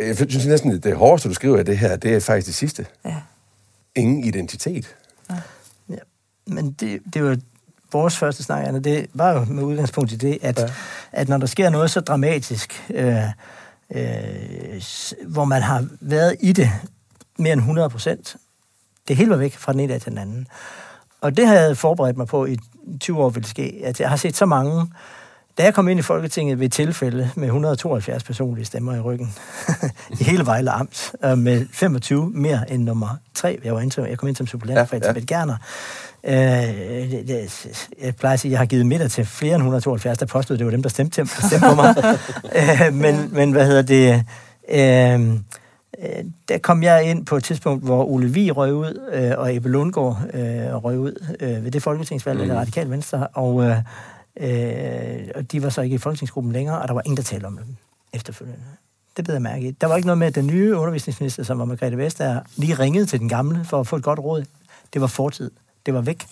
Jeg 0.00 0.16
synes 0.16 0.46
næsten, 0.46 0.80
det 0.80 0.96
hårdeste, 0.96 1.28
du 1.28 1.34
skriver 1.34 1.58
i 1.58 1.62
det 1.62 1.78
her, 1.78 1.96
det 1.96 2.14
er 2.14 2.20
faktisk 2.20 2.46
det 2.46 2.54
sidste. 2.54 2.86
Ja. 3.04 3.16
Ingen 3.94 4.24
identitet. 4.24 4.96
Ja. 5.30 5.36
ja. 5.88 5.96
Men 6.46 6.72
det, 6.72 7.00
det 7.14 7.24
var 7.24 7.36
vores 7.92 8.16
første 8.18 8.42
snak, 8.42 8.66
Anna, 8.66 8.78
det 8.80 9.06
var 9.14 9.32
jo 9.32 9.44
med 9.44 9.62
udgangspunkt 9.62 10.12
i 10.12 10.16
det, 10.16 10.38
at, 10.42 10.58
ja. 10.58 10.68
at 11.12 11.28
når 11.28 11.38
der 11.38 11.46
sker 11.46 11.70
noget 11.70 11.90
så 11.90 12.00
dramatisk, 12.00 12.82
øh, 12.90 13.24
øh, 13.94 14.82
hvor 15.26 15.44
man 15.44 15.62
har 15.62 15.86
været 16.00 16.36
i 16.40 16.52
det 16.52 16.70
mere 17.42 17.52
end 17.52 17.60
100 17.60 17.90
procent, 17.90 18.36
det 19.08 19.16
hele 19.16 19.30
var 19.30 19.36
væk 19.36 19.56
fra 19.56 19.72
den 19.72 19.80
ene 19.80 19.92
dag 19.92 20.00
til 20.00 20.10
den 20.10 20.18
anden. 20.18 20.46
Og 21.20 21.36
det 21.36 21.46
har 21.46 21.54
jeg 21.54 21.76
forberedt 21.76 22.16
mig 22.16 22.26
på 22.26 22.46
i 22.46 22.56
20 23.00 23.22
år 23.22 23.30
ville 23.30 23.48
ske, 23.48 23.80
at 23.84 24.00
jeg 24.00 24.08
har 24.08 24.16
set 24.16 24.36
så 24.36 24.46
mange 24.46 24.92
da 25.58 25.62
jeg 25.62 25.74
kom 25.74 25.88
ind 25.88 25.98
i 25.98 26.02
Folketinget 26.02 26.60
ved 26.60 26.68
tilfælde 26.68 27.30
med 27.34 27.46
172 27.46 28.24
personlige 28.24 28.64
stemmer 28.64 28.94
i 28.94 29.00
ryggen 29.00 29.34
i 30.20 30.24
hele 30.24 30.46
Vejle 30.46 30.70
Amt, 30.70 31.14
med 31.36 31.66
25 31.72 32.30
mere 32.30 32.70
end 32.70 32.84
nummer 32.84 33.08
3, 33.34 33.60
jeg, 33.64 33.74
var 33.74 33.80
ind, 33.80 33.92
jeg 34.08 34.18
kom 34.18 34.28
ind 34.28 34.36
som 34.36 34.46
suppleant 34.46 34.78
ja, 34.78 34.82
for 34.82 34.96
Elisabeth 34.96 35.26
ja. 35.30 35.36
Gerner, 35.36 35.56
Øh, 36.24 37.12
jeg 38.02 38.16
plejer 38.16 38.34
at 38.34 38.40
sige, 38.40 38.50
at 38.50 38.52
jeg 38.52 38.58
har 38.58 38.66
givet 38.66 38.86
middag 38.86 39.10
til 39.10 39.26
flere 39.26 39.54
end 39.54 39.62
172, 39.62 40.18
der 40.18 40.26
påstod, 40.26 40.54
at 40.54 40.58
det 40.58 40.66
var 40.66 40.70
dem, 40.70 40.82
der 40.82 40.88
stemte, 40.88 41.24
til, 41.24 41.46
stemte 41.46 41.66
på 41.66 41.74
mig. 41.74 41.94
øh, 42.86 42.94
men, 42.94 43.28
men 43.32 43.52
hvad 43.52 43.66
hedder 43.66 43.82
det... 43.82 44.24
Øh, 44.68 45.38
der 46.48 46.58
kom 46.58 46.82
jeg 46.82 47.04
ind 47.04 47.26
på 47.26 47.36
et 47.36 47.44
tidspunkt, 47.44 47.84
hvor 47.84 48.04
Ole 48.04 48.28
Vi 48.28 48.50
røg 48.50 48.74
ud, 48.74 49.08
øh, 49.12 49.38
og 49.38 49.56
Ebbe 49.56 49.68
Lundgaard 49.68 50.18
øh, 50.34 50.84
røg 50.84 50.98
ud 50.98 51.34
øh, 51.40 51.64
ved 51.64 51.70
det 51.70 51.82
folketingsvalg, 51.82 52.40
mm. 52.40 52.48
det 52.48 52.56
radikale 52.56 52.90
venstre, 52.90 53.26
og, 53.26 53.64
øh, 53.64 53.76
øh, 54.36 55.28
og 55.34 55.52
de 55.52 55.62
var 55.62 55.68
så 55.68 55.80
ikke 55.80 55.94
i 55.94 55.98
folketingsgruppen 55.98 56.52
længere, 56.52 56.82
og 56.82 56.88
der 56.88 56.94
var 56.94 57.02
ingen, 57.04 57.16
der 57.16 57.22
talte 57.22 57.46
om 57.46 57.56
dem 57.56 57.76
efterfølgende. 58.12 58.64
Det 59.16 59.24
blev 59.24 59.34
jeg 59.34 59.42
mærke 59.42 59.68
i. 59.68 59.70
Der 59.70 59.86
var 59.86 59.96
ikke 59.96 60.06
noget 60.06 60.18
med, 60.18 60.26
at 60.26 60.34
den 60.34 60.46
nye 60.46 60.76
undervisningsminister, 60.76 61.42
som 61.42 61.58
var 61.58 61.64
Margrethe 61.64 61.98
Vestager, 61.98 62.40
lige 62.56 62.74
ringede 62.74 63.06
til 63.06 63.20
den 63.20 63.28
gamle 63.28 63.64
for 63.64 63.80
at 63.80 63.86
få 63.86 63.96
et 63.96 64.02
godt 64.02 64.18
råd. 64.18 64.44
Det 64.92 65.00
var 65.00 65.06
fortid. 65.06 65.50
Det 65.86 65.94
var 65.94 66.00
væk. 66.00 66.26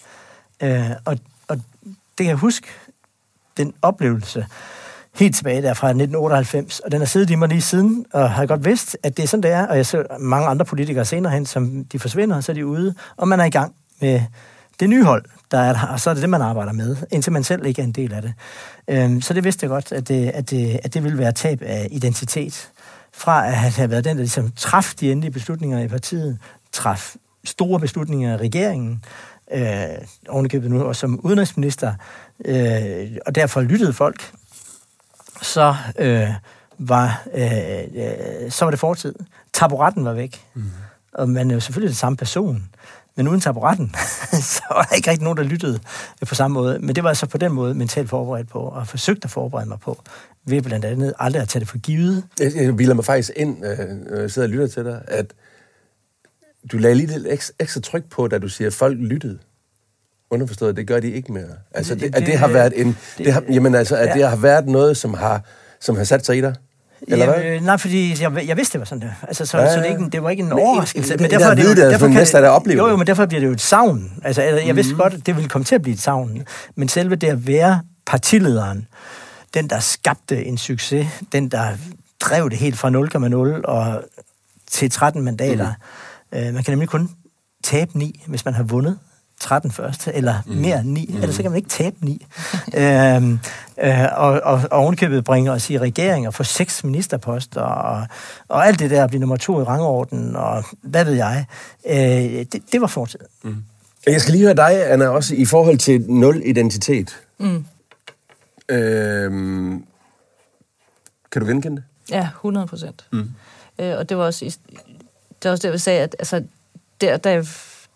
Øh, 0.63 0.91
og, 1.05 1.19
og 1.49 1.57
det 1.87 2.17
kan 2.19 2.27
jeg 2.27 2.37
huske, 2.37 2.67
den 3.57 3.75
oplevelse, 3.83 4.47
helt 5.15 5.37
tilbage 5.37 5.63
der 5.63 5.75
fra 5.75 5.89
1998, 5.89 6.81
og 6.81 6.93
den 6.93 7.01
har 7.01 7.07
siddet 7.07 7.31
i 7.31 7.35
mig 7.35 7.49
lige 7.49 7.61
siden, 7.61 8.07
og 8.13 8.31
har 8.31 8.47
godt 8.47 8.65
vidst, 8.65 8.97
at 9.03 9.17
det 9.17 9.23
er 9.23 9.27
sådan, 9.27 9.43
det 9.43 9.51
er, 9.51 9.67
og 9.67 9.77
jeg 9.77 9.87
ser 9.87 10.19
mange 10.19 10.49
andre 10.49 10.65
politikere 10.65 11.05
senere 11.05 11.33
hen, 11.33 11.47
som 11.47 11.85
de 11.85 11.99
forsvinder, 11.99 12.41
så 12.41 12.53
er 12.53 12.55
de 12.55 12.67
ude, 12.67 12.95
og 13.17 13.29
man 13.29 13.41
er 13.41 13.45
i 13.45 13.51
gang 13.51 13.75
med 14.01 14.21
det 14.81 14.91
nye 14.91 15.05
hold, 15.05 15.25
der 15.51 15.59
er 15.59 15.73
der, 15.73 15.87
og 15.87 16.01
så 16.01 16.11
er 16.11 16.15
det 16.15 16.21
det, 16.21 16.31
man 16.31 16.43
arbejder 16.43 16.73
med, 16.73 16.97
indtil 17.11 17.33
man 17.33 17.45
selv 17.45 17.67
ikke 17.67 17.83
er 17.83 17.87
en 17.87 17.93
del 17.93 18.13
af 18.13 18.23
det. 18.23 18.35
Øhm, 18.89 19.21
så 19.21 19.35
det 19.35 19.45
vidste 19.45 19.65
jeg 19.65 19.69
godt, 19.69 19.93
at 19.93 20.09
det, 20.09 20.29
at, 20.29 20.51
det, 20.51 20.81
at 20.83 20.95
det 20.95 21.05
ville 21.05 21.19
være 21.19 21.33
tab 21.33 21.63
af 21.63 21.89
identitet, 21.91 22.71
fra 23.13 23.47
at 23.47 23.55
have 23.55 23.91
været 23.91 24.05
den, 24.05 24.17
der 24.17 24.23
ligesom 24.23 24.53
traf 24.57 24.95
de 25.01 25.13
endelige 25.13 25.33
beslutninger 25.33 25.81
i 25.81 25.89
partiet, 25.89 26.39
traf 26.73 27.17
store 27.45 27.81
beslutninger 27.81 28.35
i 28.35 28.37
regeringen, 28.37 29.05
øh, 29.53 29.65
ovenikøbet 30.29 30.71
nu, 30.71 30.83
og 30.83 30.97
som 30.97 31.21
udenrigsminister, 31.23 31.95
øh, 32.45 33.17
og 33.27 33.35
derfor 33.35 33.61
lyttede 33.61 33.93
folk, 33.93 34.33
så 35.43 35.75
øh, 35.99 36.29
var, 36.79 37.23
øh, 37.35 37.83
øh, 37.95 38.51
så 38.51 38.65
var 38.65 38.71
det 38.71 38.81
fortid. 38.81 39.15
Taburetten 39.53 40.05
var 40.05 40.13
væk. 40.13 40.45
Mm. 40.55 40.63
Og 41.13 41.29
man 41.29 41.51
er 41.51 41.55
jo 41.55 41.61
selvfølgelig 41.61 41.89
den 41.89 41.97
samme 41.97 42.17
person. 42.17 42.69
Men 43.17 43.29
uden 43.29 43.41
taburetten, 43.41 43.95
så 44.55 44.63
var 44.71 44.83
der 44.83 44.95
ikke 44.95 45.11
rigtig 45.11 45.25
nogen, 45.25 45.39
der 45.39 45.45
lyttede 45.45 45.81
på 46.27 46.35
samme 46.35 46.55
måde. 46.55 46.79
Men 46.79 46.95
det 46.95 47.03
var 47.03 47.09
altså 47.09 47.27
på 47.27 47.39
den 47.39 47.53
måde 47.53 47.75
mentalt 47.75 48.11
forberedt 48.11 48.49
på, 48.49 48.59
og 48.59 48.89
forsøgt 48.89 49.25
at 49.25 49.31
forberede 49.31 49.69
mig 49.69 49.81
på, 49.81 50.03
ved 50.45 50.63
blandt 50.63 50.85
andet 50.85 51.15
aldrig 51.19 51.43
at 51.43 51.49
tage 51.49 51.61
det 51.61 51.69
for 51.69 51.79
givet. 51.79 52.25
Jeg, 52.41 52.53
jeg 52.57 52.77
bilder 52.77 52.95
mig 52.95 53.05
faktisk 53.05 53.31
ind, 53.37 53.67
øh, 53.67 53.79
når 53.89 54.21
jeg 54.21 54.31
sidder 54.31 54.49
og 54.49 54.53
lytter 54.53 54.67
til 54.67 54.85
dig, 54.85 55.03
at 55.09 55.33
du 56.73 56.79
lagde 56.79 56.95
lige 56.95 57.07
lidt 57.07 57.27
ekstra, 57.27 57.55
ekstra 57.59 57.81
tryk 57.81 58.05
på, 58.11 58.29
da 58.29 58.39
du 58.39 58.49
siger, 58.49 58.69
at 58.69 58.75
folk 58.75 58.99
lyttede. 58.99 59.39
Underforstået, 60.31 60.77
det 60.77 60.87
gør 60.87 61.01
de 61.01 61.11
ikke 61.11 61.33
mere. 61.33 61.45
Altså, 61.75 61.95
det, 61.95 62.03
det, 62.03 62.15
at 62.15 62.27
det 62.27 62.39
har 62.39 62.49
været 62.49 62.73
en... 62.77 62.87
Det, 62.87 63.25
det 63.25 63.33
har, 63.33 63.43
jamen 63.51 63.75
altså, 63.75 63.97
at 63.97 64.09
ja. 64.09 64.15
det 64.15 64.29
har 64.29 64.37
været 64.37 64.67
noget, 64.67 64.97
som 64.97 65.15
har, 65.15 65.43
som 65.81 65.97
har 65.97 66.05
sat 66.05 66.27
sig 66.27 66.39
i 66.39 66.41
dig? 66.41 66.55
Eller 67.09 67.27
hvad? 67.27 67.43
Jamen, 67.43 67.63
nej, 67.63 67.77
fordi 67.77 68.23
jeg, 68.23 68.47
jeg 68.47 68.57
vidste, 68.57 68.73
det 68.73 68.79
var 68.79 68.85
sådan 68.85 69.03
der. 69.03 69.13
Altså, 69.29 69.47
så, 69.47 69.59
ja, 69.59 69.75
så 69.75 69.81
det, 69.81 69.87
ikke, 69.87 70.11
det 70.13 70.23
var 70.23 70.31
ikke 70.31 70.43
en 70.43 70.53
overraskelse. 70.53 71.17
Men, 71.17 71.23
men 71.23 71.31
derfor, 71.31 71.55
det, 71.55 71.65
det, 71.65 71.77
det, 71.77 71.91
derfor 71.91 72.07
kan 72.07 72.27
det, 72.27 72.49
opleve 72.49 72.79
jo, 72.79 72.89
jo, 72.89 72.97
men 72.97 73.07
derfor 73.07 73.27
bliver 73.27 73.41
det 73.41 73.47
jo 73.47 73.53
et 73.53 73.61
savn. 73.61 74.13
Altså, 74.25 74.43
jeg, 74.43 74.67
jeg 74.67 74.77
vidste 74.77 74.93
mm. 74.93 75.01
godt, 75.01 75.15
at 75.15 75.27
det 75.27 75.37
ville 75.37 75.49
komme 75.49 75.65
til 75.65 75.75
at 75.75 75.83
blive 75.83 75.95
et 75.95 76.01
savn. 76.01 76.47
Men 76.75 76.89
selve 76.89 77.17
det 77.17 77.27
at 77.27 77.47
være 77.47 77.81
partilederen, 78.07 78.87
den, 79.55 79.71
der 79.71 79.79
skabte 79.79 80.45
en 80.45 80.59
succes, 80.59 81.07
den, 81.33 81.49
der 81.49 81.67
drev 82.21 82.51
det 82.51 82.59
helt 82.59 82.79
fra 82.79 82.91
0,0 83.59 83.65
og 83.65 84.03
til 84.71 84.91
13 84.91 85.23
mandater, 85.23 85.67
mm 85.67 85.75
Øh, 86.33 86.55
man 86.55 86.65
kan 86.65 86.73
nemlig 86.73 86.89
kun 86.89 87.11
tabe 87.65 87.99
9, 87.99 88.25
hvis 88.27 88.45
man 88.45 88.55
har 88.55 88.63
vundet 88.63 88.99
13 89.41 89.71
først, 89.71 90.09
eller 90.15 90.35
mm. 90.47 90.55
mere 90.55 90.85
9, 90.85 91.07
mm. 91.09 91.17
ellers 91.17 91.35
så 91.35 91.43
kan 91.43 91.51
man 91.51 91.57
ikke 91.57 91.69
tabe 91.69 91.97
9. 92.01 92.27
øhm, 92.77 93.39
øh, 93.83 94.05
og, 94.17 94.41
og, 94.43 94.63
og 94.71 94.79
ovenkøbet 94.79 95.25
bringer 95.25 95.53
os 95.53 95.71
i 95.71 95.79
regering 95.79 96.27
og 96.27 96.35
få 96.35 96.45
seks 96.45 96.85
ministerposter, 96.85 97.61
og, 97.61 98.07
og 98.49 98.67
alt 98.67 98.79
det 98.79 98.91
der 98.91 99.05
at 99.05 99.11
blive 99.11 99.21
nummer 99.21 99.37
to 99.37 99.61
i 99.61 99.65
rangorden, 99.65 100.37
og 100.37 100.65
hvad 100.83 101.05
ved 101.05 101.13
jeg, 101.13 101.47
øh, 101.87 101.97
det, 102.53 102.63
det 102.73 102.81
var 102.81 102.87
fortid. 102.87 103.21
Mm. 103.43 103.57
Jeg 104.07 104.21
skal 104.21 104.33
lige 104.33 104.45
høre 104.45 104.55
dig, 104.55 104.93
Anna, 104.93 105.09
også 105.09 105.35
i 105.35 105.45
forhold 105.45 105.79
til 105.79 106.01
nul 106.01 106.43
identitet. 106.45 107.19
Mm. 107.39 107.65
Øhm, 108.69 109.85
kan 111.33 111.43
du 111.43 111.47
genkende 111.47 111.77
det? 111.77 112.15
Ja, 112.15 112.23
100 112.23 112.67
procent. 112.67 113.07
Mm. 113.13 113.31
Øh, 113.79 113.99
og 113.99 114.09
det 114.09 114.17
var 114.17 114.25
også 114.25 114.45
i, 114.45 114.49
det 115.43 115.49
er 115.49 115.51
også 115.51 115.67
det, 115.67 115.73
jeg 115.73 115.81
sagde, 115.81 116.01
at 116.01 116.17
altså, 116.19 116.43
der, 117.01 117.17
da, 117.17 117.45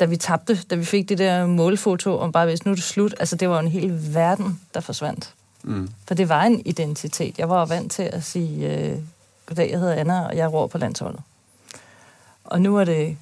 da 0.00 0.04
vi 0.04 0.16
tabte, 0.16 0.58
da 0.70 0.74
vi 0.74 0.84
fik 0.84 1.08
det 1.08 1.18
der 1.18 1.46
målfoto 1.46 2.18
om 2.18 2.32
bare, 2.32 2.46
hvis 2.46 2.64
nu 2.64 2.70
er 2.70 2.74
det 2.74 2.84
slut, 2.84 3.14
altså 3.20 3.36
det 3.36 3.48
var 3.48 3.60
en 3.60 3.68
hel 3.68 4.14
verden, 4.14 4.60
der 4.74 4.80
forsvandt. 4.80 5.34
Mm. 5.62 5.88
For 6.06 6.14
det 6.14 6.28
var 6.28 6.42
en 6.42 6.62
identitet. 6.64 7.38
Jeg 7.38 7.48
var 7.48 7.66
vant 7.66 7.92
til 7.92 8.02
at 8.02 8.24
sige, 8.24 8.78
øh, 8.78 8.98
goddag, 9.46 9.70
jeg 9.70 9.78
hedder 9.78 9.94
Anna, 9.94 10.26
og 10.26 10.36
jeg 10.36 10.52
ror 10.52 10.66
på 10.66 10.78
landsholdet. 10.78 11.20
Og 12.44 12.62
nu 12.62 12.76
er 12.76 12.84
det... 12.84 13.16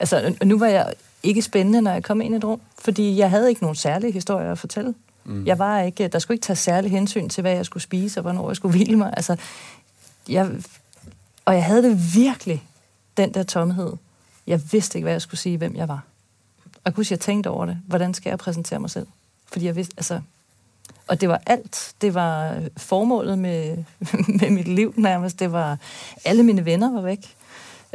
Altså, 0.00 0.34
nu 0.44 0.58
var 0.58 0.66
jeg 0.66 0.92
ikke 1.22 1.42
spændende, 1.42 1.82
når 1.82 1.92
jeg 1.92 2.04
kom 2.04 2.20
ind 2.20 2.34
i 2.34 2.36
et 2.36 2.44
rum, 2.44 2.60
fordi 2.78 3.16
jeg 3.16 3.30
havde 3.30 3.48
ikke 3.48 3.62
nogen 3.62 3.76
særlige 3.76 4.12
historier 4.12 4.52
at 4.52 4.58
fortælle. 4.58 4.94
Mm. 5.24 5.46
Jeg 5.46 5.58
var 5.58 5.80
ikke, 5.80 6.08
der 6.08 6.18
skulle 6.18 6.34
ikke 6.34 6.44
tage 6.44 6.56
særlig 6.56 6.90
hensyn 6.90 7.28
til, 7.28 7.40
hvad 7.40 7.52
jeg 7.52 7.66
skulle 7.66 7.82
spise, 7.82 8.20
og 8.20 8.22
hvornår 8.22 8.50
jeg 8.50 8.56
skulle 8.56 8.76
hvile 8.76 8.96
mig. 8.96 9.14
Altså, 9.16 9.36
jeg, 10.28 10.50
og 11.44 11.54
jeg 11.54 11.64
havde 11.64 11.82
det 11.82 12.14
virkelig 12.14 12.64
den 13.16 13.34
der 13.34 13.42
tomhed. 13.42 13.92
Jeg 14.46 14.60
vidste 14.72 14.98
ikke, 14.98 15.04
hvad 15.04 15.12
jeg 15.12 15.22
skulle 15.22 15.40
sige, 15.40 15.58
hvem 15.58 15.76
jeg 15.76 15.88
var. 15.88 16.04
Og 16.64 16.80
jeg 16.84 16.94
kunne 16.94 17.06
jeg 17.10 17.20
tænkte 17.20 17.48
over 17.50 17.66
det. 17.66 17.78
Hvordan 17.86 18.14
skal 18.14 18.30
jeg 18.30 18.38
præsentere 18.38 18.80
mig 18.80 18.90
selv? 18.90 19.06
Fordi 19.52 19.66
jeg 19.66 19.76
vidste, 19.76 19.94
altså... 19.96 20.20
Og 21.08 21.20
det 21.20 21.28
var 21.28 21.40
alt. 21.46 21.94
Det 22.00 22.14
var 22.14 22.62
formålet 22.76 23.38
med, 23.38 23.76
med 24.40 24.50
mit 24.50 24.68
liv 24.68 24.94
nærmest. 24.96 25.38
Det 25.38 25.52
var... 25.52 25.78
Alle 26.24 26.42
mine 26.42 26.64
venner 26.64 26.92
var 26.92 27.00
væk. 27.00 27.36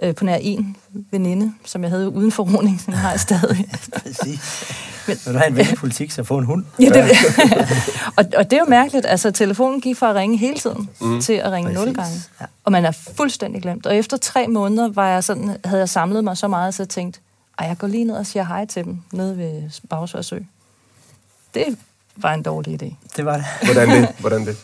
Øh, 0.01 0.15
på 0.15 0.25
nær 0.25 0.35
en 0.35 0.77
veninde, 1.11 1.53
som 1.65 1.83
jeg 1.83 1.91
havde 1.91 2.09
uden 2.09 2.31
forordning, 2.31 2.81
som 2.81 2.93
jeg 2.93 3.01
har 3.01 3.17
stadig. 3.17 3.69
Præcis. 4.03 4.71
Men, 5.07 5.17
Vil 5.25 5.33
du 5.33 5.39
have 5.39 5.47
en 5.47 5.57
ven 5.57 5.65
politik, 5.77 6.11
så 6.11 6.23
få 6.23 6.37
en 6.37 6.45
hund? 6.45 6.65
Ja, 6.79 6.85
det, 6.85 7.03
og, 8.17 8.25
og 8.37 8.51
det 8.51 8.53
er 8.53 8.59
jo 8.59 8.65
mærkeligt. 8.69 9.05
Altså, 9.05 9.31
telefonen 9.31 9.81
gik 9.81 9.97
fra 9.97 10.09
at 10.09 10.15
ringe 10.15 10.37
hele 10.37 10.59
tiden 10.59 10.89
mm. 11.01 11.21
til 11.21 11.33
at 11.33 11.51
ringe 11.51 11.73
nul 11.73 11.93
gange. 11.93 12.21
Ja. 12.41 12.45
Og 12.63 12.71
man 12.71 12.85
er 12.85 12.91
fuldstændig 12.91 13.61
glemt. 13.61 13.85
Og 13.85 13.95
efter 13.95 14.17
tre 14.17 14.47
måneder 14.47 14.89
var 14.89 15.07
jeg 15.07 15.23
sådan, 15.23 15.57
havde 15.65 15.79
jeg 15.79 15.89
samlet 15.89 16.23
mig 16.23 16.37
så 16.37 16.47
meget, 16.47 16.73
så 16.73 16.83
jeg 16.83 16.89
tænkte, 16.89 17.19
at 17.57 17.67
jeg 17.67 17.77
går 17.77 17.87
lige 17.87 18.03
ned 18.03 18.15
og 18.15 18.25
siger 18.25 18.43
hej 18.43 18.65
til 18.65 18.83
dem, 18.83 19.01
nede 19.11 19.37
ved 19.37 19.69
Bagsværsø. 19.89 20.39
Det, 21.53 21.77
var 22.17 22.33
en 22.33 22.43
dårlig 22.43 22.83
idé. 22.83 22.95
Det 23.17 23.25
var 23.25 23.35
det. 23.35 23.45
Hvordan 23.63 23.89
det? 23.89 24.09
Hvordan 24.19 24.45
det? 24.45 24.57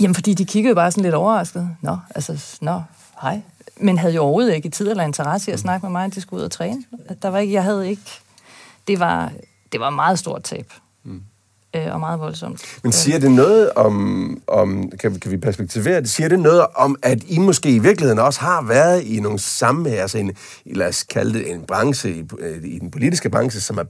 Jamen, 0.00 0.14
fordi 0.14 0.34
de 0.34 0.44
kiggede 0.44 0.74
bare 0.74 0.90
sådan 0.90 1.02
lidt 1.02 1.14
overrasket. 1.14 1.70
Nå, 1.80 1.96
altså, 2.14 2.58
nå, 2.60 2.82
hej. 3.22 3.40
Men 3.76 3.98
havde 3.98 4.14
jo 4.14 4.22
overhovedet 4.22 4.54
ikke 4.54 4.68
tid 4.68 4.90
eller 4.90 5.04
interesse 5.04 5.50
i 5.50 5.54
at 5.54 5.60
snakke 5.60 5.86
med 5.86 5.92
mig, 5.92 6.04
at 6.04 6.14
de 6.14 6.20
skulle 6.20 6.40
ud 6.40 6.44
og 6.44 6.50
træne. 6.50 6.84
Der 7.22 7.28
var 7.28 7.38
ikke, 7.38 7.52
jeg 7.52 7.62
havde 7.62 7.88
ikke... 7.88 8.02
Det 8.88 9.00
var, 9.00 9.32
det 9.72 9.80
var 9.80 9.90
meget 9.90 10.18
stort 10.18 10.42
tab. 10.42 10.72
Mm. 11.04 11.22
Øh, 11.76 11.92
og 11.92 12.00
meget 12.00 12.20
voldsomt. 12.20 12.78
Men 12.82 12.92
siger 12.92 13.18
det 13.18 13.30
noget 13.30 13.70
om, 13.70 14.42
om 14.46 14.90
kan, 14.90 15.20
kan 15.20 15.30
vi 15.30 15.36
perspektivere 15.36 16.00
det, 16.00 16.10
siger 16.10 16.28
det 16.28 16.38
noget 16.38 16.66
om, 16.74 16.96
at 17.02 17.18
I 17.26 17.38
måske 17.38 17.70
i 17.70 17.78
virkeligheden 17.78 18.18
også 18.18 18.40
har 18.40 18.62
været 18.62 19.02
i 19.02 19.20
nogle 19.20 19.38
samme, 19.38 19.90
altså 19.90 20.18
en, 20.18 20.32
lad 20.66 20.88
os 20.88 21.02
kalde 21.02 21.34
det 21.34 21.50
en 21.50 21.62
branche, 21.62 22.10
i, 22.10 22.24
i 22.64 22.78
den 22.78 22.90
politiske 22.90 23.30
branche, 23.30 23.60
som 23.60 23.78
er 23.78 23.84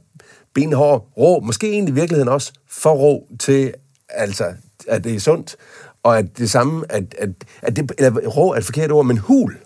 benhård, 0.55 1.09
rå, 1.17 1.41
måske 1.41 1.71
egentlig 1.71 1.93
i 1.93 1.95
virkeligheden 1.95 2.29
også 2.29 2.53
for 2.69 2.93
rå 2.93 3.27
til, 3.39 3.73
altså, 4.09 4.45
at 4.89 5.05
det 5.05 5.15
er 5.15 5.21
sundt, 5.21 5.57
og 6.03 6.19
at 6.19 6.39
det 6.39 6.51
samme, 6.51 6.85
at, 6.89 7.15
at, 7.19 7.31
at 7.63 7.77
det, 7.77 7.93
eller 7.99 8.29
rå 8.29 8.53
er 8.53 8.57
et 8.57 8.65
forkert 8.65 8.93
ord, 8.93 9.07
men 9.07 9.19
hul, 9.19 9.57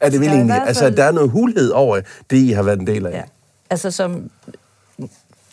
er 0.00 0.10
det 0.10 0.20
vel 0.20 0.28
egentlig, 0.28 0.54
fald... 0.54 0.68
altså, 0.68 0.84
at 0.84 0.96
der 0.96 1.04
er 1.04 1.12
noget 1.12 1.30
hulhed 1.30 1.70
over 1.70 2.00
det, 2.30 2.36
I 2.36 2.50
har 2.50 2.62
været 2.62 2.80
en 2.80 2.86
del 2.86 3.06
af. 3.06 3.12
Ja. 3.12 3.22
Altså, 3.70 3.90
som 3.90 4.30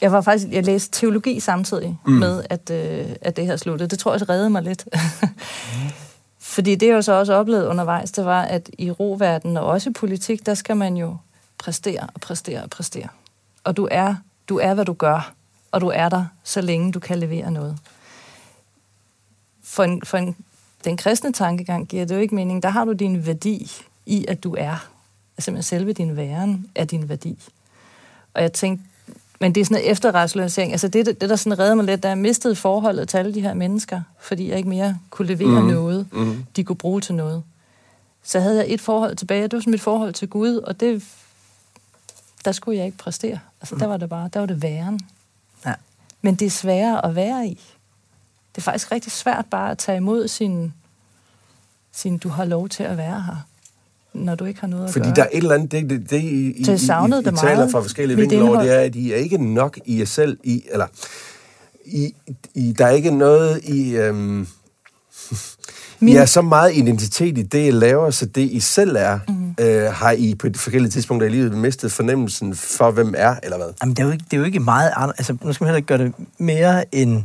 jeg 0.01 0.12
var 0.12 0.21
faktisk, 0.21 0.51
jeg 0.51 0.65
læste 0.65 0.91
teologi 0.91 1.39
samtidig 1.39 1.97
mm. 2.05 2.13
med, 2.13 2.43
at, 2.49 2.69
øh, 2.69 3.15
at 3.21 3.38
det 3.38 3.45
her 3.45 3.58
sluttede. 3.58 3.89
Det 3.89 3.99
tror 3.99 4.13
jeg 4.13 4.29
reddede 4.29 4.49
mig 4.49 4.63
lidt. 4.63 4.88
Fordi 6.39 6.75
det, 6.75 6.88
jeg 6.88 6.93
jo 6.93 7.01
så 7.01 7.13
også 7.13 7.34
oplevede 7.34 7.67
undervejs, 7.67 8.12
det 8.12 8.25
var, 8.25 8.41
at 8.41 8.69
i 8.77 8.91
roverdenen 8.91 9.58
og 9.58 9.65
også 9.65 9.89
i 9.89 9.93
politik, 9.93 10.45
der 10.45 10.53
skal 10.53 10.77
man 10.77 10.97
jo 10.97 11.17
præstere 11.58 12.08
og 12.13 12.21
præstere 12.21 12.63
og 12.63 12.69
præstere. 12.69 13.08
Og 13.63 13.77
du 13.77 13.88
er, 13.91 14.15
du 14.49 14.58
er, 14.58 14.73
hvad 14.73 14.86
du 14.86 14.93
gør, 14.93 15.34
og 15.71 15.81
du 15.81 15.88
er 15.88 16.10
der, 16.10 16.25
så 16.43 16.62
længe 16.62 16.91
du 16.91 16.99
kan 16.99 17.19
levere 17.19 17.51
noget. 17.51 17.77
For, 19.63 19.84
en, 19.84 20.01
for 20.03 20.17
en, 20.17 20.36
den 20.84 20.97
kristne 20.97 21.34
tankegang 21.34 21.88
giver 21.88 22.05
det 22.05 22.15
jo 22.15 22.19
ikke 22.19 22.36
mening. 22.36 22.63
Der 22.63 22.69
har 22.69 22.86
du 22.86 22.91
din 22.91 23.25
værdi 23.25 23.71
i, 24.05 24.25
at 24.27 24.43
du 24.43 24.55
er. 24.58 24.88
Altså 25.38 25.62
selve 25.62 25.93
din 25.93 26.15
væren 26.15 26.69
er 26.75 26.86
din 26.86 27.10
værdi. 27.10 27.39
Og 28.34 28.41
jeg 28.41 28.53
tænkte, 28.53 28.86
men 29.45 29.55
det 29.55 29.62
er 29.62 29.65
sådan 29.65 29.84
en 29.84 29.91
efterrationalisering. 29.91 30.71
Altså 30.71 30.88
det, 30.88 31.05
det, 31.05 31.29
der 31.29 31.36
sådan 31.36 31.60
redder 31.60 31.75
mig 31.75 31.86
lidt, 31.86 32.03
da 32.03 32.08
jeg 32.08 32.17
mistede 32.17 32.55
forholdet 32.55 33.10
til 33.10 33.17
alle 33.17 33.34
de 33.34 33.41
her 33.41 33.53
mennesker, 33.53 34.01
fordi 34.19 34.49
jeg 34.49 34.58
ikke 34.58 34.69
mere 34.69 34.97
kunne 35.10 35.27
levere 35.27 35.62
mm. 35.62 35.67
noget, 35.67 36.08
mm. 36.12 36.45
de 36.55 36.63
kunne 36.63 36.75
bruge 36.75 37.01
til 37.01 37.15
noget. 37.15 37.43
Så 38.23 38.39
havde 38.39 38.58
jeg 38.58 38.65
et 38.67 38.81
forhold 38.81 39.15
tilbage, 39.15 39.43
det 39.43 39.53
var 39.53 39.60
sådan 39.60 39.71
mit 39.71 39.81
forhold 39.81 40.13
til 40.13 40.29
Gud, 40.29 40.55
og 40.55 40.79
det, 40.79 41.03
der 42.45 42.51
skulle 42.51 42.77
jeg 42.77 42.86
ikke 42.86 42.97
præstere. 42.97 43.39
Altså 43.62 43.75
mm. 43.75 43.79
der 43.79 43.88
var 43.88 43.97
det 43.97 44.10
bare, 44.10 44.29
der 44.34 44.39
var 44.39 44.45
det 44.45 44.62
væren. 44.62 44.99
Ja. 45.65 45.73
Men 46.21 46.36
det 46.36 46.45
er 46.45 46.49
sværere 46.49 47.05
at 47.05 47.15
være 47.15 47.47
i. 47.47 47.62
Det 48.55 48.58
er 48.58 48.62
faktisk 48.62 48.91
rigtig 48.91 49.12
svært 49.12 49.45
bare 49.45 49.71
at 49.71 49.77
tage 49.77 49.97
imod 49.97 50.27
sin, 50.27 50.73
sin 51.91 52.17
du 52.17 52.29
har 52.29 52.45
lov 52.45 52.69
til 52.69 52.84
at 52.84 52.97
være 52.97 53.21
her 53.21 53.38
når 54.15 54.36
du 54.36 54.45
ikke 54.45 54.60
har 54.60 54.67
noget 54.67 54.86
at 54.86 54.93
Fordi 54.93 55.06
gøre. 55.06 55.15
der 55.15 55.23
er 55.23 55.28
et 55.32 55.38
eller 55.38 55.56
andet, 55.56 55.71
det, 55.71 55.89
det, 55.89 56.10
det 56.10 56.21
I, 56.21 56.51
I, 56.51 56.63
det 56.63 56.82
savnede 56.82 57.21
I, 57.21 57.25
I, 57.25 57.30
I 57.30 57.36
taler 57.36 57.69
fra 57.69 57.82
forskellige 57.82 58.17
vinkler 58.17 58.49
over, 58.49 58.62
det 58.62 58.75
er, 58.75 58.80
at 58.80 58.95
I 58.95 59.12
er 59.12 59.15
ikke 59.15 59.54
nok 59.54 59.80
i 59.86 59.99
jer 59.99 60.06
selv, 60.06 60.38
i, 60.43 60.63
eller 60.71 60.88
i, 61.86 62.15
i, 62.54 62.73
der 62.78 62.86
er 62.86 62.91
ikke 62.91 63.12
noget 63.12 63.63
i... 63.63 63.95
Øhm, 63.95 64.47
Min... 65.99 66.13
I 66.13 66.17
er 66.17 66.25
så 66.25 66.41
meget 66.41 66.75
identitet 66.75 67.38
i 67.38 67.41
det, 67.41 67.67
I 67.67 67.71
laver, 67.71 68.10
så 68.10 68.25
det, 68.25 68.41
I 68.41 68.60
selv 68.60 68.95
er, 68.99 69.19
mm. 69.28 69.56
øh, 69.60 69.93
har 69.93 70.12
I 70.12 70.36
på 70.36 70.47
forskellige 70.56 70.91
tidspunkter 70.91 71.28
i 71.28 71.32
livet 71.32 71.58
mistet 71.58 71.91
fornemmelsen 71.91 72.56
for, 72.56 72.91
hvem 72.91 73.13
er, 73.17 73.36
eller 73.43 73.58
hvad? 73.58 73.67
Jamen, 73.82 73.95
det 73.95 74.01
er 74.01 74.06
jo 74.06 74.12
ikke, 74.12 74.25
det 74.25 74.34
er 74.34 74.38
jo 74.38 74.43
ikke 74.43 74.60
meget. 74.60 74.91
Altså, 75.17 75.38
nu 75.43 75.54
skal 75.54 75.63
man 75.63 75.67
heller 75.67 75.78
ikke 75.78 75.88
gøre 75.88 75.97
det 75.97 76.13
mere 76.38 76.95
end 76.95 77.23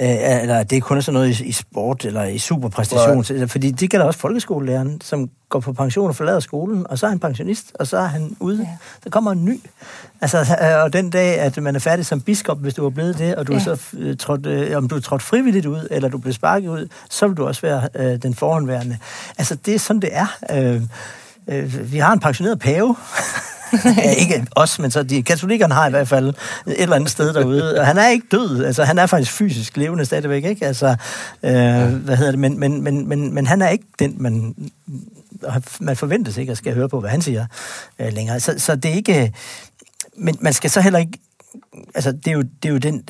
øh, 0.00 0.42
eller 0.42 0.62
det 0.62 0.76
er 0.76 0.80
kun 0.80 1.02
sådan 1.02 1.14
noget 1.14 1.40
i, 1.40 1.44
i 1.44 1.52
sport 1.52 2.04
eller 2.04 2.24
i 2.24 2.38
superpræstation, 2.38 3.20
right. 3.20 3.50
fordi 3.50 3.70
det 3.70 3.90
gælder 3.90 4.06
også 4.06 4.20
folkeskolelæreren, 4.20 5.00
som 5.00 5.30
går 5.48 5.60
på 5.60 5.72
pension 5.72 6.08
og 6.08 6.16
forlader 6.16 6.40
skolen, 6.40 6.86
og 6.90 6.98
så 6.98 7.06
er 7.06 7.10
han 7.10 7.18
pensionist, 7.18 7.72
og 7.74 7.86
så 7.86 7.96
er 7.98 8.06
han 8.06 8.36
ude. 8.40 8.58
Ja. 8.60 8.76
Der 9.04 9.10
kommer 9.10 9.32
en 9.32 9.44
ny. 9.44 9.60
Altså, 10.20 10.38
øh, 10.38 10.82
og 10.82 10.92
den 10.92 11.10
dag, 11.10 11.38
at 11.38 11.62
man 11.62 11.76
er 11.76 11.80
færdig 11.80 12.06
som 12.06 12.20
biskop, 12.20 12.58
hvis 12.58 12.74
du 12.74 12.86
er 12.86 12.90
blevet 12.90 13.18
det, 13.18 13.36
og 13.36 13.46
du 13.46 13.52
ja. 13.52 13.58
så 13.58 13.72
uh, 13.92 14.16
trådt, 14.16 14.46
uh, 14.46 14.76
om 14.76 14.88
du 14.88 14.96
er 14.96 15.00
trådt 15.00 15.22
frivilligt 15.22 15.66
ud, 15.66 15.88
eller 15.90 16.08
du 16.08 16.18
bliver 16.18 16.34
sparket 16.34 16.68
ud, 16.68 16.88
så 17.10 17.28
vil 17.28 17.36
du 17.36 17.46
også 17.46 17.62
være 17.62 17.88
uh, 17.98 18.22
den 18.22 18.34
forhåndværende. 18.34 18.98
Altså, 19.38 19.54
det 19.54 19.74
er 19.74 19.78
sådan, 19.78 20.02
det 20.02 20.10
er. 20.12 20.26
Uh, 20.52 20.82
uh, 21.54 21.92
vi 21.92 21.98
har 21.98 22.12
en 22.12 22.20
pensioneret 22.20 22.58
pave, 22.58 22.96
ja, 23.16 23.22
ikke 24.22 24.46
os, 24.56 24.78
men 24.78 24.90
så 24.90 25.02
de 25.02 25.22
katolikkerne 25.22 25.74
har 25.74 25.86
i 25.86 25.90
hvert 25.90 26.08
fald 26.08 26.28
et 26.28 26.34
eller 26.66 26.96
andet 26.96 27.10
sted 27.10 27.34
derude. 27.34 27.80
Og 27.80 27.86
han 27.86 27.98
er 27.98 28.08
ikke 28.08 28.26
død, 28.30 28.64
altså 28.64 28.84
han 28.84 28.98
er 28.98 29.06
faktisk 29.06 29.32
fysisk 29.32 29.76
levende 29.76 30.04
stadigvæk, 30.04 30.44
ikke? 30.44 30.66
Altså, 30.66 30.96
øh, 31.42 31.52
hvad 31.94 32.16
hedder 32.16 32.30
det, 32.30 32.40
men, 32.40 32.60
men, 32.60 32.82
men, 32.82 33.08
men, 33.08 33.34
men 33.34 33.46
han 33.46 33.62
er 33.62 33.68
ikke 33.68 33.84
den, 33.98 34.14
man, 34.18 34.54
man 35.80 35.96
forventes 35.96 36.36
ikke 36.36 36.52
at 36.52 36.58
skal 36.58 36.74
høre 36.74 36.88
på, 36.88 37.00
hvad 37.00 37.10
han 37.10 37.22
siger 37.22 37.46
øh, 37.98 38.12
længere. 38.12 38.40
Så, 38.40 38.54
så 38.58 38.76
det 38.76 38.90
er 38.90 38.94
ikke, 38.94 39.32
men 40.16 40.36
man 40.40 40.52
skal 40.52 40.70
så 40.70 40.80
heller 40.80 40.98
ikke, 40.98 41.18
altså 41.94 42.12
det 42.12 42.28
er 42.28 42.32
jo, 42.32 42.42
det 42.42 42.68
er 42.68 42.72
jo 42.72 42.78
den, 42.78 43.02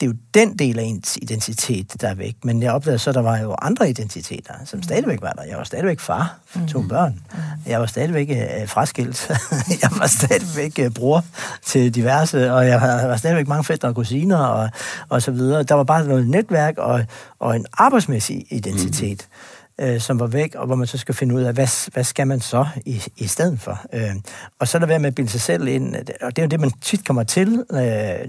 det 0.00 0.06
er 0.06 0.10
jo 0.10 0.16
den 0.34 0.58
del 0.58 0.78
af 0.78 0.82
ens 0.82 1.18
identitet, 1.22 2.00
der 2.00 2.08
er 2.08 2.14
væk. 2.14 2.36
Men 2.44 2.62
jeg 2.62 2.72
opdagede 2.72 2.98
så, 2.98 3.10
at 3.10 3.14
der 3.14 3.22
var 3.22 3.38
jo 3.38 3.54
andre 3.62 3.90
identiteter, 3.90 4.54
som 4.64 4.82
stadigvæk 4.82 5.22
var 5.22 5.32
der. 5.32 5.42
Jeg 5.42 5.56
var 5.56 5.64
stadigvæk 5.64 6.00
far 6.00 6.38
for 6.46 6.60
to 6.68 6.80
mm. 6.80 6.88
børn. 6.88 7.20
Mm. 7.32 7.38
Jeg 7.66 7.80
var 7.80 7.86
stadigvæk 7.86 8.30
øh, 8.30 8.68
fraskilt. 8.68 9.30
jeg 9.82 9.90
var 9.98 10.06
stadigvæk 10.06 10.78
øh, 10.78 10.90
bror 10.90 11.24
til 11.64 11.94
diverse, 11.94 12.52
og 12.52 12.66
jeg 12.66 12.80
var 12.80 13.16
stadigvæk 13.16 13.48
mange 13.48 13.64
fætter 13.64 13.88
og 13.88 13.94
kusiner 13.94 14.38
og, 14.38 14.70
og 15.08 15.22
så 15.22 15.30
videre. 15.30 15.62
Der 15.62 15.74
var 15.74 15.84
bare 15.84 16.04
noget 16.04 16.26
netværk 16.28 16.78
og, 16.78 17.04
og 17.38 17.56
en 17.56 17.66
arbejdsmæssig 17.72 18.46
identitet. 18.50 19.28
Mm 19.30 19.49
øh, 19.80 20.00
som 20.00 20.20
var 20.20 20.26
væk, 20.26 20.54
og 20.54 20.66
hvor 20.66 20.74
man 20.74 20.86
så 20.86 20.98
skal 20.98 21.14
finde 21.14 21.34
ud 21.34 21.42
af, 21.42 21.54
hvad, 21.54 21.90
hvad 21.92 22.04
skal 22.04 22.26
man 22.26 22.40
så 22.40 22.66
i, 22.86 23.02
i 23.16 23.26
stedet 23.26 23.60
for? 23.60 23.80
Øh, 23.92 24.14
og 24.58 24.68
så 24.68 24.78
er 24.78 24.80
der 24.80 24.86
ved 24.86 24.98
med 24.98 25.08
at 25.08 25.14
bilde 25.14 25.30
sig 25.30 25.40
selv 25.40 25.68
ind, 25.68 25.94
og 26.20 26.36
det 26.36 26.38
er 26.38 26.42
jo 26.42 26.48
det, 26.48 26.60
man 26.60 26.70
tit 26.70 27.06
kommer 27.06 27.22
til, 27.22 27.48
øh, 27.48 27.78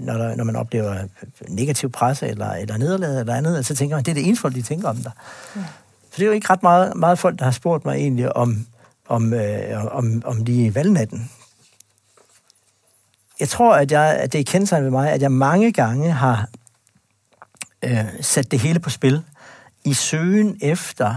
når, 0.04 0.14
der, 0.14 0.36
når 0.36 0.44
man 0.44 0.56
oplever 0.56 0.96
negativ 1.48 1.90
presse 1.90 2.28
eller, 2.28 2.52
eller 2.52 2.76
nederlag 2.76 3.20
eller 3.20 3.34
andet, 3.34 3.58
og 3.58 3.64
så 3.64 3.74
tænker 3.74 3.96
man, 3.96 4.04
det 4.04 4.10
er 4.10 4.14
det 4.14 4.26
eneste 4.26 4.40
folk, 4.40 4.54
de 4.54 4.62
tænker 4.62 4.88
om 4.88 4.96
dig. 4.96 5.12
Ja. 5.56 5.60
For 6.10 6.16
det 6.16 6.22
er 6.22 6.26
jo 6.26 6.32
ikke 6.32 6.50
ret 6.50 6.62
meget, 6.62 6.96
meget 6.96 7.18
folk, 7.18 7.38
der 7.38 7.44
har 7.44 7.52
spurgt 7.52 7.84
mig 7.84 7.94
egentlig 7.94 8.36
om, 8.36 8.66
om, 9.08 9.34
øh, 9.34 9.84
om, 9.90 10.22
om 10.24 10.44
lige 10.44 10.74
valgnatten. 10.74 11.30
Jeg 13.40 13.48
tror, 13.48 13.74
at, 13.74 13.92
jeg, 13.92 14.16
at 14.20 14.32
det 14.32 14.40
er 14.40 14.44
kendt 14.44 14.72
ved 14.72 14.90
mig, 14.90 15.12
at 15.12 15.22
jeg 15.22 15.32
mange 15.32 15.72
gange 15.72 16.12
har 16.12 16.48
øh, 17.82 18.04
sat 18.20 18.50
det 18.50 18.60
hele 18.60 18.80
på 18.80 18.90
spil 18.90 19.22
i 19.84 19.94
søgen 19.94 20.58
efter 20.60 21.16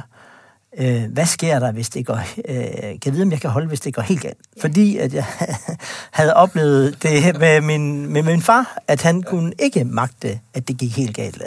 øh, 0.78 1.04
hvad 1.14 1.26
sker 1.26 1.60
der, 1.60 1.72
hvis 1.72 1.90
det 1.90 2.06
går... 2.06 2.20
Øh, 2.50 3.00
kan 3.02 3.14
vide, 3.14 3.24
om 3.24 3.32
jeg 3.32 3.42
kan 3.42 3.50
holde, 3.50 3.68
hvis 3.68 3.80
det 3.80 3.94
går 3.94 4.02
helt 4.02 4.22
galt? 4.22 4.38
Fordi 4.62 4.98
at 4.98 5.14
jeg 5.14 5.26
havde 6.12 6.34
oplevet 6.34 7.04
det 7.04 7.40
med 7.40 7.62
min, 7.62 8.14
med 8.14 8.24
min 8.24 8.42
far, 8.42 8.78
at 8.88 9.02
han 9.02 9.24
kunne 9.24 9.54
ikke 9.60 9.84
magte, 9.84 10.40
at 10.54 10.68
det 10.68 10.78
gik 10.78 10.98
helt 10.98 11.16
galt. 11.16 11.42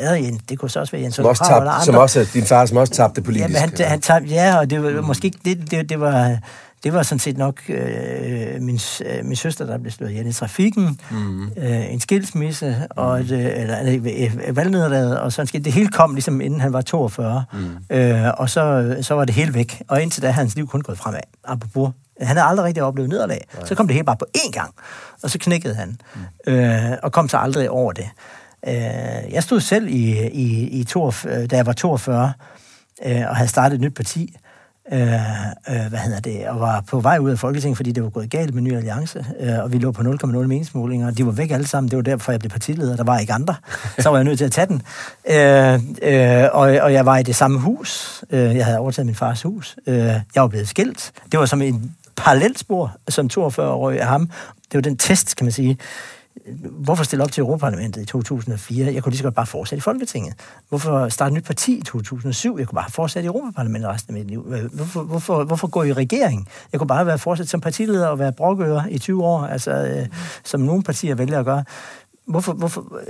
Det 0.48 0.58
kunne 0.58 0.70
så 0.70 0.80
også 0.80 0.92
være 0.92 1.02
Jens 1.02 1.14
Som 1.14 1.24
også 1.24 1.44
tabte, 1.44 1.84
som 1.84 1.94
også, 1.94 2.28
din 2.34 2.44
far, 2.44 2.66
som 2.66 2.76
også 2.76 2.92
tabte 2.92 3.22
politisk. 3.22 3.54
Ja, 3.54 3.58
han, 3.58 3.72
han 3.78 4.00
tabte, 4.00 4.28
ja 4.28 4.58
og 4.58 4.70
det 4.70 4.82
var 4.82 4.90
mm. 4.90 5.04
måske 5.04 5.24
ikke... 5.24 5.38
Det, 5.44 5.70
det, 5.70 5.88
det 5.88 6.00
var 6.00 6.38
det 6.84 6.92
var 6.92 7.02
sådan 7.02 7.18
set 7.18 7.38
nok 7.38 7.60
øh, 7.68 8.62
min, 8.62 8.80
øh, 9.04 9.24
min 9.24 9.36
søster, 9.36 9.66
der 9.66 9.78
blev 9.78 9.92
slået 9.92 10.10
ihjel 10.10 10.26
i 10.26 10.32
trafikken, 10.32 11.00
mm. 11.10 11.46
øh, 11.56 11.92
en 11.92 12.00
skilsmisse, 12.00 12.86
og 12.90 13.20
et, 13.20 13.30
øh, 13.30 13.60
eller, 13.62 13.78
et, 14.04 14.56
valgnederlaget, 14.56 15.20
og 15.20 15.32
sådan 15.32 15.64
Det 15.64 15.72
hele 15.72 15.88
kom 15.88 16.14
ligesom, 16.14 16.40
inden 16.40 16.60
han 16.60 16.72
var 16.72 16.80
42, 16.80 17.44
mm. 17.52 17.96
øh, 17.96 18.32
og 18.36 18.50
så, 18.50 18.96
så 19.02 19.14
var 19.14 19.24
det 19.24 19.34
hele 19.34 19.54
væk. 19.54 19.82
Og 19.88 20.02
indtil 20.02 20.22
da 20.22 20.30
hans 20.30 20.54
liv 20.56 20.68
kun 20.68 20.80
gået 20.80 20.98
fremad. 20.98 21.20
Apropos 21.44 21.90
han 22.20 22.36
havde 22.36 22.48
aldrig 22.48 22.66
rigtig 22.66 22.82
oplevet 22.82 23.10
nederlag. 23.10 23.44
Nej. 23.54 23.66
Så 23.66 23.74
kom 23.74 23.86
det 23.86 23.94
hele 23.94 24.04
bare 24.04 24.16
på 24.16 24.26
én 24.36 24.50
gang, 24.50 24.74
og 25.22 25.30
så 25.30 25.38
knækkede 25.38 25.74
han, 25.74 26.00
mm. 26.46 26.52
øh, 26.52 26.92
og 27.02 27.12
kom 27.12 27.28
så 27.28 27.36
aldrig 27.36 27.70
over 27.70 27.92
det. 27.92 28.08
Øh, 28.68 29.32
jeg 29.32 29.42
stod 29.42 29.60
selv 29.60 29.88
i, 29.88 30.28
i, 30.28 30.68
i 30.68 30.84
to, 30.84 31.10
da 31.24 31.56
jeg 31.56 31.66
var 31.66 31.72
42, 31.72 32.32
øh, 33.06 33.22
og 33.28 33.36
havde 33.36 33.48
startet 33.48 33.74
et 33.74 33.80
nyt 33.80 33.94
parti, 33.94 34.36
øh, 34.92 35.00
øh, 35.02 35.88
hvad 35.88 35.98
hedder 35.98 36.20
det, 36.20 36.48
og 36.48 36.60
var 36.60 36.80
på 36.80 37.00
vej 37.00 37.18
ud 37.18 37.30
af 37.30 37.38
Folketinget, 37.38 37.76
fordi 37.76 37.92
det 37.92 38.02
var 38.02 38.08
gået 38.08 38.30
galt 38.30 38.54
med 38.54 38.62
Ny 38.62 38.76
Alliance, 38.76 39.26
øh, 39.40 39.58
og 39.62 39.72
vi 39.72 39.78
lå 39.78 39.92
på 39.92 40.02
0,0 40.02 40.26
meningsmålinger, 40.26 41.06
og 41.06 41.18
de 41.18 41.26
var 41.26 41.32
væk 41.32 41.50
alle 41.50 41.66
sammen. 41.66 41.90
Det 41.90 41.96
var 41.96 42.02
derfor, 42.02 42.32
jeg 42.32 42.40
blev 42.40 42.50
partileder. 42.50 42.96
Der 42.96 43.04
var 43.04 43.18
ikke 43.18 43.32
andre. 43.32 43.54
Så 43.98 44.08
var 44.10 44.16
jeg 44.16 44.24
nødt 44.24 44.38
til 44.38 44.44
at 44.44 44.52
tage 44.52 44.66
den. 44.66 44.82
Øh, 45.30 45.74
øh, 46.02 46.48
og, 46.52 46.60
og 46.60 46.92
jeg 46.92 47.06
var 47.06 47.18
i 47.18 47.22
det 47.22 47.36
samme 47.36 47.60
hus. 47.60 48.22
Øh, 48.30 48.56
jeg 48.56 48.64
havde 48.64 48.78
overtaget 48.78 49.06
min 49.06 49.14
fars 49.14 49.42
hus. 49.42 49.76
Øh, 49.86 49.96
jeg 49.96 50.22
var 50.34 50.48
blevet 50.48 50.68
skilt. 50.68 51.12
Det 51.32 51.40
var 51.40 51.46
som 51.46 51.62
en 51.62 51.94
parallelt 52.16 52.58
spor, 52.58 52.96
som 53.08 53.30
42-årig 53.32 54.00
af 54.00 54.06
ham. 54.06 54.30
Det 54.72 54.74
var 54.74 54.80
den 54.80 54.96
test, 54.96 55.36
kan 55.36 55.44
man 55.44 55.52
sige 55.52 55.78
hvorfor 56.70 57.04
stille 57.04 57.24
op 57.24 57.32
til 57.32 57.40
Europaparlamentet 57.40 58.02
i 58.02 58.04
2004? 58.04 58.94
Jeg 58.94 59.02
kunne 59.02 59.10
lige 59.10 59.18
så 59.18 59.24
godt 59.24 59.34
bare 59.34 59.46
fortsætte 59.46 59.80
i 59.80 59.80
Folketinget. 59.80 60.34
Hvorfor 60.68 61.08
starte 61.08 61.28
et 61.28 61.34
nyt 61.34 61.44
parti 61.44 61.78
i 61.78 61.82
2007? 61.82 62.58
Jeg 62.58 62.66
kunne 62.66 62.76
bare 62.76 62.90
fortsætte 62.90 63.24
i 63.24 63.26
Europaparlamentet 63.26 63.90
resten 63.90 64.16
af 64.16 64.20
mit 64.20 64.30
liv. 64.30 64.46
Øh, 64.50 64.74
hvorfor, 64.74 65.02
hvorfor, 65.02 65.44
hvorfor 65.44 65.68
gå 65.68 65.82
i 65.82 65.92
regering? 65.92 66.48
Jeg 66.72 66.80
kunne 66.80 66.88
bare 66.88 67.06
være 67.06 67.18
fortsat 67.18 67.48
som 67.48 67.60
partileder 67.60 68.06
og 68.06 68.18
være 68.18 68.32
brokører 68.32 68.86
i 68.86 68.98
20 68.98 69.24
år, 69.24 69.40
altså, 69.40 69.70
øh, 69.70 70.06
som 70.44 70.60
nogle 70.60 70.82
partier 70.82 71.14
vælger 71.14 71.38
at 71.38 71.44
gøre. 71.44 71.64
Hvorfor, 72.26 72.52
hvorfor, 72.52 73.00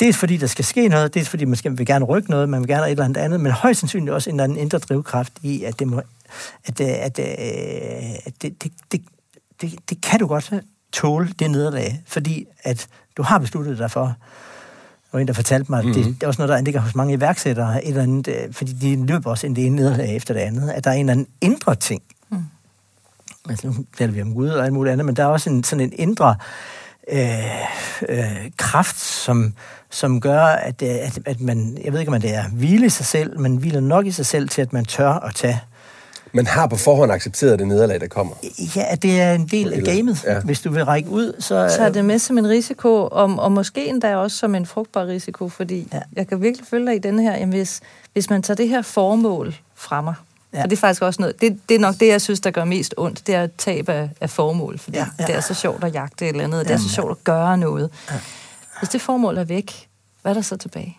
Dels 0.00 0.16
fordi 0.16 0.36
der 0.36 0.46
skal 0.46 0.64
ske 0.64 0.88
noget, 0.88 1.14
dels 1.14 1.28
fordi 1.28 1.44
man 1.44 1.56
skal, 1.56 1.78
vil 1.78 1.86
gerne 1.86 2.04
rykke 2.04 2.30
noget, 2.30 2.48
man 2.48 2.60
vil 2.60 2.68
gerne 2.68 2.86
et 2.86 2.90
eller 2.90 3.04
andet 3.04 3.20
andet, 3.20 3.40
men 3.40 3.52
højst 3.52 3.80
sandsynligt 3.80 4.14
også 4.14 4.30
en 4.30 4.36
eller 4.36 4.44
anden 4.44 4.58
indre 4.58 4.78
drivkraft 4.78 5.32
i, 5.42 5.64
at 5.64 5.78
det, 5.78 5.86
må, 5.86 6.02
at, 6.64 6.80
øh, 6.80 6.86
at, 6.88 7.18
at, 7.18 7.38
at 8.26 8.42
det, 8.42 8.62
det, 8.62 8.72
det, 8.92 9.02
det, 9.60 9.90
det 9.90 10.02
kan 10.02 10.20
du 10.20 10.26
godt 10.26 10.52
tåle, 10.92 11.28
det 11.38 11.50
nederlag, 11.50 12.02
fordi 12.06 12.46
at 12.62 12.88
du 13.16 13.22
har 13.22 13.38
besluttet 13.38 13.78
dig 13.78 13.90
for, 13.90 14.16
og 15.12 15.20
en, 15.20 15.28
der 15.28 15.34
fortalte 15.34 15.72
mig, 15.72 15.78
at 15.78 15.84
det, 15.84 15.96
mhm. 15.96 16.14
det 16.14 16.22
er 16.22 16.26
også 16.26 16.42
noget, 16.42 16.56
der 16.56 16.64
ligger 16.64 16.80
hos 16.80 16.94
mange 16.94 17.14
iværksættere, 17.14 17.84
et 17.84 17.88
eller 17.88 18.02
andet, 18.02 18.28
øh, 18.28 18.52
fordi 18.52 18.72
de 18.72 19.06
løber 19.06 19.30
også 19.30 19.46
ind 19.46 19.56
det 19.56 19.66
ene 19.66 19.76
nederlag 19.76 20.16
efter 20.16 20.34
det 20.34 20.40
andet, 20.40 20.70
at 20.70 20.84
der 20.84 20.90
er 20.90 20.94
en 20.94 21.00
eller 21.00 21.12
anden 21.12 21.26
indre 21.40 21.74
ting. 21.74 22.02
Mm. 22.30 22.44
Altså, 23.48 23.66
nu 23.66 23.74
taler 23.98 24.12
vi 24.12 24.22
om 24.22 24.34
Gud 24.34 24.48
og 24.48 24.64
alt 24.64 24.74
muligt 24.74 24.92
andet, 24.92 25.04
men 25.04 25.16
der 25.16 25.22
er 25.22 25.26
også 25.26 25.50
en, 25.50 25.64
sådan 25.64 25.84
en 25.84 25.92
indre 25.96 26.36
øh, 27.12 27.44
øh, 28.08 28.50
kraft, 28.56 29.00
som, 29.00 29.54
som 29.90 30.20
gør, 30.20 30.42
at, 30.42 30.82
øh, 30.82 30.88
at, 30.88 31.18
at 31.24 31.40
man, 31.40 31.78
jeg 31.84 31.92
ved 31.92 32.00
ikke, 32.00 32.12
om 32.12 32.20
det 32.20 32.34
er 32.34 32.48
hvile 32.48 32.86
i 32.86 32.88
sig 32.88 33.06
selv, 33.06 33.40
men 33.40 33.56
hviler 33.56 33.80
nok 33.80 34.06
i 34.06 34.10
sig 34.10 34.26
selv 34.26 34.48
til, 34.48 34.62
at 34.62 34.72
man 34.72 34.84
tør 34.84 35.10
at 35.10 35.34
tage 35.34 35.60
man 36.32 36.46
har 36.46 36.66
på 36.66 36.76
forhånd 36.76 37.12
accepteret 37.12 37.58
det 37.58 37.68
nederlag, 37.68 38.00
der 38.00 38.06
kommer. 38.06 38.34
Ja, 38.76 38.94
det 39.02 39.20
er 39.20 39.32
en 39.32 39.46
del 39.46 39.72
af 39.72 39.82
gamet. 39.82 40.24
Ja. 40.24 40.40
Hvis 40.40 40.60
du 40.60 40.70
vil 40.70 40.84
række 40.84 41.10
ud, 41.10 41.32
så... 41.38 41.74
Så 41.76 41.82
er 41.82 41.88
det 41.88 42.04
med 42.04 42.18
som 42.18 42.38
en 42.38 42.48
risiko, 42.48 43.08
og, 43.12 43.34
og 43.38 43.52
måske 43.52 43.88
endda 43.88 44.16
også 44.16 44.36
som 44.36 44.54
en 44.54 44.66
frugtbar 44.66 45.06
risiko, 45.06 45.48
fordi 45.48 45.88
ja. 45.92 46.00
jeg 46.12 46.26
kan 46.26 46.42
virkelig 46.42 46.66
følge 46.66 46.86
dig 46.86 46.94
i 46.94 46.98
den 46.98 47.18
her, 47.18 47.32
jamen 47.32 47.54
hvis, 47.54 47.80
hvis 48.12 48.30
man 48.30 48.42
tager 48.42 48.56
det 48.56 48.68
her 48.68 48.82
formål 48.82 49.54
fra 49.74 50.00
mig, 50.00 50.14
Ja. 50.52 50.62
Og 50.62 50.70
det 50.70 50.76
er 50.76 50.80
faktisk 50.80 51.02
også 51.02 51.22
noget, 51.22 51.40
det, 51.40 51.60
det 51.68 51.74
er 51.74 51.78
nok 51.78 51.94
det, 52.00 52.08
jeg 52.08 52.20
synes, 52.20 52.40
der 52.40 52.50
gør 52.50 52.64
mest 52.64 52.94
ondt, 52.96 53.26
det 53.26 53.34
er 53.34 53.46
tab 53.58 53.88
af, 53.88 54.10
af 54.20 54.30
formål, 54.30 54.78
fordi 54.78 54.96
ja, 54.98 55.06
ja. 55.18 55.26
det 55.26 55.34
er 55.34 55.40
så 55.40 55.54
sjovt 55.54 55.84
at 55.84 55.94
jagte 55.94 56.24
et 56.24 56.28
eller 56.28 56.44
andet, 56.44 56.58
ja, 56.58 56.62
det 56.62 56.70
er 56.70 56.76
så 56.78 56.88
sjovt 56.88 57.10
at 57.10 57.24
gøre 57.24 57.58
noget. 57.58 57.90
Ja. 58.10 58.14
Hvis 58.78 58.88
det 58.88 59.00
formål 59.00 59.38
er 59.38 59.44
væk, 59.44 59.88
hvad 60.22 60.32
er 60.32 60.34
der 60.34 60.42
så 60.42 60.56
tilbage? 60.56 60.98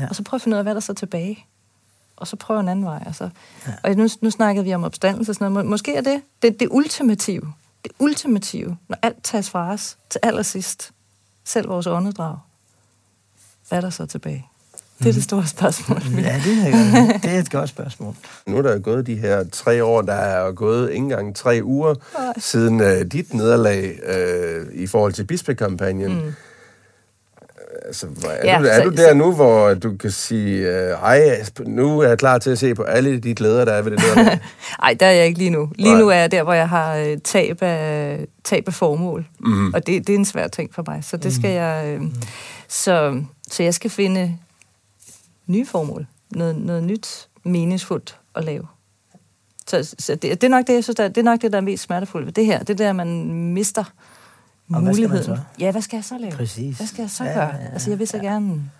Ja. 0.00 0.06
Og 0.08 0.16
så 0.16 0.22
prøv 0.22 0.36
at 0.36 0.42
finde 0.42 0.54
ud 0.54 0.58
af, 0.58 0.64
hvad 0.64 0.72
er 0.72 0.74
der 0.74 0.80
så 0.80 0.94
tilbage? 0.94 1.46
Og 2.16 2.26
så 2.26 2.36
prøve 2.36 2.60
en 2.60 2.68
anden 2.68 2.84
vej. 2.84 3.02
Altså. 3.06 3.28
Ja. 3.66 3.72
Og 3.82 3.94
nu, 3.94 4.08
nu 4.20 4.30
snakkede 4.30 4.64
vi 4.64 4.74
om 4.74 4.84
opstandelse 4.84 5.30
og 5.30 5.34
sådan 5.34 5.52
noget. 5.52 5.66
Måske 5.66 5.96
er 5.96 6.00
det 6.00 6.22
det, 6.42 6.60
det 6.60 6.68
ultimative. 6.70 7.52
Det 7.84 7.92
ultimative, 7.98 8.76
når 8.88 8.98
alt 9.02 9.22
tages 9.22 9.50
fra 9.50 9.72
os 9.72 9.96
til 10.10 10.20
allersidst. 10.22 10.90
Selv 11.44 11.68
vores 11.68 11.86
åndedrag. 11.86 12.36
Hvad 13.68 13.78
er 13.78 13.80
der 13.80 13.90
så 13.90 14.06
tilbage? 14.06 14.46
Det 14.98 15.08
er 15.08 15.12
det 15.12 15.24
store 15.24 15.46
spørgsmål. 15.46 16.02
Ja, 16.16 16.42
det 16.44 16.68
er, 16.68 17.18
det 17.18 17.30
er 17.30 17.38
et 17.38 17.50
godt 17.50 17.68
spørgsmål. 17.68 18.16
Nu 18.46 18.56
er 18.56 18.62
der 18.62 18.78
gået 18.78 19.06
de 19.06 19.14
her 19.14 19.44
tre 19.52 19.84
år, 19.84 20.02
der 20.02 20.12
er 20.12 20.52
gået 20.52 20.90
ikke 20.90 21.02
engang 21.02 21.36
tre 21.36 21.60
uger 21.62 21.94
Ej. 22.18 22.32
siden 22.36 22.80
uh, 22.80 23.00
dit 23.12 23.34
nederlag 23.34 23.98
uh, 24.08 24.74
i 24.74 24.86
forhold 24.86 25.12
til 25.12 25.24
bispekampagnen. 25.24 26.24
Mm 26.24 26.34
altså, 27.86 28.06
er, 28.24 28.52
ja, 28.52 28.58
du, 28.58 28.64
er 28.64 28.76
så, 28.76 28.84
du 28.84 28.90
der 28.90 29.08
så, 29.08 29.14
nu, 29.14 29.32
hvor 29.32 29.74
du 29.74 29.96
kan 29.96 30.10
sige, 30.10 30.66
hej, 31.00 31.44
uh, 31.60 31.66
nu 31.66 31.98
er 31.98 32.08
jeg 32.08 32.18
klar 32.18 32.38
til 32.38 32.50
at 32.50 32.58
se 32.58 32.74
på 32.74 32.82
alle 32.82 33.18
de 33.18 33.34
glæder, 33.34 33.64
der 33.64 33.72
er 33.72 33.82
ved 33.82 33.90
det 33.90 34.00
der? 34.00 34.24
Nej, 34.82 34.94
der 35.00 35.06
er 35.06 35.12
jeg 35.12 35.26
ikke 35.26 35.38
lige 35.38 35.50
nu. 35.50 35.72
Lige 35.76 35.90
Nej. 35.90 36.00
nu 36.00 36.08
er 36.08 36.14
jeg 36.14 36.30
der, 36.30 36.42
hvor 36.42 36.52
jeg 36.52 36.68
har 36.68 37.00
uh, 37.00 37.18
tab 37.24 37.62
af, 37.62 38.26
tab 38.44 38.68
af 38.68 38.74
formål. 38.74 39.26
Mm. 39.40 39.74
Og 39.74 39.86
det, 39.86 40.06
det 40.06 40.12
er 40.12 40.18
en 40.18 40.24
svær 40.24 40.48
ting 40.48 40.74
for 40.74 40.84
mig, 40.86 41.04
så 41.04 41.16
det 41.16 41.34
skal 41.34 41.50
mm. 41.50 41.56
jeg... 41.56 41.98
Uh, 42.00 42.06
så, 42.68 43.22
så 43.50 43.62
jeg 43.62 43.74
skal 43.74 43.90
finde 43.90 44.38
nye 45.46 45.66
formål. 45.66 46.06
Noget, 46.30 46.56
noget 46.56 46.82
nyt, 46.82 47.28
meningsfuldt 47.44 48.16
at 48.34 48.44
lave. 48.44 48.66
Så, 49.66 49.94
så 49.98 50.14
det, 50.14 50.22
det, 50.22 50.44
er 50.44 50.48
nok 50.48 50.66
det, 50.66 50.74
jeg 50.74 50.84
synes, 50.84 50.96
der, 50.96 51.08
det 51.08 51.18
er 51.18 51.22
nok 51.22 51.42
det, 51.42 51.52
der 51.52 51.58
er 51.58 51.62
mest 51.62 51.82
smertefuldt 51.82 52.26
ved 52.26 52.32
det 52.32 52.46
her. 52.46 52.62
Det 52.62 52.78
der, 52.78 52.92
man 52.92 53.32
mister 53.34 53.84
og 54.72 54.82
muligheden. 54.82 55.10
Hvad 55.10 55.22
skal 55.22 55.30
man 55.30 55.38
så? 55.38 55.44
Ja, 55.58 55.70
hvad 55.70 55.82
skal 55.82 55.96
jeg 55.96 56.04
så 56.04 56.18
lave? 56.18 56.32
Præcis. 56.32 56.76
Hvad 56.76 56.86
skal 56.86 57.02
jeg 57.02 57.10
så 57.10 57.24
ja, 57.24 57.32
gøre? 57.34 57.54
Ja, 57.54 57.62
ja, 57.62 57.72
altså, 57.72 57.90
jeg 57.90 57.98
vil 57.98 58.08
så 58.08 58.16
ja. 58.16 58.22
gerne 58.22 58.70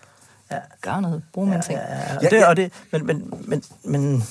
ja. 0.51 0.57
gøre 0.81 1.01
noget, 1.01 1.23
bruge 1.33 1.47
mine 1.47 1.55
ja, 1.55 1.61
ting. 1.61 1.79
Ja, 1.79 2.13
ja. 2.13 2.15
Og 2.25 2.31
det, 2.31 2.45
og 2.45 2.55
det, 2.57 2.71
men, 2.91 3.05
men, 3.05 3.33
men, 3.47 3.63
men 3.83 4.23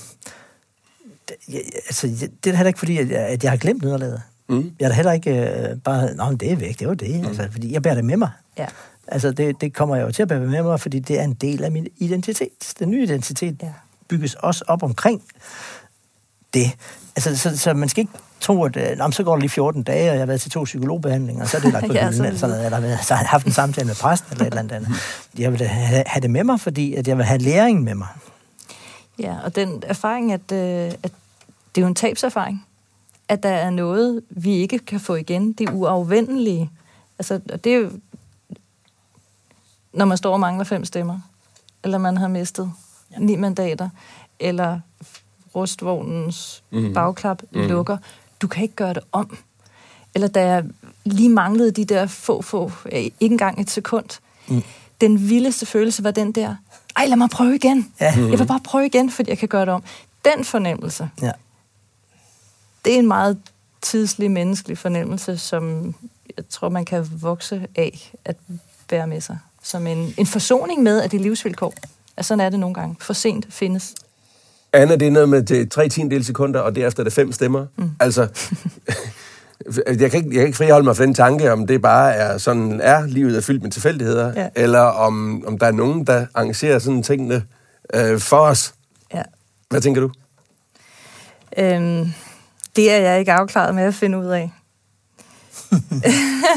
det, 1.28 1.36
ja, 1.48 1.58
altså, 1.86 2.06
det 2.44 2.52
er 2.52 2.56
heller 2.56 2.68
ikke 2.68 2.78
fordi, 2.78 2.98
at 2.98 3.10
jeg, 3.10 3.20
at 3.20 3.44
jeg 3.44 3.52
har 3.52 3.56
glemt 3.56 3.82
nederlaget. 3.82 4.22
Mm. 4.48 4.74
Jeg 4.80 4.84
er 4.84 4.88
da 4.88 4.94
heller 4.94 5.12
ikke 5.12 5.70
uh, 5.72 5.80
bare, 5.80 6.14
nå, 6.14 6.32
det 6.32 6.52
er 6.52 6.56
væk, 6.56 6.78
det 6.78 6.88
var 6.88 6.94
det. 6.94 7.20
Mm. 7.20 7.26
Altså, 7.26 7.48
fordi 7.50 7.72
jeg 7.72 7.82
bærer 7.82 7.94
det 7.94 8.04
med 8.04 8.16
mig. 8.16 8.30
Ja. 8.58 8.66
Altså, 9.08 9.30
det, 9.30 9.60
det 9.60 9.74
kommer 9.74 9.96
jeg 9.96 10.06
jo 10.06 10.12
til 10.12 10.22
at 10.22 10.28
bære 10.28 10.40
med 10.40 10.62
mig, 10.62 10.80
fordi 10.80 10.98
det 10.98 11.18
er 11.20 11.24
en 11.24 11.34
del 11.34 11.64
af 11.64 11.72
min 11.72 11.86
identitet. 11.96 12.74
Den 12.78 12.90
nye 12.90 13.02
identitet 13.02 13.62
ja. 13.62 13.72
bygges 14.08 14.34
også 14.34 14.64
op 14.68 14.82
omkring 14.82 15.22
det. 16.54 16.76
Altså, 17.16 17.36
så, 17.36 17.58
så 17.58 17.74
man 17.74 17.88
skal 17.88 18.00
ikke 18.00 18.12
tro, 18.44 18.64
at 18.64 18.76
øh, 18.76 19.12
så 19.12 19.22
går 19.24 19.32
det 19.32 19.42
lige 19.42 19.50
14 19.50 19.82
dage, 19.82 20.10
og 20.10 20.14
jeg 20.14 20.20
har 20.20 20.26
været 20.26 20.40
til 20.40 20.50
to 20.50 20.64
psykologbehandlinger, 20.64 21.42
og 21.42 21.48
så 21.48 21.56
er 21.56 21.60
det 21.60 21.72
lagt 21.72 21.86
på 21.86 21.92
ja, 21.92 22.08
hylden, 22.08 22.24
eller 22.24 22.38
sådan 22.38 22.56
noget, 22.56 22.84
eller 22.84 23.02
så 23.02 23.14
har 23.14 23.22
jeg 23.22 23.30
haft 23.30 23.46
en 23.46 23.52
samtale 23.52 23.86
med 23.86 23.94
præsten, 23.94 24.32
eller 24.32 24.44
et 24.46 24.58
eller 24.58 24.74
andet. 24.74 24.88
Jeg 25.38 25.52
vil 25.52 25.66
have, 25.66 26.04
have 26.06 26.20
det 26.20 26.30
med 26.30 26.44
mig, 26.44 26.60
fordi 26.60 26.94
at 26.94 27.08
jeg 27.08 27.16
vil 27.16 27.24
have 27.24 27.38
læring 27.38 27.82
med 27.82 27.94
mig. 27.94 28.08
Ja, 29.18 29.34
og 29.44 29.56
den 29.56 29.82
erfaring, 29.86 30.32
at, 30.32 30.52
øh, 30.52 30.92
at 31.02 31.12
det 31.74 31.80
er 31.80 31.80
jo 31.80 31.86
en 31.86 31.94
tabserfaring, 31.94 32.66
at 33.28 33.42
der 33.42 33.48
er 33.48 33.70
noget, 33.70 34.22
vi 34.30 34.52
ikke 34.52 34.78
kan 34.78 35.00
få 35.00 35.14
igen. 35.14 35.52
Det 35.52 35.70
uafvendelige. 35.70 36.70
Altså, 37.18 37.40
det 37.64 37.72
er 37.72 37.76
jo, 37.76 37.90
når 39.92 40.04
man 40.04 40.18
står 40.18 40.32
og 40.32 40.40
mangler 40.40 40.64
fem 40.64 40.84
stemmer, 40.84 41.20
eller 41.84 41.98
man 41.98 42.16
har 42.16 42.28
mistet 42.28 42.72
ja. 43.12 43.18
ni 43.18 43.36
mandater, 43.36 43.88
eller 44.40 44.80
rustvognens 45.54 46.62
mm. 46.70 46.94
bagklap 46.94 47.42
mm. 47.52 47.60
lukker. 47.60 47.96
Du 48.40 48.46
kan 48.46 48.62
ikke 48.62 48.74
gøre 48.74 48.94
det 48.94 49.02
om. 49.12 49.38
Eller 50.14 50.28
da 50.28 50.46
jeg 50.46 50.64
lige 51.04 51.28
manglede 51.28 51.70
de 51.70 51.84
der 51.84 52.06
få, 52.06 52.42
få, 52.42 52.72
ikke 52.92 53.16
engang 53.20 53.60
et 53.60 53.70
sekund. 53.70 54.20
Mm. 54.48 54.62
Den 55.00 55.28
vildeste 55.28 55.66
følelse 55.66 56.04
var 56.04 56.10
den 56.10 56.32
der, 56.32 56.56
ej, 56.96 57.06
lad 57.06 57.16
mig 57.16 57.30
prøve 57.30 57.54
igen. 57.54 57.92
Ja. 58.00 58.16
Mm. 58.16 58.30
Jeg 58.30 58.38
vil 58.38 58.46
bare 58.46 58.60
prøve 58.64 58.86
igen, 58.86 59.10
fordi 59.10 59.30
jeg 59.30 59.38
kan 59.38 59.48
gøre 59.48 59.66
det 59.66 59.74
om. 59.74 59.82
Den 60.24 60.44
fornemmelse, 60.44 61.10
ja. 61.22 61.32
det 62.84 62.94
er 62.94 62.98
en 62.98 63.08
meget 63.08 63.38
tidslig, 63.82 64.30
menneskelig 64.30 64.78
fornemmelse, 64.78 65.38
som 65.38 65.94
jeg 66.36 66.48
tror, 66.48 66.68
man 66.68 66.84
kan 66.84 67.08
vokse 67.20 67.66
af 67.76 68.12
at 68.24 68.36
bære 68.88 69.06
med 69.06 69.20
sig. 69.20 69.38
Som 69.62 69.86
en, 69.86 70.14
en 70.16 70.26
forsoning 70.26 70.82
med, 70.82 71.00
at 71.00 71.10
det 71.10 71.18
er 71.18 71.22
livsvilkår. 71.22 71.74
At 72.16 72.24
sådan 72.24 72.40
er 72.40 72.48
det 72.48 72.60
nogle 72.60 72.74
gange. 72.74 72.96
For 73.00 73.12
sent 73.12 73.46
findes 73.54 73.94
Anna, 74.74 74.96
det 74.96 75.06
er 75.06 75.10
noget 75.10 75.28
med 75.28 75.42
det 75.42 75.70
tre 75.70 75.88
tiendel 75.88 76.24
sekunder, 76.24 76.60
og 76.60 76.76
derefter 76.76 77.02
er 77.02 77.04
det 77.04 77.12
fem 77.12 77.32
stemmer. 77.32 77.66
Mm. 77.76 77.90
Altså, 78.00 78.28
jeg 80.00 80.10
kan, 80.10 80.24
ikke, 80.24 80.28
jeg 80.28 80.36
kan 80.36 80.46
ikke 80.46 80.56
friholde 80.56 80.84
mig 80.84 80.96
for 80.96 81.04
den 81.04 81.14
tanke, 81.14 81.52
om 81.52 81.66
det 81.66 81.82
bare 81.82 82.14
er 82.14 82.38
sådan, 82.38 82.80
er 82.80 83.06
livet 83.06 83.36
er 83.36 83.40
fyldt 83.40 83.62
med 83.62 83.70
tilfældigheder, 83.70 84.32
ja. 84.36 84.48
eller 84.56 84.80
om, 84.80 85.44
om 85.46 85.58
der 85.58 85.66
er 85.66 85.72
nogen, 85.72 86.06
der 86.06 86.26
arrangerer 86.34 86.78
sådan 86.78 87.02
tingene 87.02 87.42
øh, 87.94 88.18
for 88.18 88.38
os. 88.38 88.74
Ja. 89.14 89.22
Hvad 89.70 89.80
tænker 89.80 90.00
du? 90.00 90.10
Øhm, 91.58 92.06
det 92.76 92.92
er 92.92 92.96
jeg 92.96 93.18
ikke 93.18 93.32
afklaret 93.32 93.74
med 93.74 93.82
at 93.82 93.94
finde 93.94 94.18
ud 94.18 94.26
af 94.26 94.50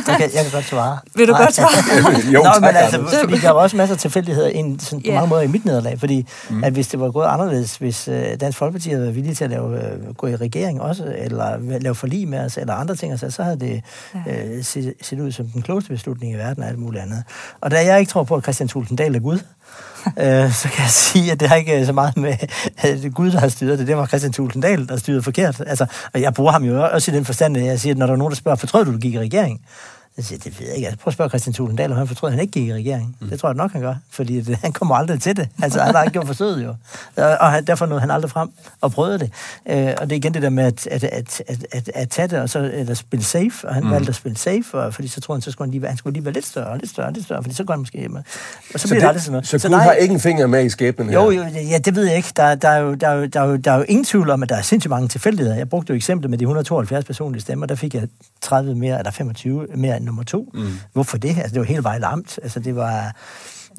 okay, 0.10 0.30
jeg 0.36 0.44
kan 0.44 0.52
godt 0.52 0.66
svare. 0.66 0.98
Vil 1.16 1.28
du 1.28 1.34
godt 1.34 1.54
svare? 1.54 1.70
jo, 2.34 2.40
Nå, 2.40 2.44
tak, 2.44 2.62
men 2.62 2.76
altså, 2.76 3.20
fordi 3.24 3.42
der 3.42 3.52
var 3.52 3.62
også 3.62 3.78
masser 3.78 3.96
af 3.96 4.00
tilfældigheder 4.00 4.48
ind, 4.48 4.80
sådan, 4.80 5.00
på 5.00 5.08
yeah. 5.08 5.16
mange 5.16 5.30
måder 5.30 5.42
i 5.42 5.48
mit 5.48 5.66
nederlag, 5.66 6.00
fordi 6.00 6.28
mm. 6.50 6.64
at 6.64 6.74
hvis 6.74 6.88
det 6.88 7.00
var 7.00 7.12
gået 7.12 7.26
anderledes, 7.26 7.78
hvis 7.78 8.08
uh, 8.08 8.14
Dansk 8.40 8.58
Folkeparti 8.58 8.90
havde 8.90 9.02
været 9.02 9.16
villige 9.16 9.36
til 9.36 9.44
at 9.44 9.50
lave, 9.50 9.66
uh, 9.66 10.16
gå 10.16 10.28
i 10.28 10.36
regering 10.36 10.82
også, 10.82 11.14
eller 11.18 11.80
lave 11.80 11.96
forlig 11.96 12.28
med 12.28 12.40
os, 12.40 12.58
eller 12.58 12.74
andre 12.74 12.96
ting, 12.96 13.12
altså, 13.12 13.32
så 13.32 13.44
havde 13.44 13.60
det 13.60 13.82
uh, 14.14 14.24
set, 14.62 14.94
set 15.02 15.20
ud 15.20 15.32
som 15.32 15.48
den 15.48 15.62
klogeste 15.62 15.90
beslutning 15.90 16.34
i 16.34 16.36
verden 16.36 16.64
og 16.64 16.70
alt 16.70 16.80
muligt 16.80 17.04
andet. 17.04 17.24
Og 17.62 17.72
da 17.72 17.86
jeg 17.86 18.00
ikke 18.00 18.10
tror 18.10 18.24
på, 18.24 18.36
at 18.36 18.44
Christian 18.44 18.68
Tulsendal 18.68 19.16
er 19.16 19.20
Gud, 19.20 19.40
øh, 20.20 20.54
så 20.54 20.70
kan 20.70 20.82
jeg 20.84 20.90
sige, 20.90 21.32
at 21.32 21.40
det 21.40 21.50
har 21.50 21.56
ikke 21.56 21.80
øh, 21.80 21.86
så 21.86 21.94
meget 21.94 22.18
med 22.18 22.36
at 22.78 23.14
Gud, 23.14 23.32
der 23.32 23.40
har 23.40 23.48
styret 23.48 23.80
det. 23.80 23.88
Det 23.88 23.98
var 23.98 24.06
Christian 24.06 24.34
Tulsendal, 24.34 24.88
der 24.88 24.98
styrede 24.98 25.24
forkert. 25.24 25.62
Altså, 25.68 25.86
og 26.14 26.22
jeg 26.22 26.34
bruger 26.34 26.52
ham 26.52 26.64
jo 26.64 26.84
også 26.84 27.12
i 27.12 27.16
den 27.16 27.26
forstand, 27.26 27.58
at 27.58 27.66
jeg 27.66 27.80
siger, 27.80 27.94
at 27.94 27.98
når 27.98 28.06
der 28.06 28.14
er 28.14 28.18
nogen, 28.18 28.32
der 28.32 28.36
spørger, 28.36 28.56
fortrød 28.56 28.86
du, 28.86 28.94
du 28.94 28.98
gik 28.98 29.14
i 29.14 29.20
regering? 29.20 29.62
Jeg 30.18 30.26
siger, 30.26 30.40
det 30.40 30.60
ved 30.60 30.68
jeg 30.68 30.76
ikke. 30.76 30.88
Jeg 30.88 30.98
prøver 30.98 31.08
at 31.08 31.14
spørge 31.14 31.30
Christian 31.30 31.54
Tulendal, 31.54 31.92
om 31.92 31.98
han 31.98 32.08
fortrød, 32.08 32.30
at 32.30 32.34
han 32.34 32.42
ikke 32.42 32.52
gik 32.52 32.68
i 32.68 32.74
regering. 32.74 33.18
Mm. 33.20 33.30
Det 33.30 33.40
tror 33.40 33.50
jeg 33.50 33.56
nok, 33.56 33.72
han 33.72 33.82
gør, 33.82 33.96
fordi 34.10 34.42
det, 34.42 34.58
han 34.58 34.72
kommer 34.72 34.96
aldrig 34.96 35.22
til 35.22 35.38
det. 35.38 35.50
Altså, 35.64 35.82
han 35.82 35.96
har 35.96 36.04
ikke 36.04 36.14
gjort 36.14 36.28
forsøget 36.28 36.64
jo. 36.64 36.76
Og 37.16 37.52
han, 37.52 37.66
derfor 37.66 37.86
nåede 37.86 38.02
han 38.02 38.12
aldrig 38.12 38.32
frem 38.32 38.50
og 38.82 38.92
prøvede 38.92 39.20
det. 39.20 39.32
Øh, 39.70 39.94
og 39.98 40.10
det 40.10 40.12
er 40.12 40.18
igen 40.18 40.34
det 40.34 40.42
der 40.42 40.50
med 40.50 40.64
at, 40.64 40.88
at, 40.88 41.04
at, 41.04 41.42
at, 41.48 41.66
at, 41.72 41.90
at 41.96 42.10
tage 42.10 42.28
det, 42.28 42.40
og 42.40 42.50
så 42.50 42.60
eller 42.60 42.94
spille 42.94 43.26
safe, 43.26 43.68
og 43.68 43.74
han 43.74 43.84
mm. 43.84 43.92
valgte 43.92 44.10
at 44.10 44.16
spille 44.16 44.38
safe, 44.38 44.78
og, 44.78 44.94
fordi 44.94 45.08
så 45.08 45.22
tror 45.22 45.34
han, 45.34 45.42
så 45.42 45.52
skulle 45.52 45.66
han 45.66 45.72
lige, 45.72 45.88
han 45.88 45.98
skulle 45.98 46.14
lige 46.14 46.26
være 46.26 46.34
lidt 46.34 46.46
større, 46.46 46.78
lidt 46.78 46.92
større, 46.92 47.14
lidt 47.14 47.26
større, 47.26 47.44
fordi 47.44 47.56
så 47.56 47.64
går 47.64 47.74
han 47.74 47.80
måske 47.80 48.00
hjemme. 48.00 48.24
Og 48.74 48.80
så, 48.80 48.88
så 48.88 48.88
bliver 48.88 48.96
det, 48.96 49.02
det 49.02 49.08
aldrig 49.08 49.22
sådan 49.22 49.32
noget. 49.32 49.48
Så, 49.48 49.60
så 49.60 49.68
Gud 49.68 49.76
nej, 49.76 49.84
har 49.84 49.92
ikke 49.92 50.14
en 50.14 50.20
finger 50.20 50.48
med 50.48 50.66
i 50.66 50.70
skæbnen 50.70 51.10
her? 51.10 51.16
Jo, 51.16 51.32
jo, 51.32 51.44
ja, 51.44 51.78
det 51.78 51.96
ved 51.96 52.06
jeg 52.06 52.16
ikke. 52.16 52.30
Der, 52.36 52.56
der, 52.56 52.70
er 52.70 52.80
jo, 52.80 52.94
der, 52.94 53.08
er 53.08 53.14
jo, 53.14 53.26
der, 53.26 53.42
er 53.42 53.46
jo, 53.46 53.56
der 53.56 53.72
er 53.72 53.78
jo 53.78 53.86
ingen 53.88 54.06
tvivl 54.06 54.30
om, 54.30 54.44
at 54.44 54.50
der 54.50 54.56
er 54.56 54.62
sindssygt 54.62 54.90
mange 54.90 55.08
tilfældigheder. 55.08 55.58
Jeg 55.58 55.70
brugte 55.70 55.92
jo 55.92 55.96
eksemplet 55.96 56.30
med 56.30 56.38
de 56.38 56.44
172 56.44 57.06
personlige 57.06 57.42
stemmer, 57.42 57.66
der 57.66 57.76
fik 57.76 57.96
jeg 57.96 58.08
30 58.42 58.76
mere, 58.76 58.98
eller 58.98 59.12
25 59.12 59.68
mere 59.76 60.00
nummer 60.08 60.24
to. 60.24 60.52
Mm. 60.54 60.68
Hvorfor 60.94 61.18
det? 61.18 61.38
Altså, 61.38 61.54
det 61.54 61.60
var 61.60 61.66
helt 61.66 61.84
Vejle 61.84 62.06
Amt. 62.06 62.40
Altså, 62.44 62.60
det 62.60 62.76
var... 62.76 63.16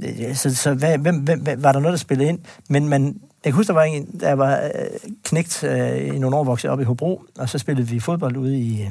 Øh, 0.05 0.35
så, 0.35 0.55
så 0.55 0.74
hvad, 0.74 0.99
hvem, 0.99 1.16
hvem, 1.16 1.47
var 1.59 1.72
der 1.72 1.81
noget, 1.81 1.93
der 1.93 1.99
spillede 1.99 2.29
ind? 2.29 2.39
Men 2.68 2.89
man, 2.89 3.05
jeg 3.05 3.53
kan 3.53 3.53
huske, 3.53 3.68
der 3.68 3.74
var 3.74 3.83
en, 3.83 4.20
der 4.20 4.33
var 4.33 4.61
øh, 4.62 5.11
knægt 5.22 5.64
øh, 5.64 6.14
i 6.14 6.18
nogle 6.18 6.37
år 6.37 6.45
vokset 6.45 6.70
op 6.70 6.81
i 6.81 6.85
Hobro, 6.85 7.22
og 7.39 7.49
så 7.49 7.59
spillede 7.59 7.89
vi 7.89 8.01
fodbold 8.01 8.37
ude 8.37 8.59
i, 8.59 8.89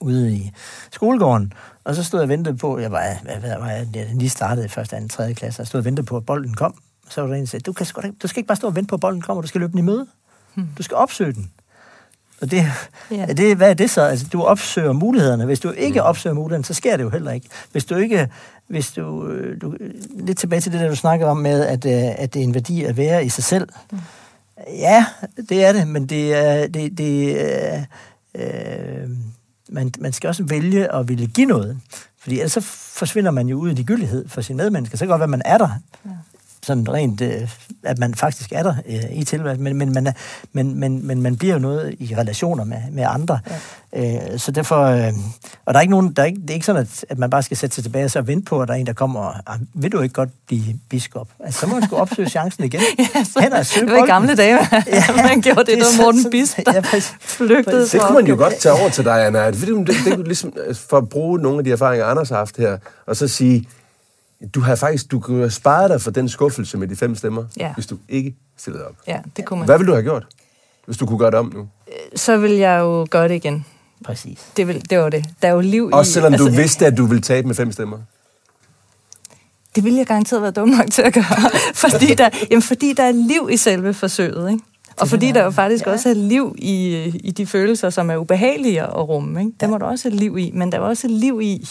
ude 0.00 0.32
i 0.32 0.52
skolegården, 0.92 1.52
og 1.84 1.94
så 1.94 2.04
stod 2.04 2.20
jeg 2.20 2.24
og 2.24 2.28
ventede 2.28 2.56
på, 2.56 2.78
jeg 2.78 2.92
var, 2.92 3.02
hvad, 3.22 3.36
hvad 3.36 3.58
var 3.58 3.70
jeg, 3.70 3.86
jeg 3.94 4.06
lige 4.14 4.30
startede 4.30 4.66
i 4.66 4.68
første, 4.68 4.96
anden, 4.96 5.08
tredje 5.08 5.34
klasse, 5.34 5.62
og 5.62 5.66
stod 5.66 5.78
og 5.78 5.84
ventede 5.84 6.06
på, 6.06 6.16
at 6.16 6.26
bolden 6.26 6.54
kom. 6.54 6.74
Så 7.08 7.20
var 7.20 7.28
der 7.28 7.34
en, 7.34 7.40
der 7.40 7.46
sagde, 7.46 7.62
du, 7.62 7.72
kan, 7.72 7.86
du 8.22 8.28
skal 8.28 8.38
ikke 8.40 8.48
bare 8.48 8.56
stå 8.56 8.66
og 8.66 8.74
vente 8.74 8.88
på, 8.88 8.94
at 8.94 9.00
bolden 9.00 9.22
kommer, 9.22 9.40
du 9.40 9.48
skal 9.48 9.60
løbe 9.60 9.70
den 9.70 9.78
i 9.78 9.82
møde. 9.82 10.06
Du 10.78 10.82
skal 10.82 10.96
opsøge 10.96 11.32
den. 11.32 11.50
Og 12.40 12.50
det, 12.50 12.64
Ja. 13.10 13.26
det, 13.26 13.56
hvad 13.56 13.70
er 13.70 13.74
det 13.74 13.90
så? 13.90 14.00
Altså, 14.02 14.26
du 14.32 14.42
opsøger 14.42 14.92
mulighederne. 14.92 15.44
Hvis 15.44 15.60
du 15.60 15.70
ikke 15.70 16.02
opsøger 16.02 16.34
mulighederne, 16.34 16.64
så 16.64 16.74
sker 16.74 16.96
det 16.96 17.04
jo 17.04 17.10
heller 17.10 17.32
ikke. 17.32 17.46
Hvis 17.72 17.84
du 17.84 17.94
ikke... 17.96 18.28
Hvis 18.68 18.92
du, 18.92 19.26
øh, 19.28 19.60
du, 19.60 19.74
lidt 20.18 20.38
tilbage 20.38 20.60
til 20.60 20.72
det, 20.72 20.80
der 20.80 20.88
du 20.88 20.96
snakker 20.96 21.26
om 21.26 21.36
med, 21.36 21.64
at, 21.64 21.84
øh, 21.86 22.22
at 22.22 22.34
det 22.34 22.40
er 22.40 22.44
en 22.44 22.54
værdi 22.54 22.84
at 22.84 22.96
være 22.96 23.24
i 23.24 23.28
sig 23.28 23.44
selv. 23.44 23.68
Ja, 24.68 25.06
det 25.48 25.64
er 25.64 25.72
det, 25.72 25.88
men 25.88 26.06
det 26.06 26.34
er... 26.34 26.66
Det, 26.66 26.98
det, 26.98 27.36
øh, 27.36 27.82
øh, 28.34 29.08
man, 29.68 29.92
man 29.98 30.12
skal 30.12 30.28
også 30.28 30.44
vælge 30.44 30.94
at 30.94 31.08
ville 31.08 31.26
give 31.26 31.46
noget. 31.46 31.78
Fordi 32.20 32.34
ellers 32.38 32.52
så 32.52 32.60
forsvinder 32.60 33.30
man 33.30 33.48
jo 33.48 33.56
ud 33.58 33.70
i 33.78 33.82
gyldighed 33.82 34.28
for 34.28 34.40
sine 34.40 34.56
medmennesker. 34.56 34.96
Så 34.98 35.04
kan 35.04 35.08
det 35.08 35.12
godt 35.12 35.20
være, 35.20 35.24
at 35.26 35.30
man 35.30 35.42
er 35.44 35.58
der. 35.58 35.68
Ja. 36.04 36.10
Sådan 36.66 36.92
rent, 36.92 37.20
øh, 37.20 37.48
at 37.84 37.98
man 37.98 38.14
faktisk 38.14 38.52
er 38.52 38.62
der 38.62 38.74
øh, 38.88 39.18
i 39.18 39.24
tilværelsen. 39.24 39.64
Men, 39.64 39.76
men, 39.76 39.92
man 39.92 40.06
er, 40.06 40.12
men, 40.52 40.80
men, 40.80 41.06
men 41.06 41.22
man 41.22 41.36
bliver 41.36 41.54
jo 41.54 41.60
noget 41.60 41.94
i 41.98 42.14
relationer 42.16 42.64
med, 42.64 42.76
med 42.92 43.04
andre. 43.08 43.38
Ja. 43.94 44.32
Øh, 44.32 44.38
så 44.38 44.50
derfor... 44.52 44.82
Øh, 44.84 45.12
og 45.64 45.74
der 45.74 45.78
er 45.78 45.80
ikke 45.80 45.90
nogen... 45.90 46.12
Der 46.12 46.22
er 46.22 46.26
ikke, 46.26 46.40
det 46.40 46.50
er 46.50 46.54
ikke 46.54 46.66
sådan, 46.66 46.82
at, 46.82 47.04
at 47.08 47.18
man 47.18 47.30
bare 47.30 47.42
skal 47.42 47.56
sætte 47.56 47.74
sig 47.74 47.84
tilbage 47.84 48.04
og 48.04 48.10
så 48.10 48.20
vente 48.20 48.44
på, 48.44 48.62
at 48.62 48.68
der 48.68 48.74
er 48.74 48.78
en, 48.78 48.86
der 48.86 48.92
kommer 48.92 49.20
og... 49.20 49.34
"Ah, 49.46 49.58
Vil 49.74 49.92
du 49.92 50.00
ikke 50.00 50.12
godt 50.12 50.30
blive 50.46 50.64
biskop? 50.90 51.28
Altså, 51.44 51.60
så 51.60 51.66
må 51.66 51.74
man 51.74 51.82
sgu 51.88 51.96
opsøge 51.96 52.28
chancen 52.28 52.64
igen. 52.64 52.80
ja, 52.98 53.24
så, 53.24 53.40
Hen 53.40 53.52
og 53.52 53.66
søge 53.66 53.86
Det 53.86 53.94
var 53.94 54.04
i 54.04 54.06
gamle 54.06 54.36
dage, 54.36 54.58
ja, 54.86 55.02
man 55.28 55.40
gjorde 55.40 55.58
det, 55.60 55.66
det 55.66 55.78
er 55.78 55.98
var 55.98 56.04
Morten 56.04 56.32
ja, 56.66 56.72
der 56.72 56.80
præcis. 56.80 57.14
flygtede 57.20 57.64
Præcis. 57.64 57.90
Det 57.90 58.00
kunne 58.00 58.14
man 58.14 58.26
jo 58.26 58.36
godt 58.36 58.54
tage 58.54 58.72
over 58.80 58.88
til 58.88 59.04
dig, 59.04 59.26
Anna. 59.26 59.46
Det, 59.50 59.60
det, 59.60 59.86
det, 59.86 59.96
det, 60.04 60.26
ligesom, 60.26 60.52
for 60.74 60.96
at 60.96 61.08
bruge 61.08 61.38
nogle 61.38 61.58
af 61.58 61.64
de 61.64 61.70
erfaringer, 61.72 62.06
Anders 62.06 62.28
har 62.28 62.36
haft 62.36 62.56
her, 62.56 62.78
og 63.06 63.16
så 63.16 63.28
sige, 63.28 63.68
du 64.54 64.60
har 64.60 64.74
faktisk, 64.76 65.10
du 65.10 65.20
kunne 65.20 65.38
have 65.38 65.50
sparet 65.50 65.90
dig 65.90 66.00
for 66.00 66.10
den 66.10 66.28
skuffelse 66.28 66.78
med 66.78 66.88
de 66.88 66.96
fem 66.96 67.14
stemmer, 67.14 67.44
Ja. 67.56 67.74
hvis 67.74 67.86
du 67.86 67.96
ikke 68.08 68.34
stillede 68.56 68.86
op. 68.86 68.94
Ja, 69.06 69.20
det 69.36 69.44
kunne 69.44 69.58
man. 69.58 69.66
Hvad 69.66 69.78
ville 69.78 69.90
du 69.90 69.94
have 69.94 70.02
gjort, 70.02 70.26
hvis 70.86 70.96
du 70.96 71.06
kunne 71.06 71.18
gøre 71.18 71.30
det 71.30 71.38
om 71.38 71.52
nu? 71.54 71.68
Så 72.14 72.36
vil 72.36 72.52
jeg 72.52 72.80
jo 72.80 73.06
gøre 73.10 73.28
det 73.28 73.34
igen. 73.34 73.66
Præcis. 74.04 74.52
Det, 74.56 74.68
vil, 74.68 74.90
det 74.90 74.98
var 74.98 75.08
det. 75.08 75.24
Der 75.42 75.48
er 75.48 75.52
jo 75.52 75.60
liv 75.60 75.88
i... 75.92 75.92
Også 75.92 76.12
selvom 76.12 76.32
du 76.32 76.50
vidste, 76.50 76.86
at 76.86 76.96
du 76.96 77.06
ville 77.06 77.22
tabe 77.22 77.46
med 77.46 77.54
fem 77.54 77.72
stemmer. 77.72 77.98
Det 79.76 79.84
ville 79.84 79.98
jeg 79.98 80.06
garanteret 80.06 80.42
være 80.42 80.50
dum 80.50 80.68
nok 80.68 80.90
til 80.90 81.02
at 81.02 81.12
gøre. 81.14 81.50
fordi, 81.90 82.14
der, 82.14 82.28
jamen, 82.50 82.62
fordi 82.62 82.92
der 82.92 83.02
er 83.02 83.12
liv 83.12 83.48
i 83.52 83.56
selve 83.56 83.94
forsøget, 83.94 84.50
ikke? 84.50 84.64
Og 85.00 85.08
fordi 85.08 85.32
der 85.32 85.44
jo 85.44 85.50
faktisk 85.50 85.86
ja. 85.86 85.92
også 85.92 86.08
er 86.08 86.14
liv 86.14 86.54
i, 86.58 86.96
i 87.24 87.30
de 87.30 87.46
følelser, 87.46 87.90
som 87.90 88.10
er 88.10 88.16
ubehagelige 88.16 88.82
at 88.82 89.08
rumme. 89.08 89.40
Ikke? 89.40 89.52
Der 89.60 89.66
må 89.68 89.78
der 89.78 89.84
også 89.84 90.08
et 90.08 90.14
liv 90.14 90.38
i, 90.38 90.50
men 90.54 90.72
der 90.72 90.78
er 90.78 90.82
også 90.82 91.06
et 91.06 91.10
liv 91.10 91.40
i 91.42 91.68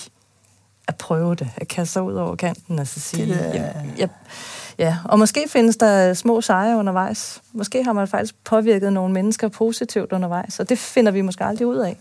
at 0.88 0.96
prøve 0.96 1.36
det, 1.36 1.48
at 1.58 1.68
kaste 1.68 1.94
sig 1.94 2.02
ud 2.04 2.14
over 2.14 2.36
kanten 2.36 2.80
og 2.80 2.88
så 2.88 3.00
sige, 3.00 3.26
Det 3.26 3.52
jamen, 3.54 3.94
jeg, 3.98 4.10
ja, 4.80 4.98
og 5.06 5.20
måske 5.20 5.46
findes 5.50 5.78
der 5.78 6.14
små 6.14 6.42
sejre 6.42 6.78
undervejs. 6.78 7.42
Måske 7.54 7.84
har 7.84 7.94
man 7.94 8.08
faktisk 8.08 8.36
påvirket 8.44 8.94
nogle 8.94 9.14
mennesker 9.14 9.48
positivt 9.48 10.12
undervejs, 10.12 10.60
og 10.60 10.70
det 10.70 10.78
finder 10.78 11.12
vi 11.12 11.22
måske 11.22 11.44
aldrig 11.44 11.68
ud 11.68 11.78
af. 11.78 11.98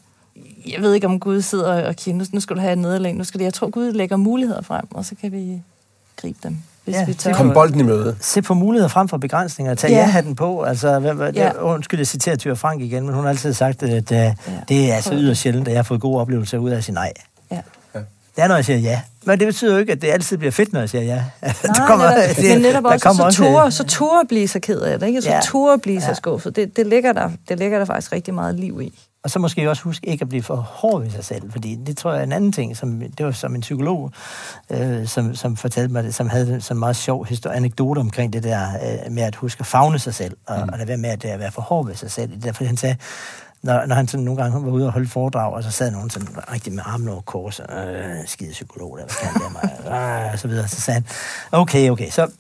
Jeg 0.72 0.82
ved 0.82 0.94
ikke, 0.94 1.06
om 1.06 1.20
Gud 1.20 1.42
sidder 1.42 1.86
og 1.86 1.96
kigger, 1.96 2.18
nu, 2.18 2.24
nu 2.32 2.40
skal 2.40 2.56
du 2.56 2.60
have 2.60 2.72
et 2.72 2.78
nederlag, 2.78 3.14
nu 3.14 3.24
skal 3.24 3.38
det, 3.38 3.44
jeg 3.44 3.54
tror, 3.54 3.70
Gud 3.70 3.92
lægger 3.92 4.16
muligheder 4.16 4.62
frem, 4.62 4.84
og 4.90 5.04
så 5.04 5.14
kan 5.20 5.32
vi 5.32 5.62
gribe 6.16 6.38
dem, 6.42 6.56
hvis 6.84 6.94
Ja, 6.94 7.04
vi 7.04 7.14
tør. 7.14 7.32
Kom 7.32 7.52
bolden 7.52 7.80
i 7.80 7.82
møde. 7.82 8.16
se 8.20 8.42
på 8.42 8.54
muligheder 8.54 8.88
frem 8.88 9.08
for 9.08 9.16
begrænsninger. 9.16 9.74
Tag 9.74 9.90
Ja. 9.90 9.96
ja. 9.96 10.02
ja-hatten 10.02 10.34
på. 10.36 10.62
Altså, 10.62 10.98
hvad, 10.98 11.32
Ja. 11.32 11.52
Undskyld, 11.62 12.00
jeg 12.00 12.06
citerer 12.06 12.36
Tyre 12.36 12.56
Frank 12.56 12.82
igen, 12.82 13.06
men 13.06 13.14
hun 13.14 13.24
har 13.24 13.30
altid 13.30 13.52
sagt, 13.52 13.82
at 13.82 14.10
uh, 14.10 14.16
ja. 14.16 14.34
det 14.68 14.90
er 14.90 14.94
altså 14.94 15.14
yderst 15.14 15.40
sjældent, 15.40 15.68
at 15.68 15.72
jeg 15.72 15.78
har 15.78 15.82
fået 15.84 16.00
gode 16.00 16.20
oplevelser 16.20 16.58
ud 16.58 16.70
af 16.70 16.76
at 16.76 16.84
sige 16.84 16.94
nej. 16.94 17.12
Ja. 17.50 17.60
Det 18.36 18.44
er, 18.44 18.48
når 18.48 18.54
jeg 18.54 18.64
siger 18.64 18.78
ja. 18.78 19.00
Men 19.26 19.38
det 19.38 19.46
betyder 19.48 19.72
jo 19.72 19.78
ikke, 19.78 19.92
at 19.92 20.02
det 20.02 20.08
altid 20.10 20.36
bliver 20.38 20.50
fedt, 20.50 20.72
når 20.72 20.80
jeg 20.80 20.88
siger 20.90 21.02
ja. 21.02 21.14
Nej, 21.42 22.26
netop, 22.26 22.44
men 22.44 22.60
netop 22.62 22.84
også, 22.84 23.06
kommer 23.06 23.30
så 23.30 23.36
turde, 23.36 23.66
øh, 23.66 23.72
så 23.72 23.84
turde 23.84 24.28
blive 24.28 24.48
så 24.48 24.60
ked 24.60 24.80
af 24.80 24.98
det, 24.98 25.06
ikke? 25.06 25.22
Så 25.22 25.28
Ja. 25.30 25.40
turde 25.44 25.78
blive 25.82 26.00
så 26.00 26.08
Ja. 26.08 26.14
skuffet. 26.14 26.56
Det, 26.56 26.76
det, 26.76 26.86
ligger 26.86 27.12
der, 27.12 27.30
det 27.48 27.58
ligger 27.58 27.78
der 27.78 27.84
faktisk 27.84 28.12
rigtig 28.12 28.34
meget 28.34 28.54
liv 28.54 28.80
i. 28.82 28.98
Og 29.24 29.30
så 29.30 29.38
måske 29.38 29.70
også 29.70 29.82
huske 29.82 30.06
ikke 30.08 30.22
at 30.22 30.28
blive 30.28 30.42
for 30.42 30.56
hård 30.56 31.02
ved 31.02 31.10
sig 31.10 31.24
selv, 31.24 31.52
fordi 31.52 31.78
det 31.86 31.96
tror 31.96 32.10
jeg 32.12 32.20
er 32.20 32.24
en 32.24 32.32
anden 32.32 32.52
ting, 32.52 32.76
som, 32.76 33.02
det 33.18 33.26
var 33.26 33.32
som 33.32 33.54
en 33.54 33.60
psykolog, 33.60 34.10
øh, 34.70 35.06
som, 35.06 35.34
som 35.34 35.56
fortalte 35.56 35.92
mig 35.92 36.04
det, 36.04 36.14
som 36.14 36.28
havde 36.28 36.62
en 36.70 36.78
meget 36.78 36.96
sjov 36.96 37.26
historie, 37.26 37.56
anekdote 37.56 37.98
omkring 37.98 38.32
det 38.32 38.42
der 38.42 38.68
øh, 39.06 39.12
med 39.12 39.22
at 39.22 39.34
huske 39.34 39.60
at 39.60 39.66
fagne 39.66 39.98
sig 39.98 40.14
selv, 40.14 40.36
og, 40.46 40.56
mm. 40.58 40.68
og 40.72 40.78
lade 40.78 40.88
være 40.88 40.96
med 40.96 41.10
at, 41.10 41.24
øh, 41.34 41.40
være 41.40 41.52
for 41.52 41.62
hård 41.62 41.86
ved 41.86 41.94
sig 41.94 42.10
selv. 42.10 42.28
Det 42.30 42.36
er 42.36 42.40
Derfor 42.40 42.64
han 42.64 42.76
sagde, 42.76 42.96
når, 43.64 43.86
når 43.86 43.94
han 43.94 44.08
sådan 44.08 44.24
nogle 44.24 44.42
gange 44.42 44.64
var 44.64 44.70
ude 44.70 44.86
og 44.86 44.92
holde 44.92 45.08
foredrag, 45.08 45.52
og 45.52 45.62
så 45.62 45.70
sad 45.70 45.90
nogen 45.90 46.10
sådan 46.10 46.28
rigtig 46.52 46.72
med 46.72 46.82
armen 46.86 47.08
over 47.08 47.20
kors, 47.20 47.60
og 47.60 47.94
øh, 47.94 48.16
skide 48.26 48.50
psykolog, 48.50 48.98
der, 48.98 49.04
kan 49.06 49.34
det 49.34 49.52
mig, 49.52 49.70
øh, 49.86 50.28
og 50.32 50.38
så 50.38 50.48
videre. 50.48 50.68
Så 50.68 50.80
sagde 50.80 50.94
han, 50.94 51.06
okay, 51.52 51.90
okay, 51.90 52.10
så 52.10 52.30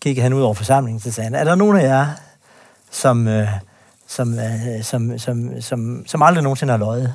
gik 0.00 0.18
han 0.18 0.32
ud 0.32 0.42
over 0.42 0.54
forsamlingen, 0.54 1.00
så 1.00 1.12
sagde 1.12 1.24
han, 1.24 1.34
er 1.34 1.44
der 1.44 1.54
nogen 1.54 1.76
af 1.76 1.82
jer, 1.82 2.06
som, 2.90 3.28
øh, 3.28 3.48
som, 4.06 4.38
øh, 4.38 4.82
som, 4.82 5.18
som, 5.18 5.60
som, 5.60 6.04
som 6.06 6.22
aldrig 6.22 6.42
nogensinde 6.42 6.70
har 6.70 6.78
løjet? 6.78 7.14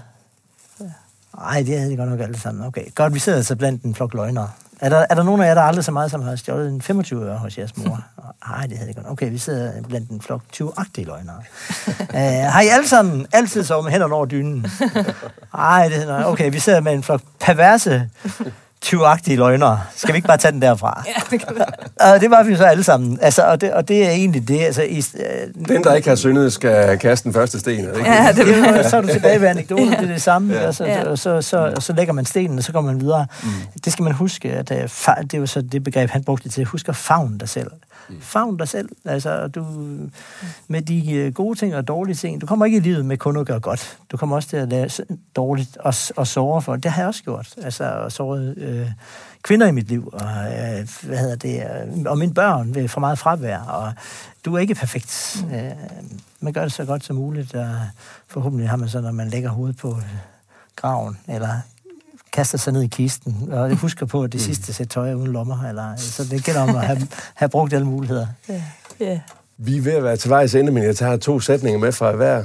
Nej, 1.38 1.64
det 1.64 1.80
havde 1.80 1.92
de 1.92 1.98
godt 1.98 2.10
nok 2.10 2.20
alle 2.20 2.40
sammen. 2.40 2.66
Okay, 2.66 2.86
godt, 2.96 3.14
vi 3.14 3.20
sidder 3.20 3.38
altså 3.38 3.56
blandt 3.56 3.84
en 3.84 3.96
flok 3.96 4.14
løgnere. 4.14 4.50
Er 4.80 4.90
der, 4.90 5.06
er 5.10 5.16
der 5.16 5.24
nogen 5.24 5.42
af 5.42 5.48
jer, 5.48 5.54
der 5.54 5.62
aldrig 5.62 5.86
så 5.86 5.92
meget 5.92 6.12
som 6.12 6.22
har 6.22 6.36
stjålet 6.36 6.70
en 6.70 6.82
25 6.82 7.26
øre 7.26 7.38
hos 7.38 7.58
jeres 7.58 7.78
mor? 7.78 8.04
Nej, 8.50 8.66
det 8.68 8.78
havde 8.78 8.90
de 8.90 8.94
godt. 8.94 9.08
Okay, 9.10 9.32
vi 9.32 9.38
sidder 9.38 9.82
blandt 9.88 10.10
en 10.10 10.22
flok 10.22 10.42
20-agtige 10.56 11.06
løgnere. 11.06 11.38
uh, 12.00 12.16
har 12.54 12.62
I 12.62 12.68
alle 12.68 12.88
sammen 12.88 13.28
altid 13.32 13.64
sovet 13.64 13.84
med 13.84 13.92
hænderne 13.92 14.14
over 14.14 14.26
dynen? 14.26 14.66
Nej, 15.54 15.88
det 15.88 16.08
nej. 16.08 16.24
Okay, 16.24 16.52
vi 16.52 16.60
sidder 16.60 16.80
med 16.80 16.94
en 16.94 17.04
flok 17.04 17.22
perverse 17.40 18.10
20-agtige 18.86 19.36
løgnere. 19.36 19.82
Skal 19.96 20.14
vi 20.14 20.18
ikke 20.18 20.28
bare 20.28 20.38
tage 20.38 20.52
den 20.52 20.62
derfra? 20.62 21.04
Ja, 21.08 21.22
det 21.32 21.46
kan 21.48 21.56
være. 21.56 22.14
Og 22.14 22.22
det 22.22 22.32
var 22.32 22.44
vi 22.44 22.56
så 22.56 22.64
alle 22.66 22.84
sammen. 22.84 23.20
Altså, 23.22 23.42
og, 23.44 23.62
det, 23.62 23.74
og 23.74 23.88
det 23.88 24.06
er 24.06 24.10
egentlig 24.10 24.48
det. 24.48 24.60
Altså, 24.62 24.82
i, 24.84 24.98
øh, 24.98 25.66
Den, 25.68 25.84
der 25.84 25.94
ikke 25.94 26.10
har 26.10 26.16
syndet, 26.16 26.54
skal 26.54 26.98
kaste 27.00 27.24
den 27.24 27.34
første 27.34 27.60
sten. 27.60 27.86
Er 27.86 27.90
det 27.90 27.98
ikke? 27.98 28.12
Ja, 28.12 28.28
det 28.36 28.46
det 28.48 28.58
jo- 28.84 28.90
så 28.90 28.98
er 28.98 29.02
du 29.02 29.08
tilbage 29.08 29.42
ved 29.42 29.48
anekdoten, 29.48 29.88
det 29.90 30.00
er 30.00 30.06
det 30.08 30.22
samme, 30.22 30.54
Ja. 30.54 30.62
ja. 30.62 30.68
og, 30.68 30.74
så, 30.76 30.86
Ja. 30.86 31.10
og 31.10 31.20
så, 31.20 31.42
så, 31.42 31.74
så 31.80 31.94
lægger 31.94 32.14
man 32.14 32.26
stenen, 32.26 32.58
og 32.58 32.64
så 32.64 32.72
går 32.72 32.82
man 32.82 33.00
videre. 33.02 33.28
Mm. 33.44 33.50
Det 33.86 33.94
skal 33.94 34.04
man 34.04 34.14
huske, 34.14 34.52
at 34.52 34.72
øh, 34.72 34.84
fa- 34.84 35.22
det 35.24 35.34
er 35.34 35.38
jo 35.38 35.46
så 35.46 35.62
det 35.62 35.84
begreb, 35.84 36.10
han 36.10 36.24
brugte 36.24 36.50
til, 36.50 36.66
husk 36.66 36.90
at 36.90 36.96
favne 36.96 37.38
dig 37.40 37.50
selv. 37.50 37.68
Mm. 38.10 38.22
Favn 38.22 38.58
dig 38.58 38.68
selv, 38.68 38.90
altså 39.06 39.48
du, 39.48 39.66
med 40.68 40.82
de 40.82 41.12
øh, 41.14 41.34
gode 41.34 41.60
ting 41.60 41.76
og 41.76 41.88
dårlige 41.88 42.16
ting. 42.16 42.42
Du 42.42 42.46
kommer 42.46 42.66
ikke 42.66 42.78
i 42.78 42.82
livet 42.82 43.06
med 43.06 43.18
kun 43.18 43.38
at 43.38 43.46
gøre 43.46 43.60
godt. 43.60 43.98
Du 44.12 44.18
kommer 44.18 44.36
også 44.36 44.50
til 44.50 44.58
at 44.58 44.70
lave 44.70 44.90
s- 44.90 45.02
dårligt 45.36 45.78
og, 45.78 45.94
og 46.16 46.28
såre 46.28 46.62
for. 46.62 46.76
Det 46.76 46.92
har 46.92 47.02
jeg 47.02 47.08
også 47.08 47.24
gjort. 47.24 47.54
Altså, 47.58 47.84
og 47.84 48.12
såret 48.12 48.58
øh, 48.58 48.92
kvinder 49.44 49.68
i 49.68 49.72
mit 49.72 49.88
liv, 49.88 50.10
og, 50.14 50.22
øh, 50.46 50.88
hvad 51.04 51.18
hedder 51.18 51.36
det, 51.36 51.64
øh, 51.98 52.04
og 52.06 52.18
mine 52.18 52.34
børn 52.34 52.76
ved 52.76 52.88
for 52.88 53.00
meget 53.00 53.20
fravær, 53.20 53.60
og 53.60 53.94
du 54.46 54.56
er 54.56 54.60
ikke 54.60 54.76
perfekt. 54.76 55.44
Mm. 55.50 55.56
Øh, 55.56 55.72
man 56.40 56.54
gør 56.54 56.62
det 56.62 56.72
så 56.74 56.86
godt 56.86 57.04
som 57.06 57.16
muligt, 57.16 57.54
og 57.56 57.68
forhåbentlig 58.28 58.70
har 58.70 58.78
man 58.78 58.90
så, 58.90 59.02
når 59.02 59.12
man 59.12 59.30
lægger 59.30 59.50
hovedet 59.50 59.78
på 59.78 59.92
øh, 59.92 60.04
graven, 60.76 61.18
eller 61.28 61.50
kaster 62.36 62.58
sig 62.58 62.74
ned 62.74 62.82
i 62.84 62.88
kisten, 62.88 63.48
og 63.52 63.70
det 63.70 63.78
husker 63.78 64.06
på, 64.06 64.24
at 64.24 64.34
det 64.34 64.42
sidste 64.42 64.74
sæt 64.74 64.90
tøj 64.90 65.12
er 65.12 65.16
uden 65.16 65.32
lommer, 65.34 65.64
eller, 65.70 65.96
så 65.96 66.24
det 66.24 66.44
gælder 66.44 66.62
om 66.62 66.76
at 66.76 66.86
have, 66.88 67.08
have 67.36 67.50
brugt 67.50 67.74
alle 67.74 67.88
muligheder. 67.88 68.28
Ja. 68.50 68.64
ja. 69.00 69.22
Vi 69.58 69.78
er 69.78 69.82
ved 69.82 69.92
at 69.94 70.04
være 70.04 70.18
til 70.18 70.30
vejs 70.30 70.56
ende, 70.56 70.72
men 70.72 70.84
jeg 70.84 70.96
tager 70.96 71.18
to 71.18 71.40
sætninger 71.40 71.80
med 71.80 71.92
fra 71.92 72.12
hver. 72.12 72.44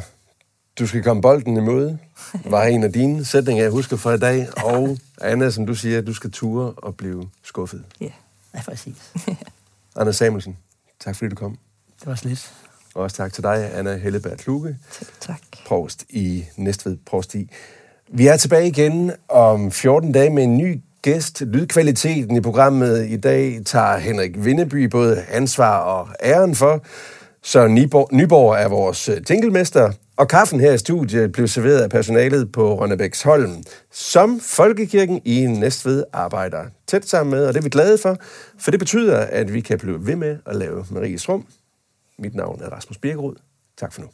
Du 0.78 0.86
skal 0.86 1.02
komme 1.02 1.22
bolden 1.22 1.56
i 1.56 1.60
møde, 1.60 1.98
var 2.44 2.64
en 2.64 2.84
af 2.84 2.92
dine 2.92 3.24
sætninger, 3.24 3.62
jeg 3.64 3.70
husker 3.72 3.96
fra 3.96 4.12
i 4.12 4.18
dag. 4.18 4.48
Og 4.64 4.96
Anna, 5.20 5.50
som 5.50 5.66
du 5.66 5.74
siger, 5.74 6.00
du 6.00 6.14
skal 6.14 6.30
ture 6.30 6.72
og 6.72 6.94
blive 6.96 7.28
skuffet. 7.42 7.84
ja. 8.00 8.08
Ja, 8.54 8.60
præcis. 8.62 8.96
Anders 9.96 10.16
Samuelsen, 10.16 10.56
tak 11.00 11.16
fordi 11.16 11.28
du 11.28 11.34
kom. 11.36 11.58
Det 12.00 12.06
var 12.06 12.14
slet. 12.14 12.52
Og 12.94 13.02
også 13.02 13.16
tak 13.16 13.32
til 13.32 13.42
dig, 13.42 13.70
Anna 13.74 13.96
Helleberg 13.96 14.38
Kluge, 14.38 14.78
Tak. 15.20 15.40
provst 15.66 16.04
i 16.08 16.44
Næstved 16.56 16.96
Provsti. 17.06 17.50
Vi 18.12 18.26
er 18.26 18.36
tilbage 18.36 18.66
igen 18.66 19.12
om 19.28 19.70
14 19.70 20.12
dage 20.12 20.30
med 20.30 20.42
en 20.42 20.56
ny 20.56 20.80
gæst. 21.02 21.40
Lydkvaliteten 21.40 22.36
i 22.36 22.40
programmet 22.40 23.06
i 23.08 23.16
dag 23.16 23.60
tager 23.66 23.98
Henrik 23.98 24.44
Vindeby 24.44 24.84
både 24.84 25.24
ansvar 25.28 25.78
og 25.78 26.08
æren 26.22 26.54
for. 26.54 26.84
Så 27.42 27.68
Nyborg, 27.68 28.08
Nyborg 28.12 28.54
er 28.54 28.68
vores 28.68 29.08
øh, 29.08 29.24
tinkelmester, 29.24 29.92
og 30.16 30.28
kaffen 30.28 30.60
her 30.60 30.72
i 30.72 30.78
studiet 30.78 31.32
blev 31.32 31.48
serveret 31.48 31.80
af 31.80 31.90
personalet 31.90 32.52
på 32.52 32.80
Rønnebæksholm, 32.80 33.62
som 33.92 34.40
Folkekirken 34.40 35.20
i 35.24 35.46
Næstved 35.46 36.04
arbejder 36.12 36.64
tæt 36.86 37.08
sammen 37.08 37.30
med, 37.30 37.46
og 37.46 37.54
det 37.54 37.60
er 37.60 37.64
vi 37.64 37.68
glade 37.68 37.98
for, 37.98 38.16
for 38.58 38.70
det 38.70 38.80
betyder, 38.80 39.18
at 39.18 39.52
vi 39.52 39.60
kan 39.60 39.78
blive 39.78 40.06
ved 40.06 40.16
med 40.16 40.38
at 40.46 40.56
lave 40.56 40.86
Maries 40.90 41.28
Rum. 41.28 41.46
Mit 42.18 42.34
navn 42.34 42.62
er 42.62 42.68
Rasmus 42.68 42.98
Birkerud. 42.98 43.34
Tak 43.78 43.92
for 43.92 44.00
nu. 44.02 44.08